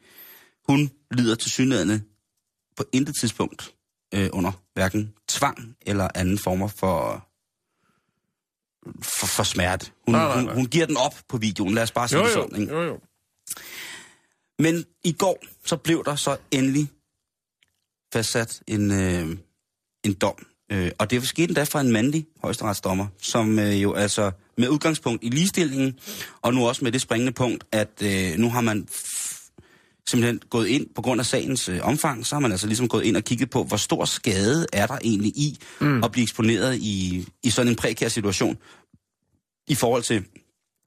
hun 0.67 0.91
lider 1.11 1.35
til 1.35 1.51
synlædende 1.51 2.01
på 2.77 2.83
intet 2.93 3.15
tidspunkt 3.19 3.73
øh, 4.13 4.29
under 4.33 4.51
hverken 4.73 5.13
tvang 5.27 5.75
eller 5.81 6.07
anden 6.15 6.37
former 6.37 6.67
for, 6.67 7.27
for, 9.01 9.27
for 9.27 9.43
smerte. 9.43 9.91
Hun, 10.05 10.15
Nej, 10.15 10.23
nej, 10.23 10.35
nej. 10.35 10.43
Hun, 10.43 10.53
hun 10.53 10.65
giver 10.65 10.85
den 10.85 10.97
op 10.97 11.15
på 11.29 11.37
videoen, 11.37 11.73
lad 11.73 11.83
os 11.83 11.91
bare 11.91 12.07
sige 12.07 12.19
Jo, 12.19 12.25
det 12.25 12.33
sådan. 12.33 12.61
Ikke? 12.61 12.73
jo, 12.73 12.83
jo. 12.83 12.99
Men 14.59 14.85
i 15.03 15.11
går, 15.11 15.43
så 15.65 15.77
blev 15.77 16.03
der 16.05 16.15
så 16.15 16.37
endelig 16.51 16.89
fastsat 18.13 18.61
en, 18.67 18.91
øh, 18.91 19.37
en 20.03 20.13
dom. 20.13 20.45
Øh, 20.71 20.91
og 20.99 21.11
det 21.11 21.27
skete 21.27 21.43
endda 21.43 21.63
fra 21.63 21.81
en 21.81 21.91
mandlig 21.91 22.25
højesteretsdommer, 22.41 23.07
som 23.21 23.59
øh, 23.59 23.83
jo 23.83 23.93
altså 23.93 24.31
med 24.57 24.69
udgangspunkt 24.69 25.23
i 25.23 25.29
ligestillingen, 25.29 25.99
og 26.41 26.53
nu 26.53 26.67
også 26.67 26.83
med 26.83 26.91
det 26.91 27.01
springende 27.01 27.31
punkt, 27.31 27.63
at 27.71 28.01
øh, 28.03 28.37
nu 28.37 28.49
har 28.49 28.61
man 28.61 28.87
simpelthen 30.09 30.39
gået 30.49 30.67
ind, 30.67 30.87
på 30.95 31.01
grund 31.01 31.19
af 31.19 31.25
sagens 31.25 31.69
øh, 31.69 31.79
omfang, 31.81 32.25
så 32.25 32.35
har 32.35 32.39
man 32.39 32.51
altså 32.51 32.67
ligesom 32.67 32.87
gået 32.87 33.03
ind 33.03 33.17
og 33.17 33.23
kigget 33.23 33.49
på, 33.49 33.63
hvor 33.63 33.77
stor 33.77 34.05
skade 34.05 34.65
er 34.73 34.87
der 34.87 34.97
egentlig 35.03 35.31
i 35.37 35.59
mm. 35.81 36.03
at 36.03 36.11
blive 36.11 36.23
eksponeret 36.23 36.75
i, 36.75 37.27
i 37.43 37.49
sådan 37.49 37.71
en 37.71 37.75
prekær 37.75 38.07
situation, 38.07 38.57
i 39.67 39.75
forhold 39.75 40.03
til 40.03 40.25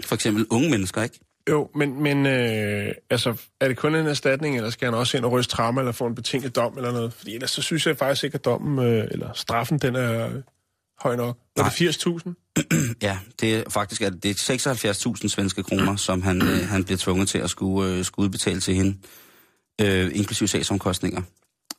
for 0.05 0.15
eksempel 0.15 0.47
unge 0.51 0.71
mennesker, 0.71 1.03
ikke? 1.03 1.21
Jo, 1.51 1.71
men, 1.75 2.03
men 2.03 2.27
øh, 2.27 2.95
altså, 3.11 3.43
er 3.61 3.69
det 3.69 3.77
kun 3.77 3.95
en 3.95 4.07
erstatning, 4.07 4.57
eller 4.57 4.71
skal 4.71 4.87
han 4.87 4.95
også 4.95 5.17
ind 5.17 5.25
og 5.25 5.33
ryste 5.33 5.57
tramme, 5.57 5.81
eller 5.81 5.93
få 5.93 6.07
en 6.07 6.15
betinget 6.15 6.57
dom, 6.57 6.77
eller 6.77 6.93
noget? 6.93 7.13
Fordi 7.13 7.35
ellers 7.35 7.51
så 7.51 7.63
synes 7.63 7.87
jeg 7.87 7.97
faktisk 7.97 8.25
ikke, 8.25 8.35
at 8.35 8.45
dommen, 8.45 8.87
øh, 8.87 9.09
eller 9.11 9.33
straffen, 9.33 9.79
den 9.79 9.97
er 9.97 10.31
høj 11.01 11.17
nok. 11.17 11.39
Var 11.57 11.63
Nej. 11.63 11.73
det 11.79 12.07
80.000? 12.95 12.97
Ja, 13.03 13.19
det 13.41 13.55
er 13.55 13.71
faktisk 13.71 14.03
at 14.03 14.23
det 14.23 14.51
er 14.51 15.15
76.000 15.15 15.29
svenske 15.29 15.63
kroner, 15.63 15.97
som 15.97 16.23
han, 16.23 16.43
øh, 16.43 16.69
han 16.69 16.85
bliver 16.85 16.99
tvunget 16.99 17.29
til 17.29 17.39
at 17.39 17.51
skulle, 17.51 17.93
øh, 17.93 18.05
skulle 18.05 18.25
udbetale 18.25 18.61
til 18.61 18.75
hende, 18.75 18.99
øh, 19.81 20.11
inklusive 20.15 20.49
sagsomkostninger. 20.49 21.23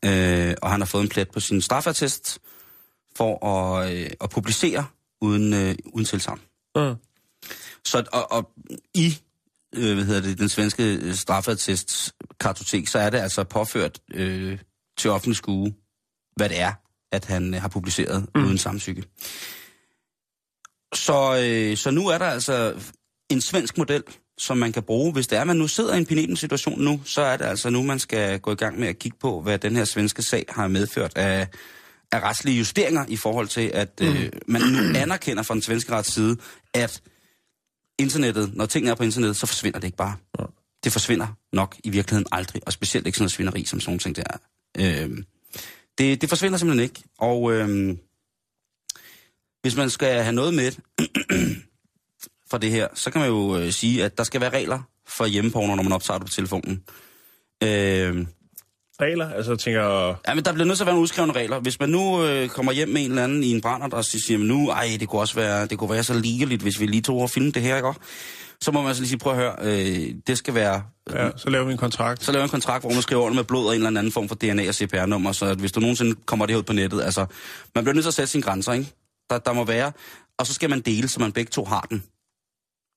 Øh, 0.05 0.53
og 0.61 0.71
han 0.71 0.81
har 0.81 0.85
fået 0.85 1.03
en 1.03 1.09
plet 1.09 1.31
på 1.31 1.39
sin 1.39 1.61
straffatest 1.61 2.39
for 3.15 3.45
at, 3.45 3.93
øh, 3.93 4.09
at 4.21 4.29
publicere 4.29 4.85
uden, 5.21 5.53
øh, 5.53 5.75
uden 5.93 6.05
tilsavn. 6.05 6.39
Uh. 6.75 6.95
Så 7.85 8.03
og, 8.11 8.31
og 8.31 8.51
i 8.93 9.17
øh, 9.75 9.95
hvad 9.95 10.05
hedder 10.05 10.21
det, 10.21 10.37
den 10.37 10.49
svenske 10.49 11.15
straffatest 11.15 12.15
kartotek, 12.39 12.87
så 12.87 12.99
er 12.99 13.09
det 13.09 13.17
altså 13.17 13.43
påført 13.43 13.99
øh, 14.13 14.59
til 14.97 15.09
offentlig 15.09 15.37
skue, 15.37 15.73
hvad 16.35 16.49
det 16.49 16.59
er, 16.59 16.73
at 17.11 17.25
han 17.25 17.53
øh, 17.53 17.61
har 17.61 17.67
publiceret 17.67 18.27
mm. 18.35 18.45
uden 18.45 18.57
samtykke. 18.57 19.03
Så, 20.95 21.41
øh, 21.43 21.77
så 21.77 21.91
nu 21.91 22.07
er 22.07 22.17
der 22.17 22.25
altså 22.25 22.73
en 23.29 23.41
svensk 23.41 23.77
model, 23.77 24.03
som 24.37 24.57
man 24.57 24.71
kan 24.71 24.83
bruge. 24.83 25.13
Hvis 25.13 25.27
det 25.27 25.37
er, 25.37 25.43
man 25.43 25.57
nu 25.57 25.67
sidder 25.67 25.93
i 25.93 25.97
en 25.97 26.05
penibel 26.05 26.37
situation 26.37 26.81
nu, 26.81 27.01
så 27.05 27.21
er 27.21 27.37
det 27.37 27.45
altså 27.45 27.69
nu, 27.69 27.83
man 27.83 27.99
skal 27.99 28.39
gå 28.39 28.51
i 28.51 28.55
gang 28.55 28.79
med 28.79 28.87
at 28.87 28.99
kigge 28.99 29.17
på, 29.21 29.41
hvad 29.41 29.59
den 29.59 29.75
her 29.75 29.85
svenske 29.85 30.21
sag 30.21 30.45
har 30.49 30.67
medført 30.67 31.17
af, 31.17 31.47
af 32.11 32.19
retslige 32.19 32.57
justeringer 32.57 33.05
i 33.07 33.17
forhold 33.17 33.47
til, 33.47 33.71
at 33.73 34.01
øh, 34.01 34.29
man 34.47 34.61
nu 34.61 34.99
anerkender 34.99 35.43
fra 35.43 35.53
den 35.53 35.61
svenske 35.61 35.91
rets 35.91 36.13
side, 36.13 36.37
at 36.73 37.01
internettet, 37.99 38.55
når 38.55 38.65
tingene 38.65 38.91
er 38.91 38.95
på 38.95 39.03
internettet, 39.03 39.37
så 39.37 39.45
forsvinder 39.45 39.79
det 39.79 39.87
ikke 39.87 39.97
bare. 39.97 40.15
Ja. 40.39 40.43
Det 40.83 40.91
forsvinder 40.91 41.27
nok 41.53 41.75
i 41.83 41.89
virkeligheden 41.89 42.27
aldrig, 42.31 42.61
og 42.65 42.73
specielt 42.73 43.07
ikke 43.07 43.17
sådan 43.17 43.23
noget 43.23 43.31
svineri, 43.31 43.65
som 43.65 43.79
sådan 43.79 43.89
nogle 43.89 43.99
ting 43.99 44.15
der. 44.15 44.37
Øh, 44.77 45.23
det, 45.99 46.21
det 46.21 46.29
forsvinder 46.29 46.57
simpelthen 46.57 46.83
ikke, 46.83 47.03
og 47.17 47.53
øh, 47.53 47.95
hvis 49.61 49.75
man 49.75 49.89
skal 49.89 50.23
have 50.23 50.35
noget 50.35 50.53
med 50.53 50.71
fra 52.51 52.57
det 52.57 52.71
her, 52.71 52.87
så 52.93 53.11
kan 53.11 53.21
man 53.21 53.29
jo 53.29 53.57
øh, 53.57 53.71
sige, 53.71 54.05
at 54.05 54.17
der 54.17 54.23
skal 54.23 54.41
være 54.41 54.49
regler 54.49 54.81
for 55.07 55.25
hjemmeporno, 55.25 55.75
når 55.75 55.83
man 55.83 55.91
optager 55.91 56.17
det 56.17 56.27
på 56.27 56.33
telefonen. 56.33 56.83
Øh, 57.63 58.25
Regler? 59.01 59.29
Altså, 59.29 59.51
jeg 59.51 59.59
tænker... 59.59 60.15
Ja, 60.27 60.33
men 60.33 60.45
der 60.45 60.53
bliver 60.53 60.65
nødt 60.65 60.77
til 60.77 60.83
at 60.83 60.85
være 60.85 60.93
nogle 60.93 61.01
udskrevne 61.01 61.33
regler. 61.33 61.59
Hvis 61.59 61.79
man 61.79 61.89
nu 61.89 62.23
øh, 62.23 62.49
kommer 62.49 62.71
hjem 62.71 62.89
med 62.89 63.01
en 63.01 63.09
eller 63.09 63.23
anden 63.23 63.43
i 63.43 63.51
en 63.51 63.61
brændert, 63.61 63.93
og 63.93 64.05
så 64.05 64.19
siger 64.19 64.37
man 64.37 64.47
nu, 64.47 64.69
ej, 64.69 64.97
det 64.99 65.07
kunne 65.07 65.21
også 65.21 65.35
være, 65.35 65.65
det 65.65 65.77
kunne 65.77 65.89
være 65.89 66.03
så 66.03 66.13
ligeligt, 66.13 66.61
hvis 66.61 66.79
vi 66.79 66.85
lige 66.85 67.01
tog 67.01 67.21
og 67.21 67.29
filme 67.29 67.51
det 67.51 67.61
her, 67.61 67.75
ikke? 67.75 67.93
Så 68.61 68.71
må 68.71 68.81
man 68.81 68.87
altså 68.87 69.01
lige 69.01 69.09
sige, 69.09 69.19
prøv 69.19 69.33
at 69.33 69.39
høre, 69.39 69.55
øh, 69.61 70.15
det 70.27 70.37
skal 70.37 70.53
være... 70.53 70.83
Ja, 71.13 71.29
så 71.35 71.49
laver 71.49 71.65
vi 71.65 71.71
en 71.71 71.77
kontrakt. 71.77 72.23
Så 72.23 72.31
laver 72.31 72.43
en 72.43 72.49
kontrakt, 72.49 72.83
hvor 72.83 72.93
man 72.93 73.01
skriver 73.01 73.21
under 73.21 73.35
med 73.35 73.43
blod 73.43 73.67
og 73.67 73.75
en 73.75 73.85
eller 73.85 73.99
anden 73.99 74.13
form 74.13 74.27
for 74.27 74.35
DNA 74.35 74.67
og 74.67 74.75
CPR-nummer, 74.75 75.31
så 75.31 75.45
at 75.45 75.57
hvis 75.57 75.71
du 75.71 75.79
nogensinde 75.79 76.15
kommer 76.25 76.45
det 76.45 76.53
her 76.53 76.57
ud 76.57 76.63
på 76.63 76.73
nettet, 76.73 77.01
altså, 77.01 77.25
man 77.75 77.83
bliver 77.83 77.93
nødt 77.93 78.03
til 78.03 78.09
at 78.09 78.13
sætte 78.13 78.31
sine 78.31 78.43
grænser, 78.43 78.73
ikke? 78.73 78.93
Der, 79.29 79.37
der 79.37 79.53
må 79.53 79.63
være, 79.63 79.91
og 80.37 80.47
så 80.47 80.53
skal 80.53 80.69
man 80.69 80.81
dele, 80.81 81.07
så 81.07 81.19
man 81.19 81.31
begge 81.31 81.49
to 81.49 81.65
har 81.65 81.87
den. 81.89 82.03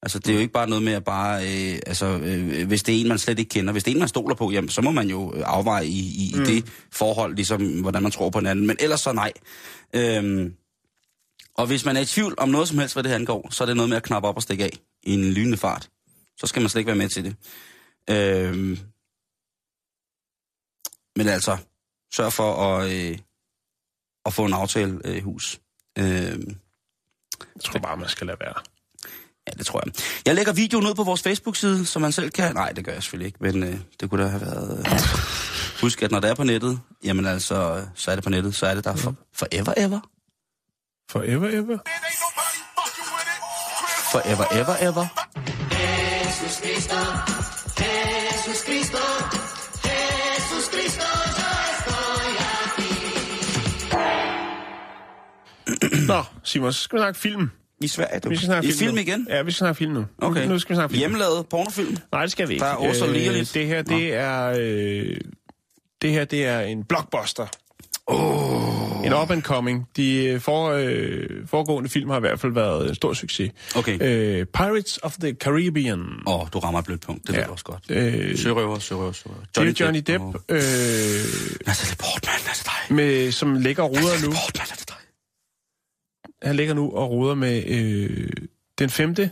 Altså, 0.02 0.18
det 0.18 0.28
er 0.28 0.34
jo 0.34 0.40
ikke 0.40 0.52
bare 0.52 0.68
noget 0.68 0.84
med 0.84 0.92
at 0.92 1.04
bare, 1.04 1.42
øh, 1.42 1.78
altså, 1.86 2.06
øh, 2.06 2.66
hvis 2.66 2.82
det 2.82 2.96
er 2.96 3.00
en, 3.00 3.08
man 3.08 3.18
slet 3.18 3.38
ikke 3.38 3.48
kender, 3.48 3.72
hvis 3.72 3.84
det 3.84 3.90
er 3.90 3.94
en, 3.94 3.98
man 3.98 4.08
stoler 4.08 4.34
på, 4.34 4.50
jamen, 4.50 4.70
så 4.70 4.82
må 4.82 4.90
man 4.90 5.08
jo 5.08 5.34
øh, 5.34 5.42
afveje 5.46 5.86
i, 5.86 5.98
i, 5.98 6.32
mm. 6.34 6.42
i 6.42 6.46
det 6.46 6.66
forhold, 6.92 7.34
ligesom, 7.36 7.80
hvordan 7.80 8.02
man 8.02 8.12
tror 8.12 8.30
på 8.30 8.38
hinanden. 8.38 8.66
Men 8.66 8.76
ellers 8.80 9.00
så 9.00 9.12
nej. 9.12 9.32
Øhm, 9.92 10.54
og 11.54 11.66
hvis 11.66 11.84
man 11.84 11.96
er 11.96 12.00
i 12.00 12.04
tvivl 12.04 12.34
om 12.38 12.48
noget 12.48 12.68
som 12.68 12.78
helst, 12.78 12.94
hvad 12.94 13.02
det 13.02 13.10
her 13.10 13.18
angår, 13.18 13.48
så 13.50 13.64
er 13.64 13.66
det 13.66 13.76
noget 13.76 13.88
med 13.88 13.96
at 13.96 14.02
knappe 14.02 14.28
op 14.28 14.36
og 14.36 14.42
stikke 14.42 14.64
af 14.64 14.78
i 15.02 15.14
en 15.14 15.32
lynende 15.32 15.56
fart. 15.56 15.90
Så 16.36 16.46
skal 16.46 16.62
man 16.62 16.68
slet 16.68 16.80
ikke 16.80 16.86
være 16.86 16.96
med 16.96 17.08
til 17.08 17.24
det. 17.24 17.36
Øhm, 18.10 18.78
men 21.16 21.28
altså, 21.28 21.56
sørg 22.14 22.32
for 22.32 22.66
at, 22.76 22.92
øh, 22.92 23.18
at 24.26 24.32
få 24.34 24.44
en 24.44 24.52
aftale 24.52 25.00
øh, 25.04 25.16
i 25.16 25.20
hus. 25.20 25.60
Øhm, 25.98 26.56
Jeg 27.54 27.62
tror 27.64 27.78
bare, 27.80 27.96
man 27.96 28.08
skal 28.08 28.26
lade 28.26 28.40
være. 28.40 28.54
Ja, 29.46 29.52
det 29.58 29.66
tror 29.66 29.82
jeg. 29.86 29.94
Jeg 30.26 30.34
lægger 30.34 30.52
videoen 30.52 30.86
ud 30.86 30.94
på 30.94 31.04
vores 31.04 31.22
Facebook-side, 31.22 31.86
så 31.86 31.98
man 31.98 32.12
selv 32.12 32.30
kan... 32.30 32.54
Nej, 32.54 32.72
det 32.72 32.84
gør 32.84 32.92
jeg 32.92 33.02
selvfølgelig 33.02 33.26
ikke, 33.26 33.38
men 33.40 33.62
øh, 33.62 33.80
det 34.00 34.10
kunne 34.10 34.22
da 34.24 34.28
have 34.28 34.40
været... 34.40 34.78
Øh... 34.78 34.86
Husk, 35.80 36.02
at 36.02 36.10
når 36.10 36.20
det 36.20 36.30
er 36.30 36.34
på 36.34 36.44
nettet, 36.44 36.80
jamen 37.04 37.26
altså, 37.26 37.86
så 37.94 38.10
er 38.10 38.14
det 38.14 38.24
på 38.24 38.30
nettet, 38.30 38.54
så 38.54 38.66
er 38.66 38.74
det 38.74 38.84
der 38.84 38.96
for, 38.96 39.14
forever 39.32 39.74
ever. 39.76 40.00
Forever, 41.10 41.48
ever. 41.48 41.78
Forever 44.12 44.46
ever 44.60 44.76
ever. 44.88 45.06
Nå, 56.06 56.22
Simon, 56.44 56.72
så 56.72 56.80
skal 56.80 56.96
vi 56.98 57.00
snakke 57.00 57.20
film. 57.20 57.50
I 57.80 57.88
Sverige, 57.88 58.20
du. 58.20 58.28
Vi 58.28 58.36
skal 58.36 58.46
snakke 58.46 58.68
I 58.68 58.72
film, 58.72 58.78
film 58.78 58.94
nu. 58.94 59.00
igen? 59.00 59.26
Ja, 59.30 59.42
vi 59.42 59.50
skal 59.50 59.58
snakke 59.58 59.78
film 59.78 59.92
nu. 59.92 60.04
Okay. 60.18 60.46
Nu 60.48 60.58
skal 60.58 60.74
vi 60.74 60.76
snakke 60.76 60.92
film. 60.92 60.98
Hjemmelavet 60.98 61.46
pornofilm? 61.48 61.96
Nej, 62.12 62.22
det 62.22 62.32
skal 62.32 62.48
vi 62.48 62.52
ikke. 62.54 62.64
Der 62.64 62.70
er 62.70 62.76
også 62.76 63.06
ligeligt. 63.06 63.54
det 63.54 63.66
her, 63.66 63.82
det 63.82 64.14
er... 64.14 64.54
Øh, 64.58 65.16
det 66.02 66.10
her, 66.10 66.24
det 66.24 66.46
er 66.46 66.60
en 66.60 66.84
blockbuster. 66.84 67.46
Oh. 68.06 68.41
En 69.04 69.12
up-and-coming. 69.14 69.90
De 69.96 70.24
øh, 70.24 70.40
for, 70.40 70.70
øh, 70.70 71.46
foregående 71.46 71.88
film 71.90 72.10
har 72.10 72.16
i 72.16 72.20
hvert 72.20 72.40
fald 72.40 72.52
været 72.52 72.88
en 72.88 72.94
stor 72.94 73.12
succes. 73.12 73.50
Okay. 73.76 73.98
Øh, 74.02 74.46
Pirates 74.46 74.98
of 75.02 75.16
the 75.20 75.32
Caribbean. 75.32 76.00
Åh, 76.26 76.40
oh, 76.40 76.46
du 76.52 76.58
rammer 76.58 76.78
et 76.78 76.84
blødt 76.86 77.00
punkt. 77.00 77.22
Det 77.26 77.28
ja. 77.28 77.34
Ved 77.34 77.42
jeg 77.42 77.50
også 77.50 77.64
godt. 77.64 77.84
Øh, 77.88 78.38
Sørøver, 78.38 78.78
sørøver, 78.78 79.12
sørøver. 79.12 79.40
det 79.54 79.80
er 79.80 79.84
Johnny 79.84 80.02
Depp, 80.06 80.22
og- 80.24 80.34
øh, 80.48 80.58
Natalie 81.66 81.96
Portman, 81.98 82.34
er 82.48 82.52
det 82.54 82.62
dig? 82.88 82.96
med, 82.96 83.32
som 83.32 83.54
ligger 83.54 83.82
og 83.82 83.90
ruder 83.90 84.02
Natalie 84.02 84.26
nu. 84.28 84.30
Portman, 84.32 84.66
er 84.70 84.74
det 84.76 84.88
dig? 84.88 84.96
Han 86.42 86.56
ligger 86.56 86.74
nu 86.74 86.90
og 86.90 87.10
ruder 87.10 87.34
med 87.34 87.62
øh, 87.66 88.28
den 88.78 88.90
femte 88.90 89.30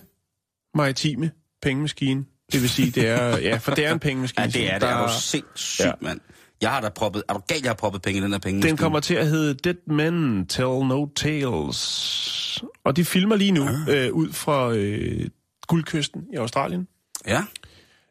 maritime 0.74 1.30
pengemaskine. 1.62 2.24
Det 2.52 2.62
vil 2.62 2.70
sige, 2.70 2.90
det 2.90 3.08
er... 3.08 3.38
Ja, 3.38 3.56
for 3.56 3.74
det 3.74 3.86
er 3.86 3.92
en 3.92 3.98
pengemaskine. 3.98 4.44
Ja, 4.44 4.50
det 4.50 4.66
er 4.68 4.72
det. 4.72 4.80
der- 4.82 4.88
Er 4.88 5.06
du 5.06 5.12
sindssygt, 5.20 5.86
Ja. 5.86 5.92
mand. 6.00 6.20
Jeg 6.60 6.70
har 6.70 6.80
da 6.80 6.88
proppet... 6.88 7.22
Er 7.28 7.32
du 7.32 7.40
galt, 7.48 7.62
jeg 7.62 7.70
har 7.70 7.74
proppet 7.74 8.02
penge 8.02 8.20
i 8.20 8.22
den 8.22 8.32
her 8.32 8.38
penge? 8.38 8.62
Den 8.62 8.76
kommer 8.76 9.00
til 9.00 9.14
at 9.14 9.26
hedde 9.28 9.54
Dead 9.54 9.94
Men 9.94 10.46
Tell 10.46 10.68
No 10.86 11.06
Tales. 11.06 12.64
Og 12.84 12.96
de 12.96 13.04
filmer 13.04 13.36
lige 13.36 13.52
nu 13.52 13.62
Ah. 13.68 13.88
øh, 13.88 14.12
ud 14.12 14.32
fra 14.32 14.72
øh, 14.74 15.28
guldkysten 15.66 16.22
i 16.32 16.36
Australien. 16.36 16.88
Ja. 17.26 17.44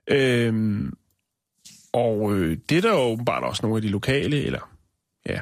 Øhm, 0.07 0.93
og 1.93 2.33
øh, 2.35 2.57
det 2.69 2.77
er 2.77 2.81
der 2.81 2.91
jo 2.91 2.97
åbenbart 2.99 3.43
også 3.43 3.61
nogle 3.63 3.75
af 3.77 3.81
de 3.81 3.89
lokale, 3.89 4.43
eller 4.43 4.69
ja. 5.25 5.39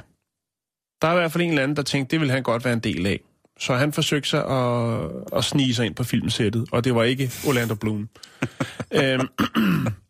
Der 1.01 1.07
er 1.07 1.11
i 1.13 1.15
hvert 1.15 1.31
fald 1.31 1.43
en 1.43 1.49
eller 1.49 1.63
anden, 1.63 1.77
der 1.77 1.83
tænkte, 1.83 2.11
det 2.11 2.21
vil 2.21 2.31
han 2.31 2.43
godt 2.43 2.65
være 2.65 2.73
en 2.73 2.79
del 2.79 3.05
af. 3.07 3.19
Så 3.59 3.75
han 3.75 3.93
forsøgte 3.93 4.29
sig 4.29 4.45
at, 4.45 5.09
at 5.33 5.43
snige 5.43 5.75
sig 5.75 5.85
ind 5.85 5.95
på 5.95 6.03
filmsættet, 6.03 6.65
og 6.71 6.83
det 6.83 6.95
var 6.95 7.03
ikke 7.03 7.31
Orlando 7.47 7.75
Bloom. 7.75 8.09
øhm, 9.01 9.27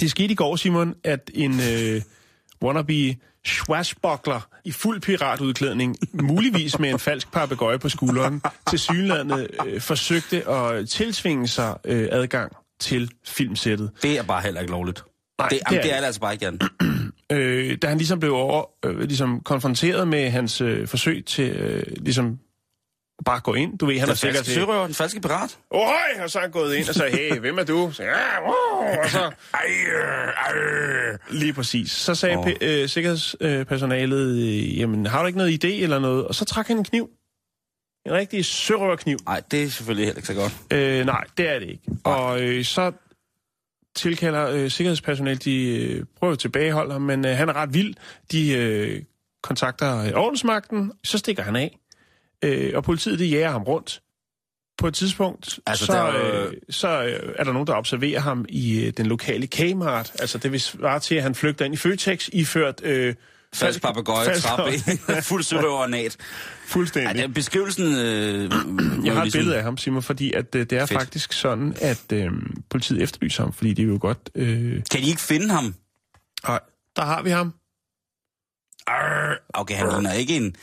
det 0.00 0.10
skete 0.10 0.32
i 0.32 0.34
går, 0.34 0.56
Simon, 0.56 0.94
at 1.04 1.30
en 1.34 1.60
øh, 1.60 2.02
wannabe 2.62 3.16
swashbuckler 3.44 4.48
i 4.64 4.72
fuld 4.72 5.00
piratudklædning, 5.00 5.96
muligvis 6.12 6.78
med 6.78 6.90
en 6.90 6.98
falsk 6.98 7.32
papegøje 7.32 7.78
på 7.78 7.88
skulderen, 7.88 8.42
til 8.70 8.78
synlandet 8.78 9.50
øh, 9.66 9.80
forsøgte 9.80 10.48
at 10.48 10.88
tilsvinge 10.88 11.48
sig 11.48 11.76
øh, 11.84 12.08
adgang 12.12 12.52
til 12.80 13.10
filmsættet. 13.26 13.90
Det 14.02 14.18
er 14.18 14.22
bare 14.22 14.42
heller 14.42 14.60
ikke 14.60 14.70
lovligt. 14.70 15.04
Nej, 15.38 15.48
det, 15.48 15.58
det 15.68 15.76
er 15.78 15.82
det 15.82 15.92
er 15.92 15.98
det 15.98 16.06
altså 16.06 16.20
bare 16.20 16.32
ikke, 16.32 16.44
Jan. 16.44 16.60
Øh, 17.32 17.78
da 17.82 17.86
han 17.86 17.98
ligesom 17.98 18.20
blev 18.20 18.34
over, 18.34 18.64
øh, 18.84 18.98
ligesom 19.00 19.40
konfronteret 19.40 20.08
med 20.08 20.30
hans 20.30 20.60
øh, 20.60 20.88
forsøg 20.88 21.24
til 21.24 21.50
øh, 21.50 21.82
ligesom 21.96 22.38
bare 23.24 23.40
gå 23.40 23.54
ind. 23.54 23.78
Du 23.78 23.86
ved, 23.86 23.98
han 23.98 24.02
er 24.02 24.06
Den 24.06 24.16
sikkert 24.16 24.36
falske 24.36 24.52
til... 24.52 24.54
sørøver, 24.54 24.86
den 24.86 24.94
falske 24.94 25.20
pirat. 25.20 25.58
Ohøj! 25.70 26.22
Og 26.22 26.30
så 26.30 26.38
er 26.38 26.42
han 26.42 26.50
gået 26.50 26.74
ind 26.74 26.88
og 26.88 26.94
sagde, 26.94 27.16
hey, 27.16 27.38
hvem 27.38 27.58
er 27.58 27.64
du? 27.64 27.90
Så, 27.92 28.02
ja, 28.02 28.40
wow, 28.42 29.02
og 29.02 29.10
så... 29.10 29.30
Lige 31.30 31.52
præcis. 31.52 31.90
Så 31.90 32.14
sagde 32.14 32.36
oh. 32.36 32.50
øh, 32.60 32.88
sikkerhedspersonalet, 32.88 34.38
øh, 34.38 34.78
jamen, 34.78 35.06
har 35.06 35.20
du 35.20 35.26
ikke 35.26 35.38
noget 35.38 35.64
idé 35.64 35.68
eller 35.82 35.98
noget? 35.98 36.26
Og 36.26 36.34
så 36.34 36.44
trak 36.44 36.68
han 36.68 36.76
en 36.78 36.84
kniv. 36.84 37.10
En 38.06 38.12
rigtig 38.12 38.44
sørøverkniv. 38.44 39.16
Nej, 39.26 39.42
det 39.50 39.62
er 39.62 39.68
selvfølgelig 39.68 40.06
heller 40.06 40.18
ikke 40.18 40.26
så 40.26 40.34
godt. 40.34 40.56
Øh, 40.70 41.06
nej, 41.06 41.24
det 41.36 41.48
er 41.48 41.58
det 41.58 41.68
ikke. 41.68 41.82
Og 42.04 42.42
øh, 42.42 42.64
så 42.64 42.92
tilkalder 43.96 44.50
øh, 44.50 44.70
sikkerhedspersonalet, 44.70 45.44
de 45.44 45.66
øh, 45.66 46.04
prøver 46.18 46.32
at 46.32 46.38
tilbageholde 46.38 46.92
ham, 46.92 47.02
men 47.02 47.26
øh, 47.26 47.36
han 47.36 47.48
er 47.48 47.52
ret 47.52 47.74
vild. 47.74 47.94
De 48.32 48.52
øh, 48.52 49.02
kontakter 49.42 49.98
øh, 49.98 50.12
ordensmagten, 50.14 50.92
så 51.04 51.18
stikker 51.18 51.42
han 51.42 51.56
af. 51.56 51.78
Øh, 52.42 52.72
og 52.74 52.84
politiet, 52.84 53.18
de 53.18 53.26
jager 53.26 53.50
ham 53.50 53.62
rundt. 53.62 54.00
På 54.78 54.88
et 54.88 54.94
tidspunkt, 54.94 55.58
Altså, 55.66 55.86
så, 55.86 55.92
der 55.92 55.98
er 55.98 56.46
øh, 56.46 56.52
så 56.70 56.88
øh, 57.04 57.34
er 57.38 57.44
der 57.44 57.52
nogen, 57.52 57.66
der 57.66 57.74
observerer 57.74 58.20
ham 58.20 58.44
i 58.48 58.84
øh, 58.84 58.92
den 58.96 59.06
lokale 59.06 59.46
Kmart. 59.46 60.12
Altså, 60.18 60.38
det 60.38 60.52
vil 60.52 60.60
svare 60.60 61.00
til, 61.00 61.14
at 61.14 61.22
han 61.22 61.34
flygter 61.34 61.64
ind 61.64 61.74
i 61.74 61.76
Føtex, 61.76 62.28
iført... 62.32 62.80
Øh, 62.84 63.14
Falsk 63.54 63.82
papegøje, 63.82 64.34
trappe, 64.34 64.72
fuld 65.30 65.42
sørøver 65.42 65.78
og 65.78 65.90
nat. 65.90 66.16
Fuldstændig. 66.66 67.16
Ja, 67.16 67.26
beskrivelsen... 67.26 67.96
Øh, 67.96 68.50
Jeg 69.06 69.14
har 69.14 69.24
et 69.24 69.32
billede 69.32 69.56
af 69.56 69.62
ham, 69.62 69.78
Simon, 69.78 70.02
fordi 70.02 70.32
at, 70.32 70.54
øh, 70.54 70.66
det 70.70 70.72
er. 70.72 70.86
Fedt. 70.86 71.00
faktisk 71.00 71.32
sådan, 71.32 71.76
at 71.80 72.12
øh, 72.12 72.30
politiet 72.70 73.02
efterlyser 73.02 73.42
ham, 73.42 73.52
fordi 73.52 73.74
det 73.74 73.82
er 73.82 73.86
jo 73.86 73.98
godt... 74.00 74.30
Øh, 74.34 74.82
Kan 74.90 75.00
de 75.00 75.08
ikke 75.08 75.20
finde 75.20 75.50
ham? 75.50 75.74
nej, 76.46 76.60
der 76.96 77.02
har 77.02 77.22
vi 77.22 77.30
ham. 77.30 77.54
Arr, 78.86 79.36
okay, 79.54 79.74
han 79.74 79.88
ligner 79.88 80.12
ikke 80.12 80.36
en... 80.36 80.56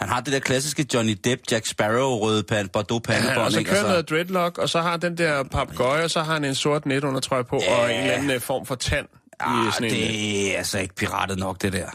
Han 0.00 0.08
har 0.08 0.20
det 0.20 0.32
der 0.32 0.38
klassiske 0.38 0.86
Johnny 0.94 1.16
Depp, 1.24 1.42
Jack 1.50 1.66
Sparrow, 1.66 2.10
røde 2.18 2.42
pan, 2.42 2.68
Bordeaux 2.68 3.02
Ja, 3.08 3.12
pandebånd, 3.14 3.46
og 3.46 3.52
så 3.52 3.62
kører 3.64 3.82
noget 3.88 4.10
dreadlock, 4.10 4.58
og 4.58 4.68
så 4.68 4.80
har 4.80 4.90
han 4.90 5.00
den 5.02 5.18
der 5.18 5.42
papegøje, 5.42 6.04
og 6.04 6.10
så 6.10 6.20
har 6.22 6.32
han 6.32 6.44
en 6.44 6.54
sort 6.54 6.86
net 6.86 7.04
under 7.04 7.20
trøje 7.20 7.44
på, 7.44 7.60
Ja. 7.62 7.74
og 7.82 7.94
en 7.94 8.00
eller 8.00 8.12
anden 8.14 8.30
øh, 8.30 8.40
form 8.40 8.66
for 8.66 8.74
tand. 8.74 9.06
ah, 9.40 9.68
i 9.68 9.70
sådan 9.72 9.88
en, 9.88 9.94
det 9.94 10.54
er 10.54 10.58
altså 10.58 10.78
ikke 10.78 10.94
piratet 10.94 11.38
nok, 11.38 11.62
det 11.62 11.72
der. 11.72 11.86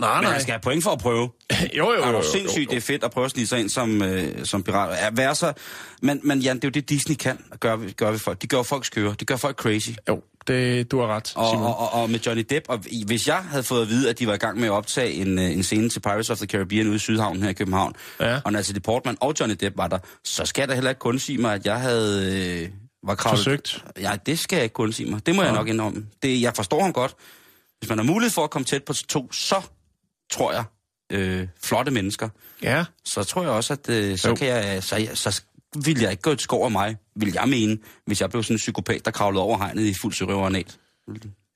Nej, 0.00 0.14
Men 0.14 0.22
nej. 0.24 0.32
han 0.32 0.40
skal 0.40 0.52
have 0.52 0.60
point 0.60 0.82
for 0.82 0.90
at 0.90 0.98
prøve. 0.98 1.28
jo, 1.50 1.58
jo, 1.76 1.90
Er 1.90 2.06
jo, 2.06 2.12
du 2.12 2.16
jo, 2.18 2.32
sindssygt, 2.32 2.66
jo, 2.66 2.70
det 2.70 2.76
er 2.76 2.80
fedt 2.80 3.04
at 3.04 3.10
prøve 3.10 3.24
at 3.24 3.30
snige 3.30 3.46
sig 3.46 3.60
ind 3.60 3.68
som, 3.68 4.02
øh, 4.02 4.44
som 4.46 4.62
pirat. 4.62 4.98
Ja, 5.02 5.08
være 5.12 5.34
så... 5.34 5.52
Men, 6.02 6.20
men 6.24 6.38
Jan, 6.40 6.56
det 6.56 6.64
er 6.64 6.68
jo 6.68 6.72
det, 6.72 6.88
Disney 6.88 7.16
kan 7.16 7.38
gøre, 7.60 7.78
gøre 7.96 8.12
ved 8.12 8.18
folk. 8.18 8.42
De 8.42 8.46
gør 8.46 8.62
folk 8.62 8.84
skøre. 8.84 9.14
De 9.20 9.24
gør 9.24 9.36
folk 9.36 9.56
crazy. 9.56 9.90
Jo, 10.08 10.22
det, 10.46 10.90
du 10.90 11.00
har 11.00 11.06
ret, 11.06 11.32
Og, 11.36 11.50
Simon. 11.50 11.66
og, 11.66 11.78
og, 11.78 11.92
og 12.02 12.10
med 12.10 12.18
Johnny 12.20 12.46
Depp, 12.50 12.64
og 12.68 12.80
hvis 13.06 13.28
jeg 13.28 13.36
havde 13.36 13.62
fået 13.62 13.82
at 13.82 13.88
vide, 13.88 14.10
at 14.10 14.18
de 14.18 14.26
var 14.26 14.34
i 14.34 14.36
gang 14.36 14.58
med 14.60 14.66
at 14.68 14.72
optage 14.72 15.12
en, 15.12 15.38
øh, 15.38 15.44
en 15.52 15.62
scene 15.62 15.88
til 15.88 16.00
Pirates 16.00 16.30
of 16.30 16.36
the 16.36 16.46
Caribbean 16.46 16.86
ude 16.86 16.96
i 16.96 16.98
Sydhavnen 16.98 17.42
her 17.42 17.50
i 17.50 17.52
København, 17.52 17.94
Ja. 18.20 18.40
og 18.44 18.52
Natalie 18.52 18.80
Portman 18.80 19.16
og 19.20 19.34
Johnny 19.40 19.56
Depp 19.60 19.76
var 19.76 19.86
der, 19.88 19.98
så 20.24 20.44
skal 20.44 20.62
jeg 20.62 20.68
da 20.68 20.74
heller 20.74 20.90
ikke 20.90 20.98
kun 20.98 21.18
sige 21.18 21.38
mig, 21.38 21.54
at 21.54 21.66
jeg 21.66 21.80
havde 21.80 22.62
øh, 22.62 22.68
var 23.02 23.14
kravlet... 23.14 23.38
Forsøgt. 23.38 23.84
Ja, 24.00 24.12
det 24.26 24.38
skal 24.38 24.56
jeg 24.56 24.62
ikke 24.64 24.74
kun 24.74 24.92
sige 24.92 25.10
mig. 25.10 25.26
Det 25.26 25.34
må 25.34 25.42
jeg 25.42 25.52
nok 25.52 25.68
indrømme. 25.68 26.06
Det, 26.22 26.42
jeg 26.42 26.56
forstår 26.56 26.82
ham 26.82 26.92
godt. 26.92 27.14
Hvis 27.78 27.88
man 27.88 27.98
har 27.98 28.04
mulighed 28.04 28.30
for 28.30 28.44
at 28.44 28.50
komme 28.50 28.64
tæt 28.64 28.84
på 28.84 28.92
to, 28.92 29.32
så 29.32 29.56
tror 30.30 30.52
jeg, 30.52 30.64
øh, 31.12 31.46
flotte 31.64 31.90
mennesker, 31.92 32.28
Ja, 32.62 32.84
så 33.04 33.24
tror 33.24 33.42
jeg 33.42 33.50
også, 33.50 33.72
at 33.72 33.88
øh, 33.88 34.18
så, 34.18 34.28
Jo. 34.28 34.34
kan 34.34 34.48
jeg, 34.48 34.82
så, 34.82 35.06
så 35.14 35.42
vil 35.84 36.00
jeg 36.00 36.10
ikke 36.10 36.22
gå 36.22 36.30
et 36.30 36.40
skov 36.40 36.64
af 36.64 36.70
mig, 36.70 36.96
vil 37.16 37.32
jeg 37.34 37.48
mene, 37.48 37.78
hvis 38.06 38.20
jeg 38.20 38.30
blev 38.30 38.42
sådan 38.42 38.54
en 38.54 38.58
psykopat, 38.58 39.04
der 39.04 39.10
kravlede 39.10 39.42
over 39.42 39.58
hegnet 39.58 39.82
i 39.84 39.94
fuld 39.94 40.12
sørøvernat. 40.12 40.78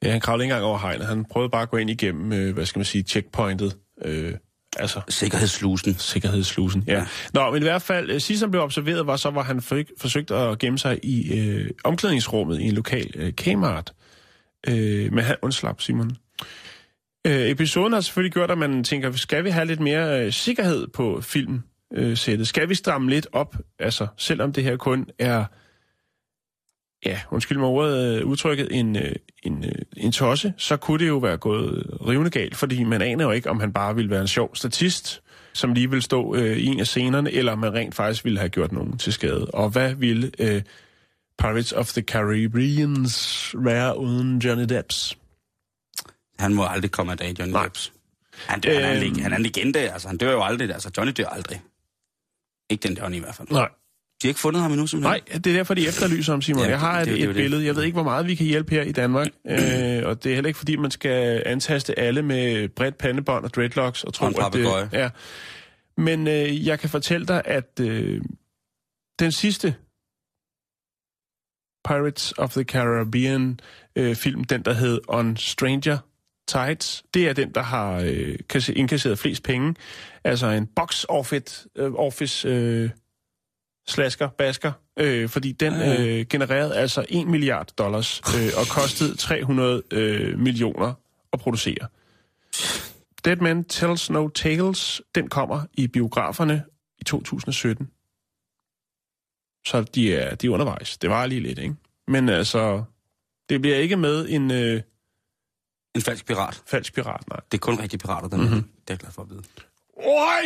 ja 0.03 0.11
han 0.11 0.21
kravlede 0.21 0.45
ikke 0.45 0.53
engang 0.53 0.65
over 0.65 0.79
hegnet. 0.79 1.07
Han 1.07 1.25
prøvede 1.25 1.51
bare 1.51 1.63
at 1.63 1.71
gå 1.71 1.77
ind 1.77 1.91
igennem, 1.91 2.33
øh, 2.33 2.55
hvad 2.55 2.67
skal 2.67 2.79
man 2.79 2.85
sige, 2.87 3.03
checkpointet. 3.05 3.77
Øh, 4.05 4.35
altså, 4.77 5.01
Sikkerhedsslusen. 5.09 5.99
sikkerhedsslusen. 5.99 6.85
Ja. 6.87 6.93
Ja. 6.99 7.07
Nå, 7.35 7.51
men 7.51 7.63
i 7.63 7.65
hvert 7.65 7.83
fald, 7.83 8.11
øh, 8.11 8.21
sidst 8.21 8.43
han 8.43 8.51
blev 8.51 8.63
observeret, 8.63 9.07
var 9.07 9.17
så, 9.17 9.31
hvor 9.31 9.43
han 9.43 9.63
for, 9.63 9.83
forsøgt 10.01 10.31
at 10.31 10.59
gemme 10.59 10.79
sig 10.79 10.99
i 11.03 11.39
øh, 11.41 11.71
omklædningsrummet 11.85 12.61
i 12.61 12.65
en 12.65 12.73
lokal 12.73 13.11
øh, 13.15 13.33
Kmart. 13.33 13.93
Øh, 14.69 15.13
men 15.13 15.25
han 15.25 15.37
undslap, 15.43 15.81
Simon. 15.81 16.17
Øh, 17.27 17.51
episoden 17.51 17.93
har 17.93 18.01
selvfølgelig 18.01 18.33
gjort, 18.33 18.51
at 18.51 18.59
man 18.59 18.85
tænker, 18.85 19.13
skal 19.13 19.45
vi 19.45 19.51
have 19.51 19.67
lidt 19.67 19.81
mere 19.81 20.27
øh, 20.27 20.33
sikkerhed 20.33 20.87
på 20.87 21.21
filmsættet? 21.21 21.73
Øh, 21.95 22.17
sættet? 22.17 22.49
skal 22.49 22.69
vi 22.69 22.75
stramme 22.75 23.11
lidt 23.11 23.27
op? 23.33 23.57
Altså, 23.79 24.07
selvom 24.17 24.53
det 24.53 24.65
her 24.65 24.77
kun 24.77 25.07
er, 25.19 25.45
ja, 27.07 27.21
undskyld 27.31 27.59
mig 27.59 27.67
ordet, 27.67 28.19
øh, 28.21 28.27
udtrykket, 28.27 28.69
en, 28.71 28.97
øh, 28.97 29.13
en, 29.43 29.65
øh, 29.65 29.73
en 29.97 30.13
tosse, 30.13 30.55
så 30.57 30.77
kunne 30.77 30.99
det 30.99 31.09
jo 31.09 31.19
være 31.19 31.37
gået 31.37 31.99
rivende 32.07 32.31
galt, 32.31 32.57
fordi 32.57 32.85
man 32.85 33.03
aner 33.03 33.25
jo 33.25 33.31
ikke, 33.31 33.51
om 33.51 33.61
han 33.61 33.73
bare 33.73 33.95
ville 33.95 34.11
være 34.11 34.21
en 34.21 34.29
sjov 34.29 34.55
statist, 34.55 35.23
som 35.53 35.73
lige 35.73 35.91
vil 35.91 36.03
stå 36.03 36.35
øh, 36.35 36.57
i 36.57 36.67
en 36.67 36.81
af 36.81 36.87
scenerne, 36.87 37.33
eller 37.33 37.53
om 37.53 37.59
man 37.59 37.75
rent 37.75 37.95
faktisk 37.95 38.25
ville 38.25 38.39
have 38.39 38.49
gjort 38.49 38.73
nogen 38.73 38.99
til 38.99 39.13
skade. 39.13 39.47
Og 39.47 39.69
hvad 39.71 39.95
ville 39.95 40.31
øh, 40.39 40.63
Pirates 41.39 41.73
of 41.73 41.93
the 41.93 42.03
Caribbeans 42.03 43.55
være 43.59 43.99
uden 43.99 44.39
Johnny 44.39 44.65
Depps? 44.65 45.19
Han 46.43 46.55
må 46.55 46.65
aldrig 46.67 46.91
komme 46.91 47.13
af 47.13 47.19
dag, 47.19 47.35
Johnny 47.39 47.53
Nej. 47.53 47.63
Depps. 47.63 47.93
Han, 48.47 48.61
dør, 48.61 48.75
han, 48.75 48.83
er 48.97 49.01
en, 49.01 49.07
Øhm. 49.07 49.23
han 49.23 49.33
er 49.33 49.37
en 49.37 49.43
legende, 49.43 49.79
altså 49.93 50.09
han 50.09 50.17
dør 50.17 50.33
jo 50.33 50.43
aldrig. 50.43 50.71
Altså 50.71 50.91
Johnny 50.97 51.13
dør 51.17 51.27
aldrig. 51.29 51.63
Ikke 52.71 52.89
den 52.89 52.97
Johnny 52.97 53.17
i 53.17 53.21
hvert 53.21 53.35
fald. 53.35 53.49
Nej. 53.51 53.69
De 54.23 54.27
har 54.27 54.31
ikke 54.31 54.41
fundet 54.41 54.63
ham 54.63 54.71
endnu, 54.73 54.87
simpelthen. 54.87 55.21
Nej, 55.29 55.39
det 55.39 55.47
er 55.47 55.57
derfor, 55.57 55.75
de 55.75 55.89
efterlyser 55.89 56.33
ham, 56.33 56.43
Simon. 56.43 56.63
Ja, 56.65 56.69
jeg 56.69 56.81
har 56.81 57.01
et, 57.01 57.07
det- 57.07 57.15
det 57.15 57.23
et 57.23 57.29
det. 57.29 57.35
billede. 57.37 57.65
Jeg 57.65 57.77
ved 57.77 57.83
ikke, 57.83 57.95
hvor 57.95 58.03
meget 58.03 58.27
vi 58.27 58.35
kan 58.35 58.47
hjælpe 58.47 58.71
her 58.71 58.83
i 58.83 58.93
Danmark. 58.93 59.27
øh, 59.27 60.03
og 60.09 60.25
det 60.25 60.31
er 60.31 60.35
heller 60.35 60.49
ikke, 60.49 60.59
fordi 60.59 60.77
man 60.77 60.91
skal 60.91 61.43
antaste 61.47 61.99
alle 61.99 62.23
med 62.23 62.69
bredt 62.69 62.99
pandebånd 62.99 63.45
og 63.45 63.55
dreadlocks 63.55 64.05
og 64.05 64.15
tro, 64.15 64.25
Og 64.25 64.29
en 64.31 64.35
papegøje. 64.39 64.89
Ja. 64.93 65.11
Men 65.97 66.29
øh, 66.29 66.67
jeg 66.67 66.79
kan 66.79 66.91
fortælle 66.91 67.27
dig, 67.27 67.43
at 67.45 67.81
øh, 67.81 68.21
den 69.19 69.33
sidste 69.33 69.75
Pirates 71.89 72.35
of 72.39 72.53
the 72.53 72.65
Caribbean 72.65 73.61
øh, 73.97 74.17
film, 74.17 74.45
den 74.45 74.63
der 74.65 74.73
hed 74.73 75.01
On 75.09 75.37
Stranger 75.37 75.99
Tides, 76.49 77.03
det 77.15 77.29
er 77.29 77.33
den, 77.33 77.51
der 77.55 77.63
har 77.63 78.01
øh, 78.05 78.39
kasse- 78.53 78.73
indkasseret 78.73 79.19
flest 79.19 79.43
penge. 79.43 79.75
Altså 80.25 80.47
en 80.47 80.67
box 80.67 81.05
office, 81.09 81.69
øh, 81.77 81.93
office 81.95 82.49
øh, 82.49 82.91
slasker, 83.89 84.29
basker, 84.29 84.73
øh, 84.99 85.29
fordi 85.29 85.53
den 85.53 85.73
øh, 85.75 86.27
genererede 86.27 86.77
altså 86.77 87.05
1 87.09 87.27
milliard 87.27 87.69
dollars 87.79 88.21
øh, 88.37 88.51
og 88.57 88.67
kostede 88.71 89.17
300 89.27 89.83
øh, 89.91 90.39
millioner 90.39 90.95
at 91.33 91.39
producere. 91.41 91.89
Dead 93.25 93.37
Man 93.37 93.65
Tells 93.65 94.11
No 94.11 94.29
Tales, 94.29 95.03
den 95.15 95.29
kommer 95.29 95.63
i 95.75 95.87
biograferne 95.87 96.63
i 96.99 97.05
2017. 97.05 97.91
Så 99.67 99.83
de 99.83 100.15
er, 100.15 100.35
de 100.35 100.47
er 100.47 100.51
undervejs. 100.51 100.99
Det 100.99 101.11
var 101.11 101.27
lige 101.27 101.41
lidt, 101.41 101.59
ikke? 101.59 101.75
Men 102.09 102.29
altså, 102.29 102.85
det 103.49 103.61
bliver 103.61 103.77
ikke 103.77 103.97
med 103.97 104.29
en 104.29 104.51
øh, 104.51 104.81
En 105.95 106.03
falsk 106.03 106.25
pirat. 106.27 106.63
falsk 106.67 106.95
pirat, 106.95 107.25
nej. 107.29 107.41
Det 107.51 107.57
er 107.59 107.65
kun 107.67 107.81
rigtige 107.83 107.99
pirater, 107.99 108.29
der 108.29 108.37
Mhm. 108.37 108.47
mm-hmm. 108.47 108.63
Det 108.85 108.91
er 108.91 108.95
jeg 108.95 108.99
glad 108.99 109.13
for 109.13 109.23
at 109.23 109.31
vide. 109.31 109.43
Oi! 109.97 110.43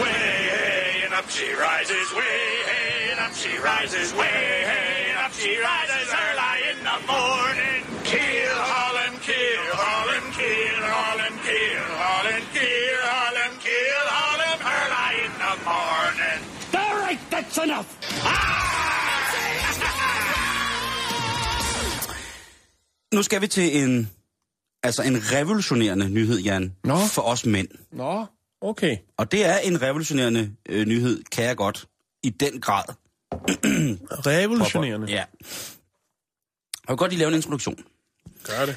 Way, 0.00 0.30
hey, 0.54 1.04
and 1.06 1.14
up 1.20 1.28
she 1.36 1.48
rises. 1.68 2.06
Way, 2.18 2.40
hey, 2.70 3.10
and 3.12 3.20
up 3.26 3.34
she 3.42 3.52
rises. 3.70 4.08
Way, 4.20 4.42
hey, 4.72 5.10
and 5.12 5.18
up 5.26 5.32
she 5.42 5.52
rises 5.70 6.08
early 6.24 6.56
in 6.72 6.78
the 6.88 6.98
morning. 7.14 7.80
Kill, 8.12 8.56
haul 8.72 8.96
and 9.06 9.16
kill, 9.28 9.64
haul 9.82 10.08
and 10.16 10.28
kill, 10.40 10.82
haul 10.94 11.18
and 11.26 11.38
kill, 11.48 11.84
haul 12.02 12.26
and 12.34 12.46
kill, 12.56 13.00
haul 13.12 13.36
and 13.44 13.54
kill, 13.66 14.04
haul 14.16 14.40
and 14.50 14.60
early 14.76 15.12
in 15.26 15.32
the 15.44 15.54
morning. 15.70 16.38
All 16.82 16.96
right, 17.06 17.20
that's 17.34 17.56
enough. 17.66 17.88
Nu 23.14 23.22
skal 23.22 23.40
vi 23.40 23.46
til 23.46 23.82
en, 23.82 24.10
altså 24.82 25.02
en 25.02 25.32
revolutionerende 25.32 26.08
nyhed, 26.10 26.38
Jan, 26.38 26.76
Nå. 26.84 26.96
for 26.96 27.22
os 27.22 27.46
mænd. 27.46 27.68
Nå, 27.92 28.26
okay. 28.60 28.96
Og 29.16 29.32
det 29.32 29.46
er 29.46 29.58
en 29.58 29.82
revolutionerende 29.82 30.54
øh, 30.68 30.86
nyhed, 30.86 31.22
kan 31.32 31.44
jeg 31.44 31.56
godt, 31.56 31.88
i 32.22 32.30
den 32.30 32.60
grad. 32.60 32.84
Revolutionerende. 34.26 35.06
Ja. 35.06 35.24
Jeg 36.88 36.88
vil 36.88 36.96
godt 36.96 37.10
lige 37.10 37.18
lave 37.18 37.28
en 37.28 37.34
introduktion. 37.34 37.84
Gør 38.44 38.66
det. 38.66 38.76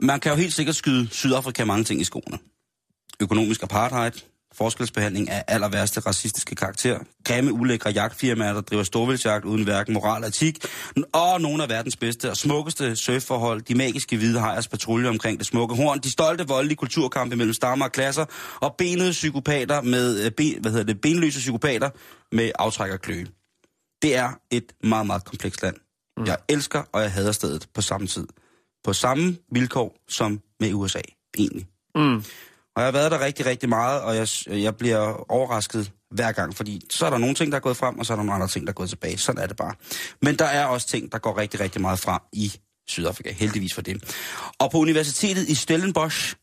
Man 0.00 0.20
kan 0.20 0.32
jo 0.32 0.36
helt 0.36 0.52
sikkert 0.52 0.76
skyde 0.76 1.08
Sydafrika 1.08 1.64
mange 1.64 1.84
ting 1.84 2.00
i 2.00 2.04
skoene. 2.04 2.38
Økonomisk 3.20 3.62
apartheid, 3.62 4.12
forskelsbehandling 4.58 5.30
af 5.30 5.44
aller 5.48 5.68
værste 5.68 6.00
racistiske 6.00 6.54
karakter, 6.54 6.98
grimme, 7.24 7.52
ulækre 7.52 7.90
jagtfirmaer, 7.90 8.52
der 8.52 8.60
driver 8.60 8.82
storvildsjagt 8.82 9.44
uden 9.44 9.64
hverken 9.64 9.94
moral 9.94 10.22
og 10.22 10.28
etik, 10.28 10.64
og 11.12 11.40
nogle 11.40 11.62
af 11.62 11.68
verdens 11.68 11.96
bedste 11.96 12.30
og 12.30 12.36
smukkeste 12.36 12.96
surfforhold, 12.96 13.62
de 13.62 13.74
magiske 13.74 14.16
hvide 14.16 14.40
hejers 14.40 14.68
patrulje 14.68 15.08
omkring 15.08 15.38
det 15.38 15.46
smukke 15.46 15.74
horn, 15.74 15.98
de 15.98 16.10
stolte 16.10 16.46
voldelige 16.46 16.76
kulturkampe 16.76 17.36
mellem 17.36 17.54
stammer 17.54 17.84
og 17.84 17.92
klasser, 17.92 18.24
og 18.60 18.74
benede 18.78 19.10
psykopater 19.10 19.82
med, 19.82 20.24
øh, 20.24 20.30
ben, 20.30 20.60
hvad 20.60 20.70
hedder 20.70 20.86
det, 20.86 21.00
benløse 21.00 21.38
psykopater 21.38 21.90
med 22.32 22.50
aftræk 22.58 22.92
og 22.92 23.00
kløe. 23.00 23.26
Det 24.02 24.16
er 24.16 24.30
et 24.50 24.72
meget, 24.82 25.06
meget 25.06 25.24
komplekst 25.24 25.62
land. 25.62 25.76
Mm. 26.16 26.24
Jeg 26.24 26.36
elsker, 26.48 26.82
og 26.92 27.02
jeg 27.02 27.12
hader 27.12 27.32
stedet 27.32 27.68
på 27.74 27.80
samme 27.82 28.06
tid. 28.06 28.26
På 28.84 28.92
samme 28.92 29.36
vilkår 29.52 29.96
som 30.08 30.40
med 30.60 30.72
USA, 30.72 31.00
egentlig. 31.38 31.66
Mm. 31.94 32.22
Og 32.78 32.82
jeg 32.82 32.86
har 32.86 32.92
været 32.92 33.10
der 33.12 33.20
rigtig, 33.20 33.46
rigtig 33.46 33.68
meget, 33.68 34.02
og 34.02 34.16
jeg, 34.16 34.28
jeg 34.46 34.76
bliver 34.76 35.30
overrasket 35.30 35.92
hver 36.10 36.32
gang, 36.32 36.54
fordi 36.56 36.80
så 36.90 37.06
er 37.06 37.10
der 37.10 37.18
nogle 37.18 37.34
ting, 37.34 37.52
der 37.52 37.56
er 37.56 37.62
gået 37.62 37.76
frem, 37.76 37.98
og 37.98 38.06
så 38.06 38.12
er 38.12 38.16
der 38.16 38.24
nogle 38.24 38.34
andre 38.34 38.48
ting, 38.48 38.66
der 38.66 38.72
er 38.72 38.74
gået 38.74 38.88
tilbage. 38.88 39.18
Sådan 39.18 39.42
er 39.42 39.46
det 39.46 39.56
bare. 39.56 39.74
Men 40.22 40.36
der 40.38 40.44
er 40.44 40.64
også 40.64 40.88
ting, 40.88 41.12
der 41.12 41.18
går 41.18 41.38
rigtig, 41.38 41.60
rigtig 41.60 41.80
meget 41.80 41.98
frem 41.98 42.20
i 42.32 42.52
Sydafrika. 42.86 43.32
Heldigvis 43.32 43.74
for 43.74 43.82
det. 43.82 44.16
Og 44.58 44.70
på 44.70 44.78
universitetet 44.78 45.48
i 45.48 45.54
Stellenbosch, 45.54 46.36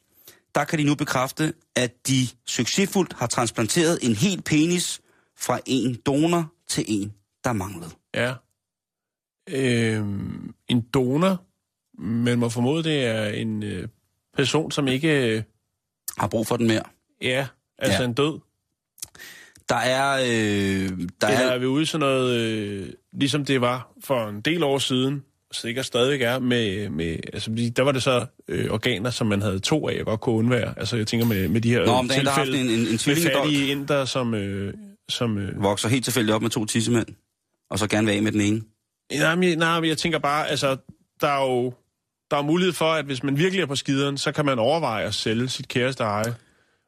der 0.55 0.63
kan 0.63 0.79
de 0.79 0.83
nu 0.83 0.95
bekræfte, 0.95 1.53
at 1.75 2.07
de 2.07 2.27
succesfuldt 2.45 3.13
har 3.13 3.27
transplanteret 3.27 3.99
en 4.01 4.15
hel 4.15 4.41
penis 4.41 5.01
fra 5.37 5.59
en 5.65 5.97
donor 6.05 6.53
til 6.69 6.85
en, 6.87 7.13
der 7.43 7.53
manglede. 7.53 7.91
Ja. 8.15 8.33
Øhm, 9.49 10.53
en 10.67 10.81
donor, 10.93 11.43
men 12.01 12.39
må 12.39 12.49
formode, 12.49 12.83
det 12.83 13.05
er 13.05 13.25
en 13.25 13.63
øh, 13.63 13.87
person, 14.37 14.71
som 14.71 14.87
ikke... 14.87 15.37
Øh, 15.37 15.43
har 16.17 16.27
brug 16.27 16.47
for 16.47 16.57
den 16.57 16.67
mere. 16.67 16.83
ja, 17.21 17.47
altså 17.77 18.01
Ja. 18.01 18.07
en 18.07 18.13
død. 18.13 18.39
Der 19.69 19.75
er... 19.75 20.13
Øh, 20.13 20.89
der 21.21 21.27
Eller 21.27 21.39
er 21.39 21.51
er 21.51 21.57
vi 21.57 21.65
ude 21.65 21.83
i 21.83 21.85
sådan 21.85 21.99
noget, 21.99 22.39
øh, 22.41 22.89
ligesom 23.13 23.45
det 23.45 23.61
var 23.61 23.91
for 24.03 24.27
en 24.29 24.41
del 24.41 24.63
år 24.63 24.77
siden, 24.77 25.23
sikkert 25.51 25.85
stadigvæk 25.85 26.21
er, 26.21 26.39
med, 26.39 26.89
med 26.89 27.17
altså, 27.33 27.71
der 27.75 27.83
var 27.83 27.91
det 27.91 28.03
så 28.03 28.25
øh, 28.47 28.71
organer, 28.71 29.09
som 29.09 29.27
man 29.27 29.41
havde 29.41 29.59
to 29.59 29.89
af, 29.89 29.95
jeg 29.97 30.05
godt 30.05 30.21
kunne 30.21 30.35
undvære. 30.35 30.73
Altså 30.79 30.97
jeg 30.97 31.07
tænker 31.07 31.25
med, 31.27 31.47
med 31.47 31.61
de 31.61 31.69
her 31.69 31.85
Nå, 31.85 31.91
om 31.91 32.05
en, 32.05 32.09
der 32.25 32.31
har 32.31 32.43
tilfælde 32.43 32.59
en, 32.73 32.79
en, 32.79 32.87
en 32.87 32.99
med 33.05 33.31
fattige 33.31 33.71
inder, 33.71 34.05
som... 34.05 34.33
Øh, 34.33 34.73
som 35.09 35.37
øh, 35.37 35.63
vokser 35.63 35.89
helt 35.89 36.03
tilfældigt 36.03 36.35
op 36.35 36.41
med 36.41 36.49
to 36.49 36.65
tissemænd, 36.65 37.07
og 37.69 37.79
så 37.79 37.87
gerne 37.87 38.11
af 38.11 38.23
med 38.23 38.31
den 38.31 38.41
ene. 38.41 38.61
nej, 39.19 39.35
men, 39.35 39.57
nej, 39.57 39.79
men 39.79 39.89
jeg 39.89 39.97
tænker 39.97 40.19
bare, 40.19 40.47
altså, 40.49 40.77
der 41.21 41.27
er 41.27 41.41
jo 41.41 41.73
der 42.35 42.41
er 42.41 42.45
mulighed 42.45 42.73
for, 42.73 42.85
at 42.93 43.05
hvis 43.05 43.23
man 43.23 43.37
virkelig 43.37 43.61
er 43.61 43.65
på 43.65 43.75
skideren, 43.75 44.17
så 44.17 44.31
kan 44.31 44.45
man 44.45 44.59
overveje 44.59 45.05
at 45.05 45.13
sælge 45.13 45.49
sit 45.49 45.67
kæreste 45.67 46.03
eje. 46.03 46.35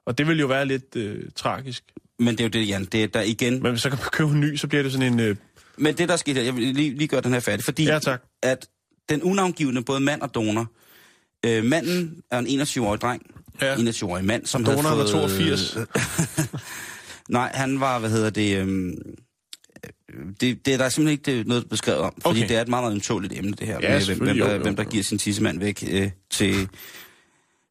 Og 0.06 0.18
det 0.18 0.28
vil 0.28 0.40
jo 0.40 0.48
være 0.48 0.66
lidt 0.66 0.96
øh, 0.96 1.24
tragisk. 1.36 1.84
Men 2.20 2.28
det 2.28 2.40
er 2.40 2.44
jo 2.44 2.50
det, 2.50 2.68
Jan, 2.68 2.86
det 2.86 3.04
er 3.04 3.08
der 3.08 3.22
igen. 3.22 3.64
Men 3.64 3.78
så 3.78 3.90
kan 3.90 4.00
man 4.02 4.10
købe 4.12 4.30
en 4.32 4.40
ny, 4.40 4.56
så 4.56 4.68
bliver 4.68 4.84
det 4.84 4.92
sådan 4.92 5.14
en... 5.14 5.20
Øh, 5.20 5.36
Men 5.78 5.98
det, 5.98 6.10
der 6.10 6.16
skete 6.16 6.36
her, 6.40 6.44
jeg 6.44 6.56
vil 6.56 6.64
lige, 6.64 6.98
lige 6.98 7.08
gøre 7.08 7.22
den 7.22 7.34
her 7.34 7.40
færdig, 7.40 7.64
fordi 7.64 7.84
Ja, 7.84 8.00
tak. 8.00 8.22
at 8.44 8.68
den 9.10 9.24
unavngivende, 9.24 9.84
både 9.84 10.00
mand 10.00 10.22
og 10.22 10.36
donor, 10.36 10.72
øh, 11.46 11.64
manden 11.64 12.22
er 12.32 12.40
en 12.40 12.62
21-årig 12.62 13.02
dreng, 13.02 13.22
Ja. 13.62 13.76
21-årig 13.76 14.26
mand, 14.26 14.46
som 14.46 14.66
havde 14.66 14.78
var 14.78 14.84
fået... 14.84 15.08
82. 15.10 15.78
Nej, 17.30 17.52
han 17.54 17.80
var, 17.80 18.00
hvad 18.00 18.10
hedder 18.10 18.30
det... 18.30 18.58
Øhm, 18.58 18.96
det, 20.42 20.66
det 20.66 20.74
er 20.74 20.78
der 20.78 20.90
simpelthen 20.90 21.12
ikke 21.12 21.38
det, 21.40 21.48
noget 21.48 21.70
beskrevet 21.70 22.00
om, 22.00 22.14
fordi 22.22 22.40
Okay. 22.40 22.48
det 22.50 22.58
er 22.58 22.62
et 22.62 22.68
meget, 22.68 22.84
meget 22.84 22.94
ømtåligt 22.94 23.34
emne, 23.38 23.52
det 23.52 23.68
her, 23.68 23.80
Ja, 23.82 23.90
med 23.98 24.06
hvem, 24.06 24.18
hvem, 24.18 24.38
der, 24.38 24.46
jo, 24.48 24.54
jo, 24.56 24.62
hvem 24.62 24.76
der 24.76 24.84
giver 24.84 25.04
sin 25.04 25.18
tissemand 25.18 25.60
væk 25.60 25.84
øh, 25.92 26.10
til... 26.32 26.70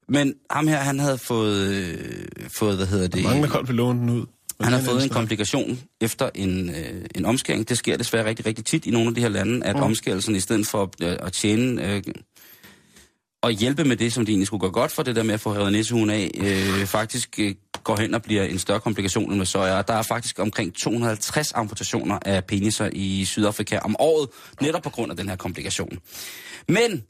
Men 0.08 0.34
ham 0.50 0.68
her, 0.68 0.76
han 0.78 0.98
havde 0.98 1.18
fået, 1.18 1.66
øh, 1.68 1.98
fået 2.48 2.76
hvad 2.76 2.86
hedder 2.86 3.08
det... 3.08 3.24
mange, 3.24 3.42
der 3.42 3.48
godt 3.48 3.68
vil 3.68 3.76
låne 3.76 4.00
den 4.00 4.10
ud. 4.10 4.26
Han 4.60 4.72
har 4.72 4.80
fået 4.80 5.02
en 5.04 5.08
komplikation 5.08 5.78
efter 6.00 6.30
en, 6.34 6.70
øh, 6.70 7.04
en 7.14 7.24
omskæring. 7.24 7.68
Det 7.68 7.78
sker 7.78 7.96
desværre 7.96 8.24
rigtig, 8.24 8.46
rigtig 8.46 8.64
tit 8.64 8.86
i 8.86 8.90
nogle 8.90 9.08
af 9.08 9.14
de 9.14 9.20
her 9.20 9.28
lande, 9.28 9.66
at 9.66 9.76
Mm. 9.76 9.82
omskærelsen 9.82 10.36
i 10.36 10.40
stedet 10.40 10.66
for 10.66 10.82
at, 10.82 11.08
øh, 11.10 11.16
at 11.26 11.32
tjene 11.32 11.92
øh, 11.94 12.02
og 13.42 13.50
hjælpe 13.50 13.84
med 13.84 13.96
det, 13.96 14.12
som 14.12 14.26
de 14.26 14.32
egentlig 14.32 14.46
skulle 14.46 14.60
gøre 14.60 14.70
godt 14.70 14.92
for, 14.92 15.02
det 15.02 15.16
der 15.16 15.22
med 15.22 15.34
at 15.34 15.40
få 15.40 15.54
hævet 15.54 15.72
næsehuen 15.72 16.10
af, 16.10 16.30
øh, 16.40 16.86
faktisk 16.86 17.40
øh, 17.40 17.54
går 17.86 17.96
hen 17.96 18.14
og 18.14 18.22
bliver 18.22 18.42
en 18.42 18.58
større 18.58 18.80
komplikation, 18.80 19.32
end 19.32 19.44
så 19.44 19.58
er. 19.58 19.82
Der 19.82 19.94
er 19.94 20.02
faktisk 20.02 20.38
omkring 20.38 20.74
250 20.74 21.52
amputationer 21.54 22.18
af 22.22 22.44
peniser 22.44 22.90
i 22.92 23.24
Sydafrika 23.24 23.78
om 23.78 23.96
året, 23.98 24.28
netop 24.60 24.82
på 24.82 24.90
grund 24.90 25.10
af 25.10 25.16
den 25.16 25.28
her 25.28 25.36
komplikation. 25.36 25.98
Men 26.68 27.04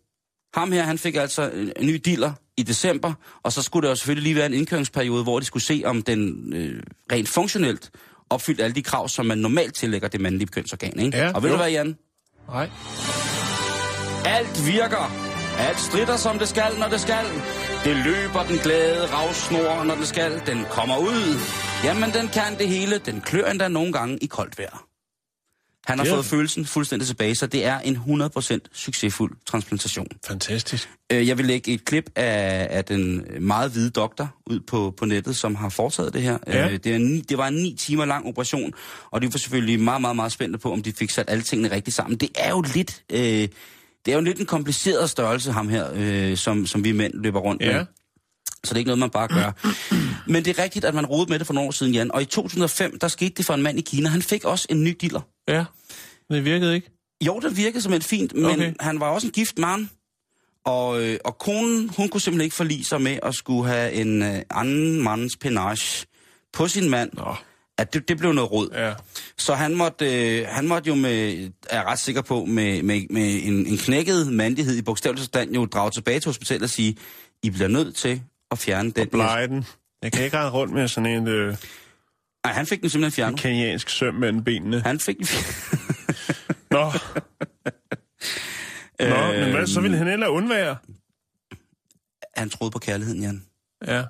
ham 0.55 0.73
her, 0.73 0.83
han 0.83 0.99
fik 0.99 1.15
altså 1.15 1.51
en 1.77 1.87
ny 1.87 2.01
dealer 2.05 2.33
i 2.57 2.63
december, 2.63 3.13
og 3.43 3.53
så 3.53 3.63
skulle 3.63 3.85
der 3.85 3.89
jo 3.91 3.97
selvfølgelig 3.97 4.23
lige 4.23 4.37
være 4.37 4.47
en 4.47 4.55
indkøringsperiode, 4.55 5.23
hvor 5.23 5.39
de 5.41 5.45
skulle 5.45 5.63
se, 5.63 5.83
om 5.85 6.03
den 6.03 6.53
øh, 6.55 6.83
rent 7.13 7.29
funktionelt 7.29 7.91
opfyldte 8.31 8.65
alle 8.65 8.75
de 8.75 8.83
krav, 8.83 9.09
som 9.09 9.27
man 9.27 9.39
normalt 9.39 9.75
tillægger 9.75 10.09
det 10.09 10.21
mandlige 10.21 10.49
kønsorgan. 10.49 10.99
Ikke? 11.01 11.19
Ja, 11.19 11.33
og 11.33 11.43
ved 11.43 11.51
jo. 11.51 11.57
du 11.57 11.63
hvad, 11.63 11.71
Jan? 11.71 11.97
Nej. 12.49 12.71
Alt 14.25 14.67
virker. 14.67 15.13
Alt 15.59 15.81
strider, 15.81 16.17
som 16.17 16.39
det 16.39 16.49
skal, 16.49 16.79
når 16.79 16.89
det 16.89 17.01
skal. 17.01 17.25
Det 17.87 17.97
løber 18.05 18.43
den 18.49 18.59
glade 18.59 19.07
ravsnor, 19.07 19.85
når 19.85 19.95
det 19.95 20.09
skal. 20.09 20.43
Den 20.47 20.65
kommer 20.71 20.99
ud. 20.99 21.39
Jamen, 21.85 22.11
den 22.11 22.29
kan 22.29 22.59
det 22.59 22.69
hele. 22.69 22.99
Den 22.99 23.21
klør 23.21 23.51
endda 23.51 23.69
nogle 23.69 23.93
gange 23.93 24.19
i 24.23 24.27
koldt 24.27 24.59
vejr. 24.59 24.87
Han 25.87 25.99
har 25.99 26.07
fået 26.07 26.25
følelsen 26.25 26.67
fuldstændig 26.67 27.09
tilbage, 27.09 27.35
så 27.35 27.47
det 27.47 27.65
er 27.65 27.79
en 27.79 27.97
100% 27.97 28.59
succesfuld 28.73 29.37
transplantation. 29.47 30.07
Fantastisk. 30.27 30.91
Øh, 31.13 31.29
Jeg 31.29 31.39
vil 31.39 31.47
lægge 31.47 31.73
et 31.73 31.85
klip 31.85 32.11
af, 32.17 32.67
af 32.71 32.85
den 32.85 33.27
meget 33.41 33.71
hvide 33.71 33.91
doktor 33.91 34.35
ud 34.47 34.61
på, 34.61 34.95
på 34.99 35.05
nettet, 35.05 35.37
som 35.37 35.55
har 35.55 35.69
foretaget 35.69 36.13
det 36.15 36.23
her. 36.23 36.39
Ja. 36.47 36.67
Øh, 36.67 36.79
Det, 36.85 36.95
er 36.95 36.99
ni, 36.99 37.21
det 37.21 37.39
var 37.39 37.49
en 37.49 37.55
ni 37.55 37.77
timer 37.79 38.05
lang 38.05 38.27
operation, 38.27 38.73
og 39.11 39.23
de 39.23 39.33
var 39.33 39.39
selvfølgelig 39.39 39.81
meget, 39.81 40.01
meget, 40.01 40.17
meget 40.17 40.33
spændte 40.33 40.59
på, 40.59 40.73
om 40.73 40.83
de 40.83 40.93
fik 40.93 41.11
sat 41.11 41.31
alle 41.31 41.43
tingene 41.43 41.75
rigtigt 41.75 41.97
sammen. 41.97 42.19
Det 42.19 42.29
er 42.39 42.51
jo 42.51 42.65
lidt, 42.75 43.03
øh, 43.13 43.49
det 44.07 44.13
er 44.13 44.17
jo 44.17 44.23
lidt 44.23 44.41
en 44.41 44.47
kompliceret 44.47 45.11
størrelse, 45.11 45.53
ham 45.53 45.69
her, 45.69 45.91
øh, 45.95 46.37
som, 46.37 46.67
som 46.67 46.85
vi 46.85 46.93
mænd 46.93 47.15
løber 47.15 47.41
rundt 47.41 47.63
Ja. 47.63 47.77
med. 47.77 47.87
Så 48.65 48.75
det 48.75 48.77
er 48.77 48.77
ikke 48.79 48.89
noget, 48.89 48.99
man 48.99 49.11
bare 49.11 49.29
gør. 49.29 49.53
Men 50.33 50.45
det 50.45 50.59
er 50.59 50.63
rigtigt, 50.63 50.85
at 50.85 50.95
man 50.95 51.07
rodede 51.07 51.31
med 51.31 51.39
det 51.39 51.47
for 51.47 51.55
nogle 51.55 51.69
år 51.69 51.73
siden, 51.73 51.95
Jan. 51.95 52.13
Og 52.13 52.23
i 52.23 52.25
2005, 52.25 52.99
der 52.99 53.09
skete 53.09 53.35
det 53.37 53.45
for 53.47 53.55
en 53.55 53.63
mand 53.63 53.79
i 53.79 53.83
Kina. 53.83 54.09
Han 54.09 54.23
fik 54.23 54.45
også 54.45 54.67
en 54.71 54.85
ny 54.85 54.97
dealer. 55.01 55.21
Ja. 55.49 55.65
Det 56.31 56.45
virkede 56.45 56.75
ikke. 56.75 56.91
Jo, 57.27 57.41
det 57.41 57.57
virkede 57.57 57.83
som 57.83 57.93
et 57.93 58.05
fint, 58.05 58.35
men 58.35 58.45
Okay. 58.45 58.55
okay. 58.57 58.73
han 58.81 59.01
var 59.01 59.07
også 59.09 59.27
en 59.27 59.31
gift 59.33 59.59
mand. 59.59 59.89
Og, 60.65 61.03
øh, 61.03 61.19
og 61.25 61.39
konen, 61.39 61.89
hun 61.97 62.09
kunne 62.09 62.21
simpelthen 62.21 62.45
ikke 62.45 62.57
forlige 62.57 62.85
sig 62.85 63.03
med 63.03 63.19
at 63.23 63.35
skulle 63.35 63.69
have 63.71 63.93
en 63.93 64.23
øh, 64.23 64.43
anden 64.51 65.03
mands 65.03 65.37
penage 65.37 66.07
på 66.53 66.69
sin 66.69 66.91
mand. 66.91 67.11
Nå. 67.13 67.35
At 67.79 67.95
det, 67.95 68.09
det 68.09 68.19
blev 68.19 68.33
noget 68.33 68.53
råd. 68.53 68.69
Ja. 68.75 68.95
Så 69.39 69.55
han 69.55 69.75
måtte, 69.75 70.39
øh, 70.41 70.47
han 70.49 70.69
måtte 70.69 70.89
jo 70.89 70.95
med, 70.95 71.51
er 71.71 71.85
ret 71.85 71.99
sikker 71.99 72.23
på, 72.23 72.45
med, 72.45 72.83
med, 72.83 73.03
med 73.11 73.41
en, 73.43 73.67
en 73.67 73.79
knækket 73.79 74.33
mandighed 74.33 74.77
i 74.77 74.83
bogstavelig 74.83 75.21
forstand 75.21 75.55
jo 75.55 75.65
drage 75.67 75.91
tilbage 75.91 76.21
til 76.21 76.29
hospitalet 76.29 76.63
og 76.63 76.71
sige, 76.71 76.97
I 77.43 77.51
bliver 77.51 77.69
nødt 77.69 77.97
til 77.97 78.23
at 78.51 78.59
fjerne 78.59 78.91
den. 78.91 79.09
Blege 79.09 79.49
den. 79.49 79.65
Jeg 80.03 80.13
kan 80.13 80.25
ikke 80.25 80.39
rende 80.39 80.51
rundt 80.51 80.73
med 80.75 80.89
sådan 80.89 81.11
en 81.11 81.29
øh, 81.29 81.57
Nej, 82.45 82.53
han 82.53 82.67
fik 82.67 82.81
den 82.81 82.91
simpelthen 82.91 83.17
fjernet. 83.17 83.41
kenyansk 83.41 83.89
søm 83.91 84.15
mellem 84.15 84.45
benene. 84.45 84.81
Han 84.81 85.01
fik 85.01 85.17
den. 85.19 85.27
Nå. 86.71 86.93
Nå, 89.01 89.33
men 89.33 89.51
hvad, 89.51 89.55
Øhm. 89.55 89.67
så 89.67 89.81
ville 89.81 89.97
han 89.97 90.07
heller 90.07 90.29
undvære. 90.29 90.77
Han 92.37 92.51
troede 92.51 92.71
på 92.71 92.79
kærligheden, 92.79 93.23
Jan. 93.23 93.45
Ja. 93.87 94.03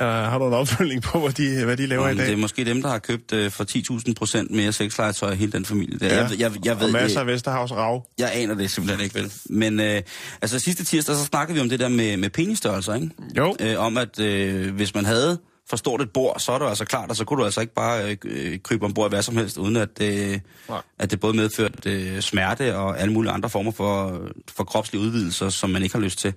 Uh, 0.00 0.06
har 0.06 0.38
du 0.38 0.46
en 0.46 0.52
opfølgning 0.52 1.02
på, 1.02 1.20
hvad 1.20 1.32
de, 1.32 1.64
hvad 1.64 1.76
de 1.76 1.86
laver 1.86 2.08
i 2.08 2.10
Om 2.10 2.16
dag? 2.16 2.26
det 2.26 2.32
er 2.32 2.36
måske 2.36 2.64
dem, 2.64 2.82
der 2.82 2.88
har 2.88 2.98
købt 2.98 3.32
øh, 3.32 3.50
for 3.50 3.64
10.000 4.08 4.14
procent 4.14 4.50
mere 4.50 4.72
sexlegetøj 4.72 5.30
af 5.30 5.36
hele 5.36 5.52
den 5.52 5.64
familie. 5.64 5.98
Der. 5.98 6.06
Ja. 6.06 6.22
Jeg, 6.22 6.30
jeg, 6.38 6.52
jeg, 6.64 6.80
ved, 6.80 6.86
og 6.86 6.92
masser 6.92 7.20
af 7.20 7.26
Vesterhavs 7.26 7.72
rav. 7.72 8.06
jeg 8.18 8.30
aner 8.34 8.54
det 8.54 8.70
simpelthen 8.70 9.04
ikke, 9.04 9.14
vel? 9.14 9.32
Men 9.60 9.80
øh, 9.80 10.02
altså 10.42 10.58
sidste 10.58 10.84
tirsdag, 10.84 11.16
så 11.16 11.24
snakkede 11.24 11.54
vi 11.54 11.60
om 11.60 11.68
det 11.68 11.80
der 11.80 11.88
med, 11.88 12.16
med 12.16 12.30
penisstørrelser, 12.30 12.94
ikke? 12.94 13.10
Jo. 13.36 13.56
Øh, 13.60 13.78
om 13.78 13.96
at 13.98 14.20
øh, 14.20 14.74
hvis 14.74 14.94
man 14.94 15.04
havde 15.04 15.38
for 15.70 15.76
stort 15.76 16.02
et 16.02 16.10
bord, 16.10 16.40
så 16.40 16.52
er 16.52 16.58
det 16.58 16.66
altså 16.66 16.84
klart, 16.84 17.10
og 17.10 17.16
så 17.16 17.24
kunne 17.24 17.40
du 17.40 17.44
altså 17.44 17.60
ikke 17.60 17.74
bare 17.74 18.16
øh, 18.24 18.58
krybe 18.62 18.84
ombord 18.84 19.10
i 19.10 19.12
hvad 19.12 19.22
som 19.22 19.36
helst, 19.36 19.58
uden 19.58 19.76
at, 19.76 20.02
øh, 20.02 20.38
Nej. 20.68 20.80
at 20.98 21.10
det 21.10 21.20
både 21.20 21.36
medførte 21.36 21.90
øh, 21.90 22.20
smerte 22.20 22.76
og 22.76 23.00
alle 23.00 23.12
mulige 23.12 23.32
andre 23.32 23.50
former 23.50 23.72
for, 23.72 24.20
for 24.56 24.64
kropslige 24.64 25.02
udvidelser, 25.02 25.48
som 25.48 25.70
man 25.70 25.82
ikke 25.82 25.94
har 25.94 26.02
lyst 26.02 26.18
til. 26.18 26.34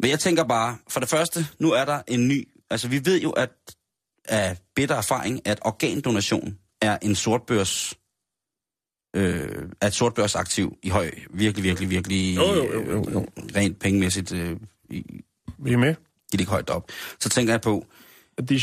Men 0.00 0.10
jeg 0.10 0.20
tænker 0.20 0.44
bare, 0.44 0.76
for 0.88 1.00
det 1.00 1.08
første, 1.08 1.46
nu 1.58 1.72
er 1.72 1.84
der 1.84 2.02
en 2.08 2.28
ny... 2.28 2.48
Altså, 2.70 2.88
vi 2.88 3.04
ved 3.04 3.20
jo, 3.20 3.30
at 3.30 3.50
af 4.28 4.56
bitter 4.74 4.94
erfaring, 4.94 5.40
at 5.44 5.58
organdonation 5.62 6.58
er 6.80 6.98
en 7.02 7.14
sortbørs... 7.14 7.94
Øh, 9.16 9.68
er 9.80 9.86
et 9.86 9.94
sortbørsaktiv 9.94 10.76
i 10.82 10.88
høj, 10.88 11.10
virkelig, 11.30 11.64
virkelig, 11.64 11.90
virkelig 11.90 12.36
Jo, 12.36 12.54
jo, 12.54 12.72
jo, 12.72 12.90
jo, 12.90 13.10
jo. 13.10 13.26
Rent 13.56 13.78
pengemæssigt 13.78 14.32
øh, 14.32 14.56
i, 14.90 15.20
Vi 15.58 15.72
er 15.72 15.76
med. 15.76 15.94
i 16.32 16.36
det 16.36 16.46
højt 16.46 16.70
op. 16.70 16.90
Så 17.20 17.28
tænker 17.28 17.52
jeg 17.52 17.60
på, 17.60 17.86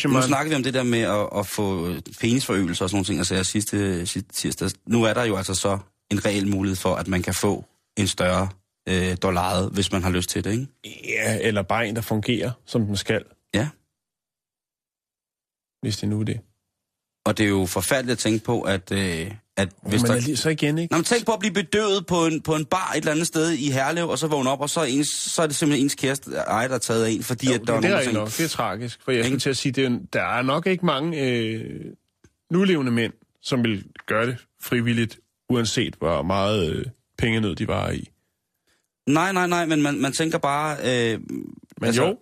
nu 0.05 0.21
snakker 0.21 0.49
vi 0.49 0.55
om 0.55 0.63
det 0.63 0.73
der 0.73 0.83
med 0.83 0.99
at, 0.99 1.39
at 1.39 1.47
få 1.47 1.93
penisforøgelser 2.19 2.85
og 2.85 2.89
sådan 2.89 2.95
nogle 2.95 3.05
ting, 3.05 3.19
altså 3.19 3.43
sidste, 3.43 4.05
sidste 4.05 4.33
tirsdag. 4.33 4.69
Nu 4.87 5.03
er 5.03 5.13
der 5.13 5.23
jo 5.23 5.37
altså 5.37 5.53
så 5.53 5.79
en 6.11 6.25
reel 6.25 6.47
mulighed 6.47 6.75
for, 6.75 6.95
at 6.95 7.07
man 7.07 7.21
kan 7.21 7.33
få 7.33 7.65
en 7.97 8.07
større 8.07 8.49
øh, 8.89 9.17
dollare, 9.21 9.67
hvis 9.69 9.91
man 9.91 10.03
har 10.03 10.09
lyst 10.09 10.29
til 10.29 10.43
det, 10.43 10.51
ikke? 10.51 10.67
Ja, 11.09 11.39
eller 11.41 11.61
bare 11.61 11.87
en, 11.87 11.95
der 11.95 12.01
fungerer, 12.01 12.51
som 12.65 12.85
den 12.85 12.97
skal, 12.97 13.23
Ja. 13.53 13.67
hvis 15.81 15.97
det 15.97 16.09
nu 16.09 16.19
er 16.19 16.23
det. 16.23 16.39
Og 17.25 17.37
det 17.37 17.43
er 17.45 17.49
jo 17.49 17.65
forfærdeligt 17.65 18.11
at 18.11 18.17
tænke 18.17 18.45
på, 18.45 18.61
at, 18.61 18.91
øh, 18.91 19.31
at 19.57 19.69
hvis 19.87 20.01
Men 20.01 20.07
der... 20.09 20.15
alligevel 20.15 20.37
så 20.37 20.49
igen, 20.49 20.77
ikke? 20.77 20.93
Nå, 20.93 20.97
men 20.97 21.03
tænk 21.05 21.25
på 21.25 21.31
at 21.31 21.39
blive 21.39 21.53
bedøvet 21.53 22.05
på 22.05 22.25
en, 22.25 22.41
på 22.41 22.55
en 22.55 22.65
bar 22.65 22.91
et 22.91 22.97
eller 22.97 23.11
andet 23.11 23.27
sted 23.27 23.51
i 23.51 23.71
Herlev, 23.71 24.09
og 24.09 24.19
så 24.19 24.27
vågne 24.27 24.49
op, 24.49 24.61
og 24.61 24.69
så 24.69 24.79
er, 24.79 24.85
ens, 24.85 25.07
så 25.07 25.41
er 25.41 25.47
det 25.47 25.55
simpelthen 25.55 25.85
ens 25.85 25.95
kæreste 25.95 26.35
ej, 26.35 26.67
der 26.67 26.75
er 26.75 26.79
taget 26.79 27.05
af 27.05 27.09
en, 27.09 27.23
fordi 27.23 27.47
Jo, 27.47 27.53
at 27.53 27.59
der 27.59 27.65
det, 27.65 27.75
er 27.75 27.79
det 27.81 27.89
er 27.89 27.91
nogen, 27.95 28.15
der 28.15 28.21
nok. 28.21 28.27
Det 28.29 28.43
er 28.43 28.47
tragisk. 28.47 28.99
For 29.03 29.11
jeg 29.11 29.25
skulle 29.25 29.39
til 29.39 29.49
at 29.49 29.57
sige, 29.57 29.71
det 29.71 29.85
er, 29.85 29.99
der 30.13 30.21
er 30.21 30.41
nok 30.41 30.67
ikke 30.67 30.85
mange 30.85 31.21
øh, 31.21 31.85
nulevende 32.51 32.91
mænd, 32.91 33.13
som 33.41 33.63
vil 33.63 33.85
gøre 34.07 34.27
det 34.27 34.37
frivilligt, 34.61 35.19
uanset 35.49 35.95
hvor 35.95 36.21
meget 36.21 36.69
øh, 36.75 36.85
pengenød 37.17 37.55
de 37.55 37.67
var 37.67 37.89
i. 37.91 38.09
Nej, 39.07 39.31
nej, 39.33 39.47
nej, 39.47 39.65
men 39.65 39.81
man, 39.81 40.01
man 40.01 40.11
tænker 40.13 40.37
bare... 40.37 40.77
Øh, 40.83 41.19
Men 41.29 41.87
Altså- 41.87 42.03
jo, 42.03 42.17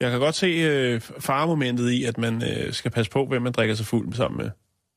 jeg 0.00 0.10
kan 0.10 0.20
godt 0.20 0.34
se 0.34 0.46
øh, 0.46 1.00
faremomentet 1.20 1.90
i, 1.90 2.04
at 2.04 2.18
man 2.18 2.42
øh, 2.42 2.72
skal 2.72 2.90
passe 2.90 3.10
på, 3.10 3.26
hvem 3.26 3.42
man 3.42 3.52
drikker 3.52 3.74
sig 3.74 3.86
fuld 3.86 4.14
sammen 4.14 4.38
med. 4.42 4.50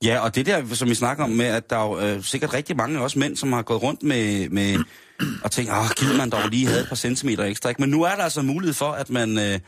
Ja, 0.04 0.20
og 0.20 0.36
det 0.36 0.46
der, 0.46 0.66
som 0.74 0.90
vi 0.90 0.96
snakker 0.96 1.24
om 1.24 1.30
med, 1.30 1.46
at 1.46 1.70
der 1.70 1.78
er 1.78 1.86
jo 1.88 2.00
øh, 2.16 2.24
sikkert 2.24 2.54
rigtig 2.54 2.76
mange 2.76 3.00
også 3.00 3.20
mænd, 3.20 3.36
som 3.36 3.54
har 3.54 3.62
gået 3.62 3.84
rundt 3.84 4.04
med, 4.04 4.50
med 4.50 4.78
og 5.44 5.52
tænkt, 5.52 5.72
åh, 5.72 5.90
gider 5.98 6.18
man 6.18 6.30
dog 6.30 6.50
lige 6.50 6.68
havde 6.68 6.82
et 6.82 6.88
par 6.90 6.96
centimeter 6.96 7.44
ekstra. 7.44 7.70
Ikke? 7.70 7.82
Men 7.82 7.90
nu 7.90 8.04
er 8.04 8.16
der 8.16 8.24
altså 8.24 8.42
mulighed 8.42 8.74
for, 8.74 8.92
at 8.92 9.10
man 9.10 9.38
øh, 9.38 9.44
et 9.44 9.62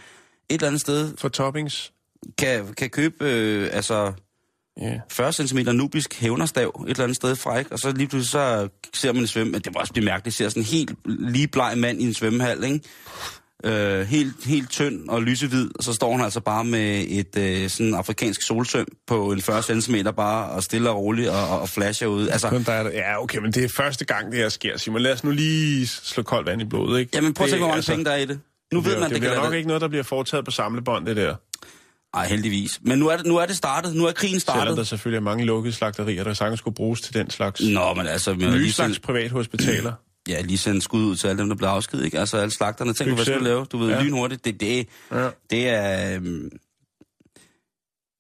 eller 0.50 0.68
andet 0.68 0.82
sted 0.82 1.14
For 1.18 1.30
toppings. 1.30 1.94
kan, 2.38 2.74
kan 2.74 2.90
købe 2.90 3.16
øh, 3.26 3.70
altså 3.72 4.14
Ja. 4.82 5.00
40 5.12 5.34
cm 5.34 5.58
nubisk 5.74 6.20
hævnerstav 6.20 6.68
et 6.86 6.90
eller 6.90 7.04
andet 7.04 7.16
sted 7.16 7.36
fra, 7.36 7.58
ikke? 7.60 7.72
og 7.72 7.80
så 7.80 7.92
lige 7.92 8.08
pludselig 8.08 8.30
så 8.32 8.68
ser 8.94 9.14
man 9.14 9.22
en 9.22 9.28
svømme, 9.28 9.52
men 9.52 9.62
det 9.62 9.74
må 9.74 9.80
også 9.80 9.94
blive 9.94 10.06
mærkeligt, 10.06 10.38
ser 10.38 10.50
sådan 10.50 10.62
en 10.62 10.66
helt 10.68 10.92
lige 11.06 11.48
bleg 11.48 11.74
mand 11.78 12.02
i 12.02 12.06
en 12.06 12.14
svømmehal, 12.14 12.64
ikke? 12.64 12.80
Øh, 13.64 14.08
helt, 14.08 14.34
helt 14.46 14.70
tynd 14.70 15.10
og 15.10 15.22
lysehvid, 15.24 15.70
og 15.76 15.84
så 15.84 15.94
står 15.94 16.12
han 16.16 16.22
altså 16.24 16.40
bare 16.40 16.64
med 16.64 17.06
et 17.08 17.38
øh, 17.38 17.70
sådan 17.70 17.94
afrikansk 17.94 18.42
solsøm 18.42 18.86
på 19.08 19.32
en 19.32 19.42
40 19.42 19.82
cm 19.82 19.96
bare, 20.18 20.50
og 20.50 20.64
stille 20.64 20.90
og 20.90 20.96
roligt 20.98 21.30
og, 21.30 21.48
og, 21.50 21.60
og 21.62 21.70
flasher 21.70 22.08
ud. 22.08 22.28
Altså, 22.28 22.50
Kun 22.50 22.64
der 22.64 22.72
er 22.72 22.90
ja, 22.94 23.24
okay, 23.24 23.38
men 23.38 23.52
det 23.52 23.64
er 23.64 23.70
første 23.70 24.06
gang, 24.06 24.32
det 24.32 24.40
her 24.40 24.50
sker, 24.50 24.78
Simon. 24.78 25.02
Lad 25.02 25.14
os 25.14 25.24
nu 25.24 25.32
lige 25.32 25.88
slå 25.88 26.24
koldt 26.24 26.48
vand 26.48 26.62
i 26.62 26.66
blodet, 26.66 27.00
ikke? 27.00 27.12
jamen 27.16 27.34
prøv 27.34 27.44
at 27.44 27.48
Det- 27.48 27.52
tænke, 27.52 27.60
hvor 27.62 27.68
mange 27.68 27.76
altså, 27.78 27.92
penge 27.92 28.06
der 28.06 28.12
er 28.12 28.18
i 28.18 28.26
det. 28.26 28.40
Nu 28.74 28.82
ved 28.82 28.94
man, 29.00 29.02
det, 29.04 29.10
det, 29.10 29.16
det 29.16 29.22
kan 29.22 29.30
bliver 29.30 29.42
nok 29.42 29.52
være 29.52 29.58
ikke 29.58 29.68
noget, 29.68 29.82
der 29.82 29.88
bliver 29.88 30.04
foretaget 30.04 30.46
på 30.46 30.52
samlebånd, 30.52 31.06
det 31.06 31.16
der. 31.16 31.36
Nej, 32.16 32.28
heldigvis. 32.28 32.80
Men 32.82 33.00
nu 33.00 33.08
er, 33.08 33.18
det, 33.18 33.26
nu 33.26 33.38
er 33.38 33.46
det 33.46 33.58
startet. 33.58 33.96
Nu 33.96 34.06
er 34.06 34.12
krigen 34.12 34.40
Selvom 34.40 34.58
startet. 34.58 34.78
der 34.78 34.84
selvfølgelig 34.84 35.18
er 35.18 35.22
mange 35.22 35.46
lukkede 35.46 35.74
slagterier, 35.76 36.24
der 36.24 36.34
sagtens 36.34 36.60
skulle 36.60 36.76
bruges 36.76 37.02
til 37.02 37.14
den 37.14 37.30
slags 37.30 37.62
Nå, 37.62 37.94
men 37.94 38.08
altså... 38.08 38.34
Men 38.34 38.40
nye 38.52 38.58
lige 38.58 38.72
slags 38.74 38.94
sende, 38.94 39.06
privathospitaler. 39.06 39.94
ja, 40.30 40.42
lige 40.42 40.58
sende 40.58 40.82
skud 40.82 41.06
ud 41.06 41.16
til 41.16 41.28
alle 41.28 41.40
dem, 41.40 41.50
der 41.50 41.56
bliver 41.56 41.70
afskedet, 41.70 42.06
ikke? 42.06 42.20
Altså 42.20 42.38
alle 42.38 42.52
slagterne. 42.52 42.94
Tænk 42.94 43.14
hvad 43.14 43.26
skal 43.26 43.42
lave? 43.42 43.66
Du 43.66 43.78
ved, 43.78 43.90
Ja. 43.90 43.96
ja. 43.96 44.04
lynhurtigt. 44.04 44.46
Det, 44.46 44.60
det, 44.60 44.88
Ja. 45.12 45.30
Det 45.50 45.70
er... 45.70 46.16
Øhm, 46.16 46.50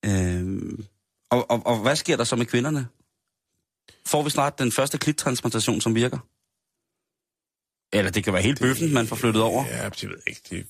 øhm, 0.06 0.86
og, 1.30 1.52
og, 1.52 1.62
og 1.66 1.78
hvad 1.82 1.96
sker 1.96 2.18
der 2.18 2.24
så 2.24 2.36
med 2.36 2.46
kvinderne? 2.46 2.88
Får 4.08 4.24
vi 4.24 4.30
snart 4.30 4.60
den 4.60 4.72
første 4.72 4.98
klittransplantation, 4.98 5.82
som 5.82 5.96
virker? 5.96 6.18
Eller 7.94 8.12
det 8.12 8.24
kan 8.24 8.34
være 8.34 8.42
helt 8.42 8.60
bøffen, 8.60 8.94
man 8.94 9.08
får 9.08 9.16
flyttet 9.16 9.42
over. 9.42 9.66
Ja, 9.66 9.82
jeg 9.84 9.92
ved 10.02 10.18
ikke. 10.28 10.42
Det... 10.50 10.66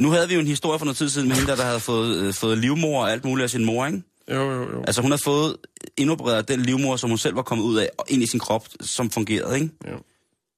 Nu 0.00 0.10
havde 0.10 0.28
vi 0.28 0.34
jo 0.34 0.40
en 0.40 0.46
historie 0.46 0.78
for 0.78 0.86
noget 0.86 0.96
tid 0.96 1.08
siden 1.08 1.28
med 1.28 1.36
hende, 1.36 1.50
der, 1.50 1.56
der 1.56 1.64
havde 1.64 1.80
fået, 1.80 2.16
øh, 2.16 2.34
fået 2.34 2.58
livmor 2.58 3.02
og 3.02 3.12
alt 3.12 3.24
muligt 3.24 3.44
af 3.44 3.50
sin 3.50 3.64
mor, 3.64 3.86
ikke? 3.86 4.02
Jo, 4.30 4.50
jo, 4.50 4.70
jo. 4.70 4.82
Altså 4.86 5.02
hun 5.02 5.10
havde 5.10 5.22
fået 5.24 5.56
indopereret 5.96 6.48
den 6.48 6.60
livmor, 6.60 6.96
som 6.96 7.10
hun 7.10 7.18
selv 7.18 7.36
var 7.36 7.42
kommet 7.42 7.64
ud 7.64 7.76
af, 7.76 7.90
og 7.98 8.04
ind 8.08 8.22
i 8.22 8.26
sin 8.26 8.40
krop, 8.40 8.68
som 8.80 9.10
fungerede, 9.10 9.54
ikke? 9.54 9.70
jo. 9.90 9.96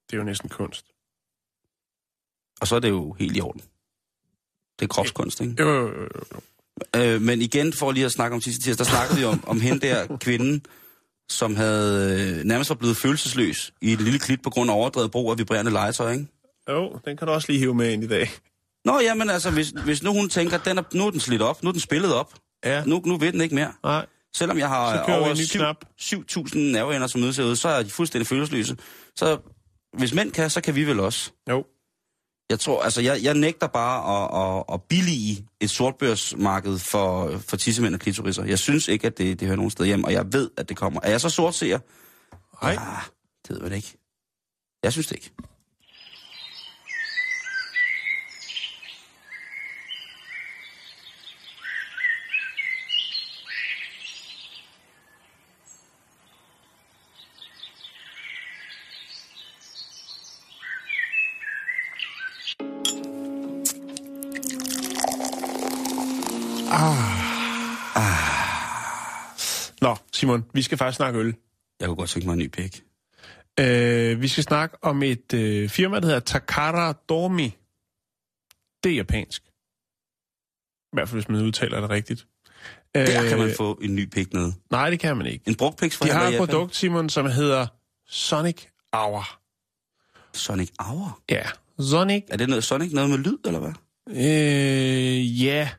Det 0.07 0.17
er 0.17 0.17
jo 0.17 0.25
næsten 0.25 0.49
kunst. 0.49 0.87
Og 2.61 2.67
så 2.67 2.77
er 2.77 2.81
det 2.81 2.89
jo 2.89 3.13
helt 3.13 3.37
i 3.37 3.41
orden. 3.41 3.61
Det 4.79 4.85
er 4.85 4.89
kropskunst, 4.89 5.41
ikke? 5.41 5.55
Jo, 5.59 5.69
jo, 5.69 5.89
jo, 5.89 6.09
jo. 6.35 6.41
Øh, 6.97 7.21
men 7.23 7.43
igen, 7.43 7.73
for 7.73 7.93
lige 7.93 8.07
at 8.07 8.13
snakke 8.13 8.35
om 8.35 8.41
sidste 8.41 8.63
tirsdag, 8.65 8.85
der 8.87 8.91
snakkede 8.91 9.19
vi 9.19 9.25
om, 9.25 9.45
om 9.47 9.61
hende 9.61 9.87
der 9.87 10.17
kvinden, 10.17 10.67
som 11.29 11.57
havde 11.57 12.39
øh, 12.39 12.45
nærmest 12.45 12.71
var 12.71 12.77
blevet 12.77 12.97
følelsesløs 12.97 13.73
i 13.81 13.93
et 13.93 14.01
lille 14.01 14.19
klit 14.19 14.43
på 14.43 14.51
grund 14.51 14.71
af 14.71 14.75
overdrevet 14.75 15.11
brug 15.11 15.31
af 15.31 15.39
vibrerende 15.39 15.71
legetøj, 15.71 16.13
ikke? 16.13 16.27
Jo, 16.69 17.01
den 17.05 17.17
kan 17.17 17.27
du 17.27 17.33
også 17.33 17.53
lige 17.53 17.59
hive 17.59 17.75
med 17.75 17.93
ind 17.93 18.05
i 18.05 18.09
dag. 18.09 18.31
Nå, 18.85 19.01
jamen 19.01 19.31
altså, 19.31 19.51
hvis, 19.51 19.69
hvis 19.85 20.03
nu 20.03 20.13
hun 20.13 20.29
tænker, 20.29 20.59
den 20.59 20.79
er, 20.79 20.83
nu 20.95 21.07
er 21.07 21.11
den 21.11 21.21
slidt 21.21 21.43
op, 21.43 21.63
nu 21.63 21.69
er 21.69 21.73
den 21.73 21.81
spillet 21.81 22.15
op, 22.15 22.35
Ja. 22.65 22.85
nu, 22.85 23.03
nu 23.07 23.17
ved 23.19 23.33
den 23.33 23.41
ikke 23.41 23.55
mere. 23.55 23.73
Nej. 23.85 24.07
Selvom 24.35 24.59
jeg 24.59 24.69
har 24.69 25.03
over 25.13 25.27
en 25.31 25.37
ny 25.39 25.43
syv- 25.45 25.59
knap. 25.59 25.85
7.000 26.01 26.59
nerveender, 26.59 27.07
som 27.07 27.21
mødes 27.21 27.37
herude, 27.37 27.57
så 27.57 27.69
er 27.69 27.83
de 27.83 27.91
fuldstændig 27.91 28.27
følelsesløse. 28.27 28.77
Så 29.17 29.39
hvis 29.97 30.15
mænd 30.15 30.33
kan, 30.33 30.51
så 30.51 30.61
kan 30.61 30.75
vi 30.75 30.85
vel 30.85 31.01
også. 31.01 31.31
Jo. 31.51 31.65
Jeg 32.51 32.61
tror, 32.61 32.83
altså, 32.83 33.01
jeg, 33.01 33.23
jeg 33.23 33.35
nægter 33.35 33.67
bare 33.67 33.99
at, 34.17 34.59
at, 34.59 34.75
at 34.75 34.83
billige 34.83 35.47
et 35.61 35.71
sortbørsmarked 35.71 36.79
for, 36.79 37.39
for 37.49 37.57
tissemænd 37.57 37.95
og 37.95 38.01
klitoriser. 38.01 38.45
Jeg 38.45 38.59
synes 38.59 38.89
ikke, 38.89 39.07
at 39.07 39.19
det, 39.19 39.41
det 39.41 39.47
hører 39.49 39.57
nogen 39.57 39.71
sted 39.71 39.87
hjem, 39.87 40.05
og 40.05 40.13
jeg 40.13 40.33
ved, 40.33 40.51
at 40.57 40.69
det 40.69 40.77
kommer. 40.77 41.01
Er 41.03 41.11
jeg 41.11 41.21
så 41.21 41.29
sortseer? 41.29 41.79
Nej. 42.65 42.77
Ah, 42.79 43.03
det 43.49 43.57
ved 43.63 43.69
jeg 43.69 43.77
ikke. 43.77 43.97
Jeg 44.83 44.93
synes 44.93 45.07
det 45.07 45.17
ikke. 45.17 45.31
Simon, 70.21 70.45
vi 70.55 70.63
skal 70.63 70.79
faktisk 70.79 70.97
snakke 70.97 71.19
øl. 71.19 71.35
Jeg 71.81 71.87
kunne 71.87 71.97
godt 71.97 72.11
tænke 72.11 72.27
mig 72.27 72.33
en 72.33 72.39
ny 72.39 72.49
pæk. 72.49 72.83
Øh, 73.61 74.21
vi 74.21 74.29
skal 74.29 74.45
snakke 74.45 74.77
om 74.83 75.03
et 75.03 75.35
øh, 75.35 75.69
firma, 75.69 76.01
der 76.01 76.07
hedder 76.07 76.21
Takara 76.21 76.93
Dormi. 76.93 77.57
Det 78.85 78.93
er 78.93 78.97
japansk. 78.97 79.43
I 79.43 80.93
hvert 80.93 81.09
fald, 81.09 81.23
hvis 81.23 81.29
man 81.29 81.43
udtaler 81.43 81.81
det 81.81 81.91
rigtigt. 81.91 82.27
Der 82.95 83.29
kan 83.29 83.39
man 83.39 83.55
få 83.57 83.79
en 83.83 83.95
ny 83.95 84.09
pæk 84.09 84.33
ned. 84.33 84.53
Nej, 84.71 84.91
det 84.91 85.01
kan 85.01 85.17
man 85.17 85.27
ikke. 85.27 85.49
En 85.49 85.55
brugt 85.55 85.79
pæk 85.79 85.93
fra 85.93 86.07
De 86.07 86.11
har 86.11 86.29
et 86.29 86.39
produkt, 86.39 86.77
Simon, 86.77 87.09
som 87.09 87.27
hedder 87.27 87.67
Sonic 88.07 88.67
Hour. 88.93 89.41
Sonic 90.33 90.71
Hour. 90.79 91.21
Ja, 91.31 91.43
Sonic. 91.79 92.25
Er 92.29 92.37
det 92.37 92.49
noget 92.49 92.65
Sonic 92.65 92.93
noget 92.93 93.11
med 93.11 93.19
lyd, 93.19 93.39
eller 93.47 93.61
hvad? 93.61 93.73
Øh, 94.09 95.45
ja. 95.45 95.71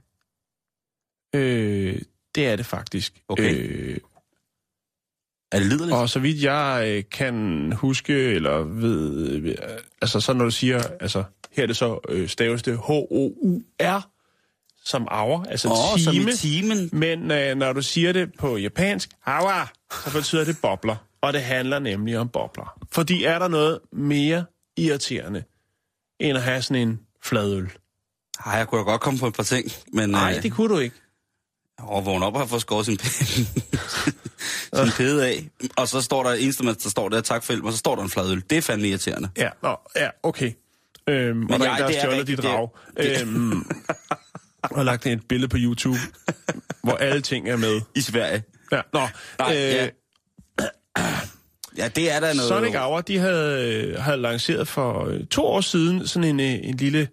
Øh, 1.35 2.01
det 2.35 2.47
er 2.47 2.55
det 2.55 2.65
faktisk. 2.65 3.23
Okay. 3.27 3.55
Øh, 3.55 3.97
Er 5.51 5.59
det 5.59 5.67
liderligt? 5.67 5.97
og 5.97 6.09
så 6.09 6.19
vidt 6.19 6.43
jeg 6.43 6.83
øh, 6.87 7.03
kan 7.11 7.71
huske, 7.71 8.13
eller 8.13 8.57
ved, 8.57 9.31
øh, 9.31 9.55
altså 10.01 10.19
så 10.19 10.33
når 10.33 10.45
du 10.45 10.51
siger, 10.51 10.83
altså 10.99 11.23
her 11.51 11.63
er 11.63 11.67
det 11.67 11.77
så 11.77 11.99
øh, 12.09 12.29
staves 12.29 12.63
det 12.63 12.77
H-O-U-R, 12.77 14.09
som 14.85 15.07
hour, 15.11 15.45
altså 15.49 15.95
som 15.97 16.13
time. 16.13 16.31
i 16.31 16.35
timen. 16.35 16.89
Men 16.91 17.31
øh, 17.31 17.55
når 17.55 17.73
du 17.73 17.81
siger 17.81 18.13
det 18.13 18.29
på 18.39 18.57
japansk, 18.57 19.09
hawa, 19.21 19.67
så 20.05 20.13
betyder 20.13 20.43
det 20.45 20.57
bobler. 20.61 20.95
Og 21.21 21.33
det 21.33 21.41
handler 21.41 21.79
nemlig 21.79 22.17
om 22.17 22.29
bobler. 22.29 22.79
Fordi 22.91 23.23
er 23.23 23.39
der 23.39 23.47
noget 23.47 23.79
mere 23.93 24.45
irriterende, 24.77 25.43
end 26.19 26.37
at 26.37 26.43
have 26.43 26.61
sådan 26.61 26.87
en 26.87 26.99
fladøl? 27.23 27.71
Ej, 28.45 28.53
jeg 28.53 28.67
kunne 28.67 28.79
da 28.79 28.83
godt 28.83 29.01
komme 29.01 29.19
på 29.19 29.27
et 29.27 29.33
par 29.33 29.43
ting, 29.43 29.71
men... 29.93 30.09
Nej, 30.09 30.33
øh, 30.37 30.43
det 30.43 30.51
kunne 30.51 30.73
du 30.75 30.79
ikke. 30.79 30.95
Og 31.87 32.05
vågne 32.05 32.25
op 32.25 32.33
og 32.33 32.39
have 32.39 32.47
fået 32.47 32.61
skåret 32.61 32.85
sin, 32.85 32.99
sin 34.73 34.91
pæde 34.97 35.27
af. 35.27 35.49
Og 35.77 35.87
så 35.87 36.01
står 36.01 36.23
der, 36.23 36.31
eneste, 36.33 36.63
der 36.63 36.89
står 36.89 37.09
der, 37.09 37.21
tak 37.21 37.43
for 37.43 37.53
hjælp, 37.53 37.65
og 37.65 37.71
så 37.71 37.77
står 37.77 37.95
der 37.95 38.03
en 38.03 38.09
fladøl. 38.09 38.43
Det 38.49 38.57
er 38.57 38.61
fandme 38.61 38.87
irriterende. 38.87 39.29
Ja, 39.37 39.49
nå, 39.63 39.75
ja, 39.95 40.09
okay. 40.23 40.51
Øhm, 41.09 41.43
og 41.49 41.59
der 41.59 41.65
er 41.65 41.69
jeg- 41.69 41.73
en, 41.73 41.93
der 41.93 41.99
har 41.99 41.99
stjålet 42.07 42.27
dit 42.27 42.45
rav. 42.45 42.77
Øhm, 42.97 43.65
og 44.63 44.85
lagt 44.85 45.05
et 45.05 45.27
billede 45.29 45.47
på 45.49 45.57
YouTube, 45.59 45.97
hvor 46.83 46.95
alle 46.95 47.21
ting 47.21 47.49
er 47.49 47.55
med. 47.57 47.81
I 47.95 48.01
Sverige. 48.01 48.43
Ja, 48.71 48.81
nå, 48.93 49.07
Nej, 49.39 49.55
øh, 49.55 49.57
ja. 49.61 49.87
Ja, 51.77 51.87
det 51.87 52.11
er 52.11 52.19
der 52.19 52.33
noget... 52.33 52.47
Sonic 52.49 52.75
Hour, 52.75 53.01
de 53.01 53.17
havde, 53.17 53.73
øh, 53.75 53.99
havde 53.99 54.17
lanceret 54.17 54.67
for 54.67 55.05
øh, 55.07 55.25
to 55.25 55.45
år 55.45 55.61
siden 55.61 56.07
sådan 56.07 56.29
en, 56.29 56.39
en 56.39 56.77
lille 56.77 57.07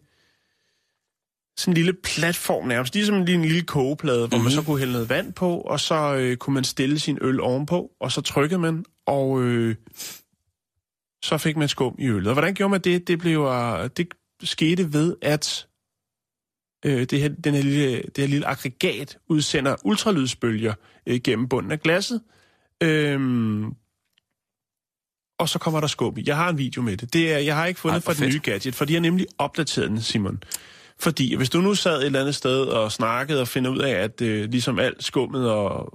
sådan 1.59 1.73
en 1.73 1.77
lille 1.77 1.93
platform 1.93 2.69
nærmest, 2.69 2.95
ligesom 2.95 3.15
en 3.15 3.25
lille, 3.25 3.43
en 3.43 3.49
lille 3.49 3.63
kogeplade, 3.63 4.19
hvor 4.19 4.27
mm-hmm. 4.27 4.45
man 4.45 4.53
så 4.53 4.63
kunne 4.63 4.79
hælde 4.79 4.93
noget 4.93 5.09
vand 5.09 5.33
på, 5.33 5.61
og 5.61 5.81
så 5.81 6.15
øh, 6.15 6.37
kunne 6.37 6.55
man 6.55 6.65
stille 6.65 6.99
sin 6.99 7.19
øl 7.21 7.41
ovenpå, 7.41 7.91
og 8.01 8.13
så 8.13 8.21
trykkede 8.21 8.61
man, 8.61 8.85
og 9.07 9.43
øh, 9.43 9.75
så 11.25 11.39
fik 11.39 11.57
man 11.57 11.69
skum 11.69 11.95
i 11.99 12.09
øllet. 12.09 12.27
Og 12.27 12.33
hvordan 12.33 12.55
gjorde 12.55 12.71
man 12.71 12.81
det? 12.81 13.09
Det, 13.09 13.19
blev, 13.19 13.41
øh, 13.45 13.91
det 13.97 14.09
skete 14.43 14.93
ved, 14.93 15.17
at 15.23 15.67
øh, 16.85 17.05
det, 17.05 17.21
her, 17.21 17.29
den 17.29 17.55
her 17.55 17.63
lille, 17.63 17.97
det 17.97 18.19
her 18.19 18.27
lille 18.27 18.47
aggregat 18.47 19.19
udsender 19.29 19.77
ultralydsbølger 19.85 20.75
øh, 21.07 21.21
gennem 21.25 21.49
bunden 21.49 21.73
af 21.73 21.81
glasset. 21.81 22.21
Øhm, 22.83 23.75
og 25.39 25.49
så 25.49 25.59
kommer 25.59 25.81
der 25.81 25.87
skub 25.87 26.19
i. 26.19 26.25
Jeg 26.27 26.37
har 26.37 26.49
en 26.49 26.59
video 26.59 26.83
med 26.83 26.97
det. 26.97 27.13
det 27.13 27.33
er, 27.33 27.39
jeg 27.39 27.57
har 27.57 27.67
ikke 27.67 27.81
fundet 27.81 27.95
Ej, 27.95 28.01
hvor 28.05 28.13
fra 28.13 28.25
den 28.25 28.33
nye 28.33 28.41
gadget, 28.43 28.75
for 28.75 28.85
de 28.85 28.93
har 28.93 29.01
nemlig 29.01 29.27
opdateret 29.39 29.91
den, 29.91 30.01
Simon. 30.03 30.43
Fordi 31.01 31.35
hvis 31.37 31.51
du 31.51 31.61
nu 31.61 31.75
sad 31.75 31.99
et 32.01 32.07
eller 32.07 32.21
andet 32.21 32.35
sted 32.35 32.61
og 32.61 32.93
snakkede 32.93 33.41
og 33.41 33.49
finder 33.49 33.71
ud 33.71 33.79
af, 33.79 33.91
at 33.91 34.21
øh, 34.23 34.51
ligesom 34.51 34.79
alt 34.79 35.05
skummet 35.05 35.51
og... 35.51 35.93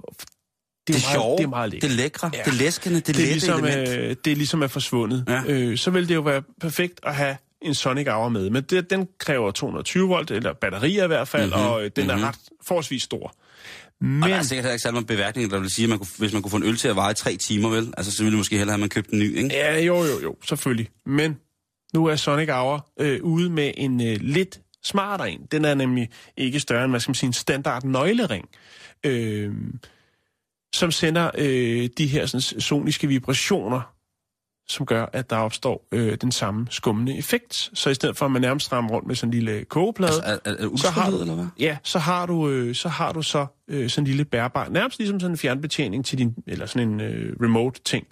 Det 0.86 0.96
er 0.96 1.00
meget, 1.06 1.14
sjovt, 1.14 1.38
det 1.38 1.44
er 1.44 1.48
meget 1.48 1.70
lækkert. 1.70 1.90
det 1.90 1.96
lækre, 1.96 2.30
Ja. 2.34 2.42
det 2.44 2.54
læskende, 2.54 2.96
det, 2.96 3.06
det, 3.06 3.14
er 3.16 3.18
lette 3.18 3.32
ligesom, 3.32 3.64
element. 3.64 3.88
øh, 3.88 4.16
det 4.24 4.30
er 4.32 4.36
ligesom 4.36 4.62
er 4.62 4.66
forsvundet. 4.66 5.24
Ja. 5.28 5.42
Øh, 5.48 5.78
så 5.78 5.90
vil 5.90 6.08
det 6.08 6.14
jo 6.14 6.20
være 6.20 6.42
perfekt 6.60 7.00
at 7.02 7.14
have 7.14 7.36
en 7.62 7.74
Sonic 7.74 8.06
Hour 8.08 8.28
med. 8.28 8.50
Men 8.50 8.62
det, 8.62 8.90
den 8.90 9.08
kræver 9.18 9.50
220 9.50 10.08
volt, 10.08 10.30
eller 10.30 10.52
batterier 10.52 11.04
i 11.04 11.06
hvert 11.06 11.28
fald, 11.28 11.50
Mhm, 11.50 11.56
mm-hmm. 11.58 11.70
og 11.70 11.84
øh, 11.84 11.90
den 11.96 12.06
mhm. 12.06 12.14
er 12.22 12.28
ret 12.28 12.34
forholdsvis 12.66 13.02
stor. 13.02 13.26
Og 13.26 13.34
Men, 14.06 14.22
der 14.22 14.36
er 14.36 14.42
sikkert 14.42 14.72
ikke 14.72 14.82
særlig 14.82 14.94
meget 14.94 15.06
beværkning, 15.06 15.50
der 15.50 15.58
vil 15.58 15.70
sige, 15.70 15.84
at 15.84 15.88
man 15.90 15.98
kunne, 15.98 16.08
hvis 16.18 16.32
man 16.32 16.42
kunne 16.42 16.50
få 16.50 16.56
en 16.56 16.62
øl 16.64 16.76
til 16.76 16.88
at 16.88 16.96
vare 16.96 17.10
i 17.10 17.14
tre 17.14 17.36
timer, 17.36 17.68
vel? 17.68 17.94
Altså, 17.96 18.12
så 18.12 18.18
ville 18.22 18.30
det 18.30 18.38
måske 18.38 18.56
hellere 18.58 18.72
have, 18.72 18.76
at 18.76 18.80
man 18.80 18.88
købte 18.88 19.12
en 19.12 19.18
ny, 19.18 19.36
ikke? 19.36 19.48
Ja, 19.56 19.80
jo, 19.80 19.96
jo, 20.04 20.20
jo, 20.22 20.36
selvfølgelig. 20.48 20.88
Men 21.06 21.36
nu 21.94 22.06
er 22.06 22.16
Sonic 22.16 22.48
Hour 22.48 22.88
øh, 23.00 23.20
ude 23.22 23.50
med 23.50 23.72
en 23.76 24.06
øh, 24.06 24.16
lidt 24.20 24.60
smartere 24.84 25.30
en. 25.30 25.46
Den 25.52 25.64
er 25.64 25.74
nemlig 25.74 26.10
ikke 26.36 26.60
større 26.60 26.84
end, 26.84 26.92
hvad 26.92 27.00
skal 27.00 27.10
man 27.10 27.14
sige, 27.14 27.26
en 27.26 27.32
standard 27.32 27.84
nøglering, 27.84 28.48
øh, 29.06 29.54
som 30.74 30.90
sender 30.90 31.30
øh, 31.38 31.88
de 31.98 32.06
her 32.06 32.26
sådan, 32.26 32.60
soniske 32.60 33.06
vibrationer, 33.06 33.94
som 34.68 34.86
gør, 34.86 35.06
at 35.12 35.30
der 35.30 35.36
opstår 35.36 35.88
øh, 35.92 36.16
den 36.20 36.32
samme 36.32 36.66
skummende 36.70 37.18
effekt. 37.18 37.70
Så 37.74 37.90
i 37.90 37.94
stedet 37.94 38.16
for, 38.16 38.24
at 38.26 38.32
man 38.32 38.42
nærmest 38.42 38.72
rammer 38.72 38.90
rundt 38.90 39.06
med 39.06 39.14
sådan 39.14 39.28
en 39.28 39.34
lille 39.34 39.64
kogeplade, 39.64 40.12
Altså, 40.12 40.40
er, 40.44 40.52
er, 40.52 40.66
er 40.66 40.76
så 40.76 40.90
har 40.90 41.06
eller 41.06 41.34
hvad? 41.34 41.46
Ja, 41.58 41.76
så 41.82 41.98
har 41.98 42.26
du, 42.26 42.48
øh, 42.48 42.74
så 42.74 42.88
har 42.88 43.12
du 43.12 43.22
så 43.22 43.46
øh, 43.68 43.90
sådan 43.90 44.02
en 44.02 44.06
lille 44.06 44.24
bærbar, 44.24 44.68
nærmest 44.68 44.98
ligesom 44.98 45.20
sådan 45.20 45.32
en 45.32 45.38
fjernbetjening 45.38 46.04
til 46.04 46.18
din, 46.18 46.34
eller 46.46 46.66
sådan 46.66 46.88
en 46.88 47.00
øh, 47.00 47.36
remote 47.42 47.80
ting. 47.82 48.06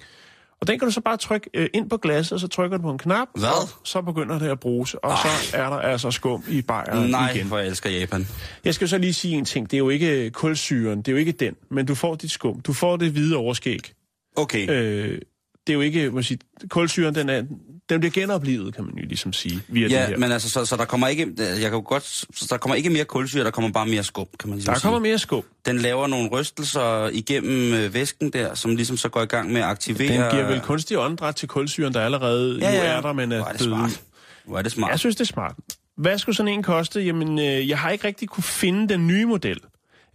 Og 0.63 0.69
den 0.69 0.79
kan 0.79 0.89
du 0.89 0.93
så 0.93 1.01
bare 1.01 1.17
trykke 1.17 1.51
øh, 1.55 1.69
ind 1.75 1.91
på 1.91 1.97
glasset, 1.97 2.33
og 2.33 2.41
så 2.41 2.49
trykker 2.49 2.77
du 2.77 2.83
på 2.83 2.91
en 2.91 2.99
knap, 2.99 3.29
Hvad? 3.35 3.49
og 3.49 3.87
så 3.87 4.03
begynder 4.03 4.39
det 4.39 4.49
at 4.49 4.61
bruse, 4.61 5.05
og 5.05 5.19
så 5.19 5.57
er 5.57 5.71
der 5.71 5.77
altså 5.77 6.11
skum 6.11 6.45
i 6.49 6.63
bajeren 6.63 7.11
Nej, 7.11 7.33
igen. 7.33 7.47
hvor 7.47 7.59
jeg 7.59 7.67
elsker 7.67 7.91
Japan. 7.91 8.27
Jeg 8.65 8.75
skal 8.75 8.89
så 8.89 8.99
lige 8.99 9.15
sige 9.15 9.35
en 9.39 9.45
ting, 9.45 9.71
det 9.71 9.77
er 9.77 9.79
jo 9.79 9.89
ikke 9.89 10.31
kulsyren, 10.31 10.99
det 10.99 11.09
er 11.09 11.13
jo 11.13 11.19
ikke 11.19 11.33
den, 11.33 11.55
men 11.71 11.87
du 11.87 11.95
får 11.95 12.15
dit 12.15 12.31
skum, 12.31 12.61
du 12.61 12.73
får 12.73 12.97
det 12.97 13.11
hvide 13.13 13.37
overskæg. 13.37 13.93
Okay. 14.37 14.71
Øh, 14.71 15.19
det 15.67 15.73
er 15.73 15.75
jo 15.75 15.81
ikke, 15.81 16.11
må 16.11 16.19
jeg 16.19 16.25
sige, 16.25 16.39
kulsyren, 16.69 17.15
den, 17.15 17.29
er, 17.29 17.43
den 17.89 18.01
bliver 18.01 18.11
genoplevet, 18.11 18.75
kan 18.75 18.85
man 18.85 18.95
jo 18.95 19.05
ligesom 19.07 19.33
sige, 19.33 19.63
via 19.69 19.85
det 19.85 19.91
Ja, 19.93 20.07
her. 20.07 20.17
men 20.19 20.33
altså, 20.33 20.49
så, 20.51 20.65
så 20.65 20.77
der 20.77 20.85
kommer 20.85 21.09
ikke, 21.09 21.33
jeg 21.39 21.61
kan 21.61 21.73
jo 21.73 21.83
godt, 21.87 22.05
så 22.05 22.47
der 22.51 22.57
kommer 22.57 22.75
ikke 22.77 22.91
mere 22.91 23.05
kulsyre, 23.05 23.45
der 23.45 23.51
kommer 23.51 23.71
bare 23.71 23.87
mere 23.87 24.03
skum, 24.05 24.27
kan 24.41 24.49
man 24.49 24.57
ligesom 24.59 24.75
der 24.75 24.81
kommer 24.81 24.99
sige. 24.99 25.09
mere 25.11 25.19
skum. 25.19 25.43
Den 25.67 25.79
laver 25.79 26.07
nogle 26.07 26.29
rystelser 26.29 27.09
igennem 27.13 27.73
øh, 27.75 27.95
væsken 27.95 28.31
der, 28.31 28.55
som 28.55 28.77
ligesom 28.77 28.97
så 28.97 29.09
går 29.09 29.23
i 29.23 29.27
gang 29.27 29.53
med 29.53 29.61
at 29.61 29.67
aktivere... 29.67 30.09
Den 30.09 30.31
giver 30.31 30.47
vel 30.49 30.61
kunstig 30.61 30.99
åndedræt 30.99 31.35
til 31.37 31.49
kulsyren, 31.49 31.95
der 31.95 32.01
allerede 32.01 32.59
ja, 32.61 32.71
ja. 32.73 32.85
er 32.85 33.01
der, 33.01 33.13
men 33.13 33.29
Hvor 33.29 33.39
er 33.39 33.45
er 33.45 33.53
det 33.53 33.61
død. 33.61 33.67
smart. 33.69 34.01
Hvor 34.47 34.59
er 34.59 34.63
det 34.63 34.73
smart. 34.73 34.91
Jeg 34.91 34.99
synes, 34.99 35.17
det 35.17 35.21
er 35.25 35.33
smart. 35.33 35.55
Hvad 35.97 36.19
skulle 36.19 36.37
sådan 36.37 36.53
en 36.53 36.63
koste? 36.63 37.01
Jamen, 37.03 37.39
øh, 37.39 37.69
jeg 37.69 37.79
har 37.79 37.91
ikke 37.91 38.07
rigtig 38.07 38.29
kunne 38.29 38.45
finde 38.45 38.89
den 38.89 39.07
nye 39.07 39.25
model. 39.27 39.59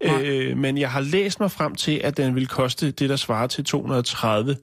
Øh, 0.04 0.58
men 0.58 0.78
jeg 0.78 0.92
har 0.92 1.00
læst 1.02 1.40
mig 1.40 1.52
frem 1.52 1.76
til, 1.76 2.02
at 2.04 2.18
den 2.18 2.36
vil 2.36 2.48
koste 2.48 2.92
det, 2.92 3.10
der 3.10 3.16
svarer 3.16 3.48
til 3.48 3.64
230 3.66 4.56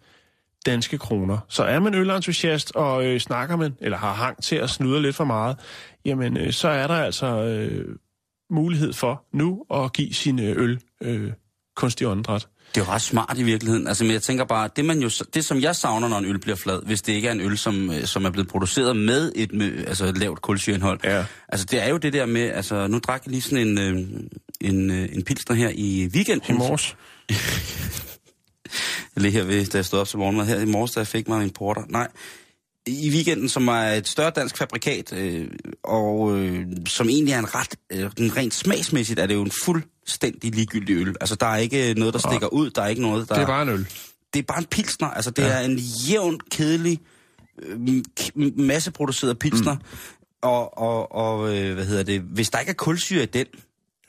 danske 0.66 0.98
kroner. 0.98 1.38
Så 1.48 1.62
er 1.62 1.80
man 1.80 1.94
ølentusiast 1.94 2.72
og 2.74 3.04
øh, 3.06 3.20
snakker 3.20 3.56
man, 3.56 3.74
eller 3.80 3.98
har 3.98 4.12
hang 4.12 4.42
til 4.42 4.56
at 4.56 4.70
snude 4.70 5.02
lidt 5.02 5.16
for 5.16 5.24
meget, 5.24 5.56
jamen 6.04 6.36
øh, 6.36 6.52
så 6.52 6.68
er 6.68 6.86
der 6.86 6.94
altså 6.94 7.26
øh, 7.26 7.96
mulighed 8.50 8.92
for 8.92 9.24
nu 9.32 9.64
at 9.74 9.92
give 9.92 10.14
sin 10.14 10.40
øh, 10.40 10.62
øl 10.62 10.80
øh, 11.02 11.32
kunstig 11.76 12.06
åndedræt. 12.06 12.48
Det 12.74 12.80
er 12.80 12.84
jo 12.84 12.92
ret 12.92 13.02
smart 13.02 13.38
i 13.38 13.42
virkeligheden. 13.42 13.86
Altså, 13.86 14.04
men 14.04 14.12
jeg 14.12 14.22
tænker 14.22 14.44
bare, 14.44 14.68
det, 14.76 14.84
man 14.84 14.98
jo, 14.98 15.10
det 15.34 15.44
som 15.44 15.60
jeg 15.60 15.76
savner, 15.76 16.08
når 16.08 16.18
en 16.18 16.24
øl 16.24 16.38
bliver 16.38 16.56
flad, 16.56 16.82
hvis 16.86 17.02
det 17.02 17.12
ikke 17.12 17.28
er 17.28 17.32
en 17.32 17.40
øl, 17.40 17.58
som, 17.58 17.90
øh, 17.90 18.04
som 18.04 18.24
er 18.24 18.30
blevet 18.30 18.48
produceret 18.48 18.96
med 18.96 19.32
et, 19.34 19.52
med, 19.52 19.84
altså 19.86 20.04
et 20.04 20.18
lavt 20.18 20.42
kulsyreindhold. 20.42 21.00
Ja. 21.04 21.24
Altså, 21.48 21.66
det 21.70 21.82
er 21.82 21.88
jo 21.88 21.96
det 21.96 22.12
der 22.12 22.26
med, 22.26 22.42
altså, 22.42 22.86
nu 22.86 22.98
drak 22.98 23.22
jeg 23.26 23.30
lige 23.30 23.42
sådan 23.42 23.68
en, 23.68 23.78
øh, 23.78 23.98
en, 24.60 24.90
en 24.90 25.22
pilsner 25.22 25.56
her 25.56 25.70
i 25.74 26.10
weekenden. 26.14 26.54
I 26.54 26.58
morges. 26.58 26.96
Lige 29.16 29.32
her 29.32 29.44
ved, 29.44 29.66
da 29.66 29.78
jeg 29.78 29.84
stod 29.84 30.00
op 30.00 30.08
til 30.08 30.18
morgenmad. 30.18 30.46
Her 30.46 30.60
i 30.60 30.64
morges, 30.64 30.92
da 30.92 31.00
jeg 31.00 31.06
fik 31.06 31.28
mig 31.28 31.44
en 31.44 31.50
porter. 31.50 31.82
Nej, 31.88 32.08
i 32.86 33.10
weekenden, 33.10 33.48
som 33.48 33.68
er 33.68 33.72
et 33.72 34.08
større 34.08 34.30
dansk 34.30 34.58
fabrikat, 34.58 35.12
øh, 35.12 35.48
og 35.82 36.38
øh, 36.38 36.66
som 36.86 37.08
egentlig 37.08 37.32
er 37.32 37.38
en 37.38 37.54
ret, 37.54 37.76
øh, 37.92 38.10
rent 38.16 38.54
smagsmæssigt, 38.54 39.20
er 39.20 39.26
det 39.26 39.34
jo 39.34 39.42
en 39.42 39.50
fuldstændig 39.64 40.54
ligegyldig 40.54 40.96
øl. 40.96 41.16
Altså, 41.20 41.34
der 41.34 41.46
er 41.46 41.56
ikke 41.56 41.94
noget, 41.96 42.14
der 42.14 42.20
stikker 42.20 42.46
ud, 42.46 42.70
der 42.70 42.82
er 42.82 42.88
ikke 42.88 43.02
noget, 43.02 43.28
der... 43.28 43.34
Det 43.34 43.42
er 43.42 43.46
bare 43.46 43.62
en 43.62 43.68
øl. 43.68 43.88
det 44.34 44.38
er 44.38 44.42
bare 44.42 44.58
en 44.58 44.64
pilsner. 44.64 45.08
Altså, 45.08 45.30
det 45.30 45.42
ja. 45.42 45.48
er 45.48 45.60
en 45.60 45.78
jævn, 45.78 46.40
kedelig, 46.50 47.00
øh, 47.62 48.02
masseproduceret 48.56 49.38
pilsner. 49.38 49.74
Mm. 49.74 49.80
Og, 50.42 50.78
og, 50.78 51.12
og 51.12 51.56
øh, 51.56 51.74
hvad 51.74 51.84
hedder 51.84 52.02
det, 52.02 52.20
hvis 52.20 52.50
der 52.50 52.58
ikke 52.58 52.70
er 52.70 52.74
kulsyre 52.74 53.22
i 53.22 53.26
den, 53.26 53.46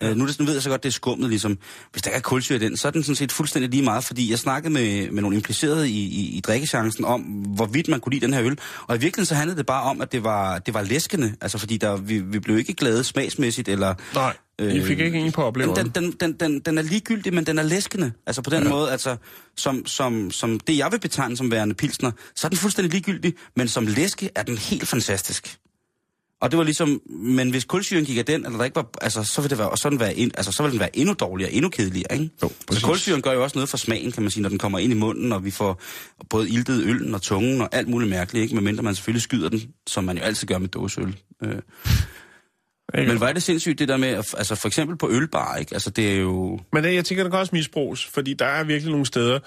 øh, 0.04 0.16
nu, 0.18 0.28
det, 0.28 0.40
nu 0.40 0.46
ved 0.46 0.54
jeg 0.54 0.62
så 0.62 0.70
godt, 0.70 0.84
det 0.84 0.90
er 0.90 0.94
skummet 0.94 1.30
ligesom, 1.30 1.58
hvis 1.92 2.02
der 2.02 2.10
ikke 2.10 2.18
er 2.18 2.22
kulsyre 2.22 2.56
i 2.56 2.60
den, 2.60 2.78
så 2.78 2.88
er 2.88 2.92
den 2.92 3.04
sådan 3.04 3.16
set 3.16 3.32
fuldstændig 3.32 3.72
lige 3.72 3.84
meget, 3.84 4.04
fordi 4.04 4.32
jeg 4.32 4.40
snakkede 4.40 4.74
med, 4.74 5.12
med 5.12 5.22
nogle 5.22 5.38
implicerede 5.38 5.90
i, 5.90 6.04
i, 6.06 6.38
i 6.38 6.40
drikkechancen 6.40 7.06
om, 7.06 7.22
hvorvidt 7.56 7.88
man 7.88 8.00
kunne 8.00 8.14
lide 8.14 8.26
den 8.26 8.34
her 8.34 8.44
øl. 8.44 8.58
Og 8.88 8.96
i 8.96 9.00
virkeligheden 9.00 9.26
så 9.26 9.36
handlede 9.36 9.58
det 9.58 9.66
bare 9.66 9.84
om, 9.84 10.02
at 10.02 10.12
det 10.12 10.24
var, 10.24 10.60
det 10.60 10.74
var 10.74 10.82
læskende, 10.82 11.36
altså 11.42 11.58
fordi 11.58 11.78
der, 11.78 11.98
vi, 11.98 12.20
vi 12.20 12.40
blev 12.40 12.58
ikke 12.58 12.74
glade 12.74 13.04
smagsmæssigt, 13.04 13.68
eller 13.68 13.94
Nej, 14.14 14.34
I 14.60 14.82
fik 14.84 15.00
ikke 15.00 15.20
en 15.20 15.32
på 15.32 15.44
opleveren. 15.44 15.86
den, 15.86 15.90
den, 16.04 16.12
den, 16.12 16.34
den, 16.34 16.60
den 16.60 16.78
er 16.78 16.82
ligegyldig, 16.82 17.34
men 17.34 17.46
den 17.46 17.60
er 17.60 17.64
læskende. 17.64 18.12
Altså 18.28 18.42
på 18.42 18.50
den 18.50 18.64
ja. 18.64 18.70
måde, 18.70 18.92
altså, 18.92 19.16
som, 19.58 19.86
som, 19.86 20.32
som 20.32 20.60
det 20.60 20.78
jeg 20.78 20.92
vil 20.92 21.00
betegne 21.00 21.38
som 21.38 21.52
værende 21.52 21.76
pilsner, 21.76 22.12
så 22.36 22.48
er 22.48 22.50
den 22.50 22.58
fuldstændig 22.58 22.92
ligegyldig, 22.92 23.34
men 23.56 23.68
som 23.68 23.88
læske 23.88 24.30
er 24.36 24.44
den 24.44 24.58
helt 24.58 24.88
fantastisk. 24.88 25.58
Og 26.42 26.52
det 26.52 26.58
var 26.58 26.64
ligesom, 26.64 27.02
men 27.10 27.50
hvis 27.50 27.66
kulsyren 27.66 28.06
gik 28.06 28.18
af 28.18 28.26
den, 28.26 28.46
eller 28.46 28.58
der 28.58 28.66
ikke 28.66 28.76
var, 28.76 28.90
altså, 29.02 29.24
så 29.24 29.42
vil 29.42 29.50
det 29.50 29.58
være, 29.58 29.70
og 29.70 29.78
sådan 29.78 30.00
være, 30.00 30.16
en, 30.16 30.32
altså, 30.38 30.52
så 30.52 30.64
vil 30.64 30.72
den 30.72 30.80
være 30.80 30.98
endnu 30.98 31.14
dårligere, 31.14 31.52
endnu 31.52 31.70
kedeligere, 31.70 32.14
ikke? 32.14 32.30
Jo, 32.44 32.48
så 32.50 32.56
præcis. 32.68 32.84
kulsyren 32.84 33.22
gør 33.22 33.32
jo 33.32 33.44
også 33.44 33.58
noget 33.58 33.70
for 33.70 33.78
smagen, 33.78 34.12
kan 34.12 34.24
man 34.24 34.32
sige, 34.32 34.42
når 34.42 34.50
den 34.50 34.58
kommer 34.58 34.80
ind 34.80 34.94
i 34.94 34.96
munden, 34.96 35.32
og 35.32 35.46
vi 35.46 35.52
får 35.52 35.82
både 36.30 36.50
iltet 36.50 36.84
øllen 36.84 37.14
og 37.14 37.22
tungen 37.22 37.62
og 37.62 37.70
alt 37.72 37.88
muligt 37.88 38.10
mærkeligt, 38.10 38.44
ikke? 38.44 38.56
Medmindre 38.56 38.84
man 38.84 38.96
selvfølgelig 38.96 39.22
skyder 39.22 39.50
den, 39.50 39.62
som 39.88 40.04
man 40.04 40.18
jo 40.18 40.24
altid 40.24 40.48
gør 40.48 40.58
med 40.58 40.68
dåseøl. 40.68 41.16
Øh. 41.44 41.56
Men 42.94 43.24
er 43.24 43.34
det 43.34 43.44
sindssygt, 43.44 43.80
det 43.80 43.88
der 43.88 43.98
med, 43.98 44.10
altså 44.38 44.56
for 44.56 44.68
eksempel 44.68 44.98
på 44.98 45.10
ølbar, 45.12 45.56
ikke? 45.56 45.74
Altså 45.74 45.90
det 45.90 46.12
er 46.12 46.16
jo... 46.16 46.60
Men 46.74 46.84
det, 46.84 46.94
jeg 46.94 47.06
tænker, 47.06 47.24
der 47.24 47.32
kan 47.32 47.40
også 47.40 47.56
misbruges, 47.56 48.06
fordi 48.06 48.34
der 48.34 48.46
er 48.46 48.64
virkelig 48.64 48.92
nogle 48.92 49.06
steder, 49.06 49.40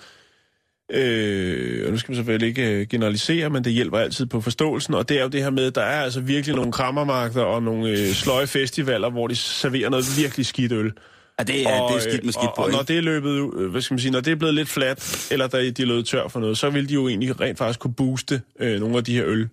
øh, 0.90 1.86
og 1.86 1.92
nu 1.92 1.98
skal 1.98 2.10
man 2.10 2.16
selvfølgelig 2.16 2.48
ikke 2.48 2.72
øh, 2.72 2.86
generalisere, 2.86 3.50
men 3.50 3.64
det 3.64 3.72
hjælper 3.72 3.98
altid 3.98 4.26
på 4.26 4.40
forståelsen, 4.40 4.94
og 4.94 5.08
det 5.08 5.18
er 5.18 5.22
jo 5.22 5.28
det 5.28 5.42
her 5.42 5.50
med, 5.50 5.66
at 5.66 5.74
der 5.74 5.82
er 5.82 6.02
altså 6.02 6.20
virkelig 6.20 6.56
nogle 6.56 6.72
krammermarkeder 6.72 7.44
og 7.44 7.62
nogle 7.62 7.90
øh, 7.90 8.12
sløje 8.12 8.46
festivaler, 8.46 9.10
hvor 9.10 9.26
de 9.26 9.36
serverer 9.36 9.90
noget 9.90 10.04
virkelig 10.18 10.46
skidt 10.46 10.72
øl. 10.72 10.92
Ja, 11.38 11.44
det 11.44 11.62
er, 11.62 11.80
og, 11.80 11.90
det 11.92 11.96
er 11.96 12.00
skidt 12.00 12.24
med 12.24 12.28
øh, 12.28 12.32
skidt 12.32 12.48
og, 12.48 12.54
på, 12.56 12.62
og 12.62 12.70
når 12.70 12.80
ikke? 12.80 12.92
det 12.92 12.98
er 12.98 13.02
løbet, 13.02 13.50
øh, 13.56 13.70
hvad 13.70 13.80
skal 13.80 13.94
man 13.94 14.00
sige, 14.00 14.12
når 14.12 14.20
det 14.20 14.30
er 14.30 14.36
blevet 14.36 14.54
lidt 14.54 14.68
fladt, 14.68 15.28
eller 15.32 15.46
der 15.46 15.70
de 15.70 15.82
er 15.82 15.86
løbet 15.86 16.06
tør 16.06 16.28
for 16.28 16.40
noget, 16.40 16.58
så 16.58 16.70
vil 16.70 16.88
de 16.88 16.94
jo 16.94 17.08
egentlig 17.08 17.40
rent 17.40 17.58
faktisk 17.58 17.80
kunne 17.80 17.94
booste 17.94 18.42
øh, 18.60 18.80
nogle 18.80 18.96
af 18.96 19.04
de 19.04 19.14
her 19.14 19.24
øl, 19.26 19.48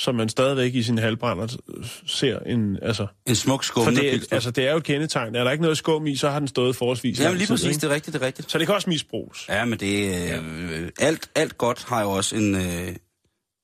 som 0.00 0.14
man 0.14 0.28
stadigvæk 0.28 0.74
i 0.74 0.82
sin 0.82 0.98
halvbrænder 0.98 1.56
øh, 1.76 1.84
ser 2.06 2.38
en, 2.38 2.78
altså, 2.82 3.06
En 3.26 3.34
smuk 3.34 3.60
for 3.60 3.66
skummende 3.66 4.00
det, 4.00 4.32
altså, 4.32 4.50
det 4.50 4.66
er 4.66 4.70
jo 4.70 4.76
et 4.76 4.84
kendetegn. 4.84 5.34
Er 5.34 5.44
der 5.44 5.50
ikke 5.50 5.62
noget 5.62 5.78
skum 5.78 6.06
i, 6.06 6.16
så 6.16 6.30
har 6.30 6.38
den 6.38 6.48
stået 6.48 6.76
forholdsvis 6.76 7.18
lang 7.18 7.36
lige 7.36 7.48
præcis, 7.48 7.66
ikke? 7.68 7.80
det 7.80 7.90
er 7.90 7.94
rigtigt, 7.94 8.14
det 8.14 8.22
er 8.22 8.26
rigtigt. 8.26 8.50
Så 8.50 8.58
det 8.58 8.66
kan 8.66 8.74
også 8.74 8.90
misbruges. 8.90 9.46
Ja, 9.48 9.64
men 9.64 9.80
det 9.80 10.14
er... 10.32 10.40
Øh, 10.40 10.88
alt, 10.98 11.30
alt 11.34 11.58
godt 11.58 11.84
har 11.88 12.02
jo 12.02 12.10
også 12.10 12.36
en... 12.36 12.54
Øh, 12.54 12.96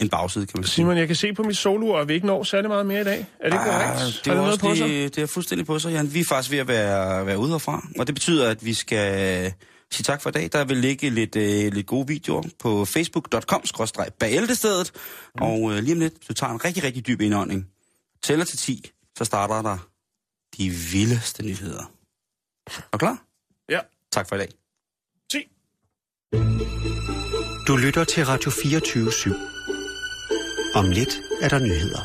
en 0.01 0.09
bagside, 0.09 0.47
kan 0.47 0.61
man 0.61 0.65
sige. 0.65 0.75
Simon, 0.75 0.97
jeg 0.97 1.07
kan 1.07 1.17
se 1.17 1.33
på 1.33 1.43
mit 1.43 1.57
solur, 1.57 1.99
at 1.99 2.09
vi 2.09 2.15
ikke 2.15 2.27
når 2.27 2.43
særlig 2.43 2.71
meget 2.71 2.87
mere 2.87 3.01
i 3.01 3.05
dag. 3.05 3.27
Er 3.41 3.51
det 3.51 3.59
korrekt? 3.59 3.91
Ah, 3.91 3.99
Har 3.99 4.05
det, 4.05 4.21
det 4.25 4.31
er 4.31 4.35
noget 4.35 4.53
også 4.53 4.61
på 4.61 4.75
sig? 4.75 4.89
det, 4.89 5.17
det 5.17 5.23
er 5.23 5.27
fuldstændig 5.27 5.67
på 5.67 5.79
sig, 5.79 5.93
Jan. 5.93 6.15
Vi 6.15 6.21
er 6.21 6.25
faktisk 6.25 6.51
ved 6.51 6.59
at 6.59 6.69
være, 6.69 7.27
være 7.27 7.39
ude 7.39 7.51
herfra, 7.51 7.87
og 7.99 8.07
det 8.07 8.15
betyder, 8.15 8.51
at 8.51 8.65
vi 8.65 8.75
skal 8.75 9.53
sige 9.93 10.05
tak 10.05 10.23
for 10.23 10.31
i 10.31 10.33
dag. 10.33 10.49
Der 10.53 10.65
vil 10.65 10.77
ligge 10.77 11.11
lidt, 11.11 11.37
øh, 11.37 11.73
lidt 11.73 11.87
gode 11.87 12.07
videoer 12.07 12.43
på 12.59 12.85
facebook.com-bæltestedet, 12.85 14.93
mm. 15.37 15.43
og 15.43 15.73
øh, 15.73 15.79
lige 15.83 15.93
om 15.93 16.01
lidt, 16.01 16.29
du 16.29 16.35
tager 16.35 16.53
en 16.53 16.65
rigtig, 16.65 16.83
rigtig 16.83 17.07
dyb 17.07 17.21
indånding, 17.21 17.67
tæller 18.23 18.45
til 18.45 18.59
10, 18.59 18.91
så 19.19 19.25
starter 19.25 19.63
der 19.63 19.79
de 20.59 20.71
vildeste 20.71 21.43
nyheder. 21.43 21.93
Er 22.67 22.89
du 22.93 22.99
klar? 22.99 23.25
Ja. 23.69 23.81
Tak 24.13 24.29
for 24.29 24.37
i 24.37 24.39
dag. 24.39 24.49
10. 25.33 25.39
Du 27.69 27.77
lytter 27.77 28.05
til 28.05 28.27
Radio 28.27 28.51
24 28.51 29.11
/7. 29.11 29.35
Om 30.75 30.91
lidt 30.91 31.21
er 31.43 31.49
der 31.49 31.59
nyheder. 31.59 32.01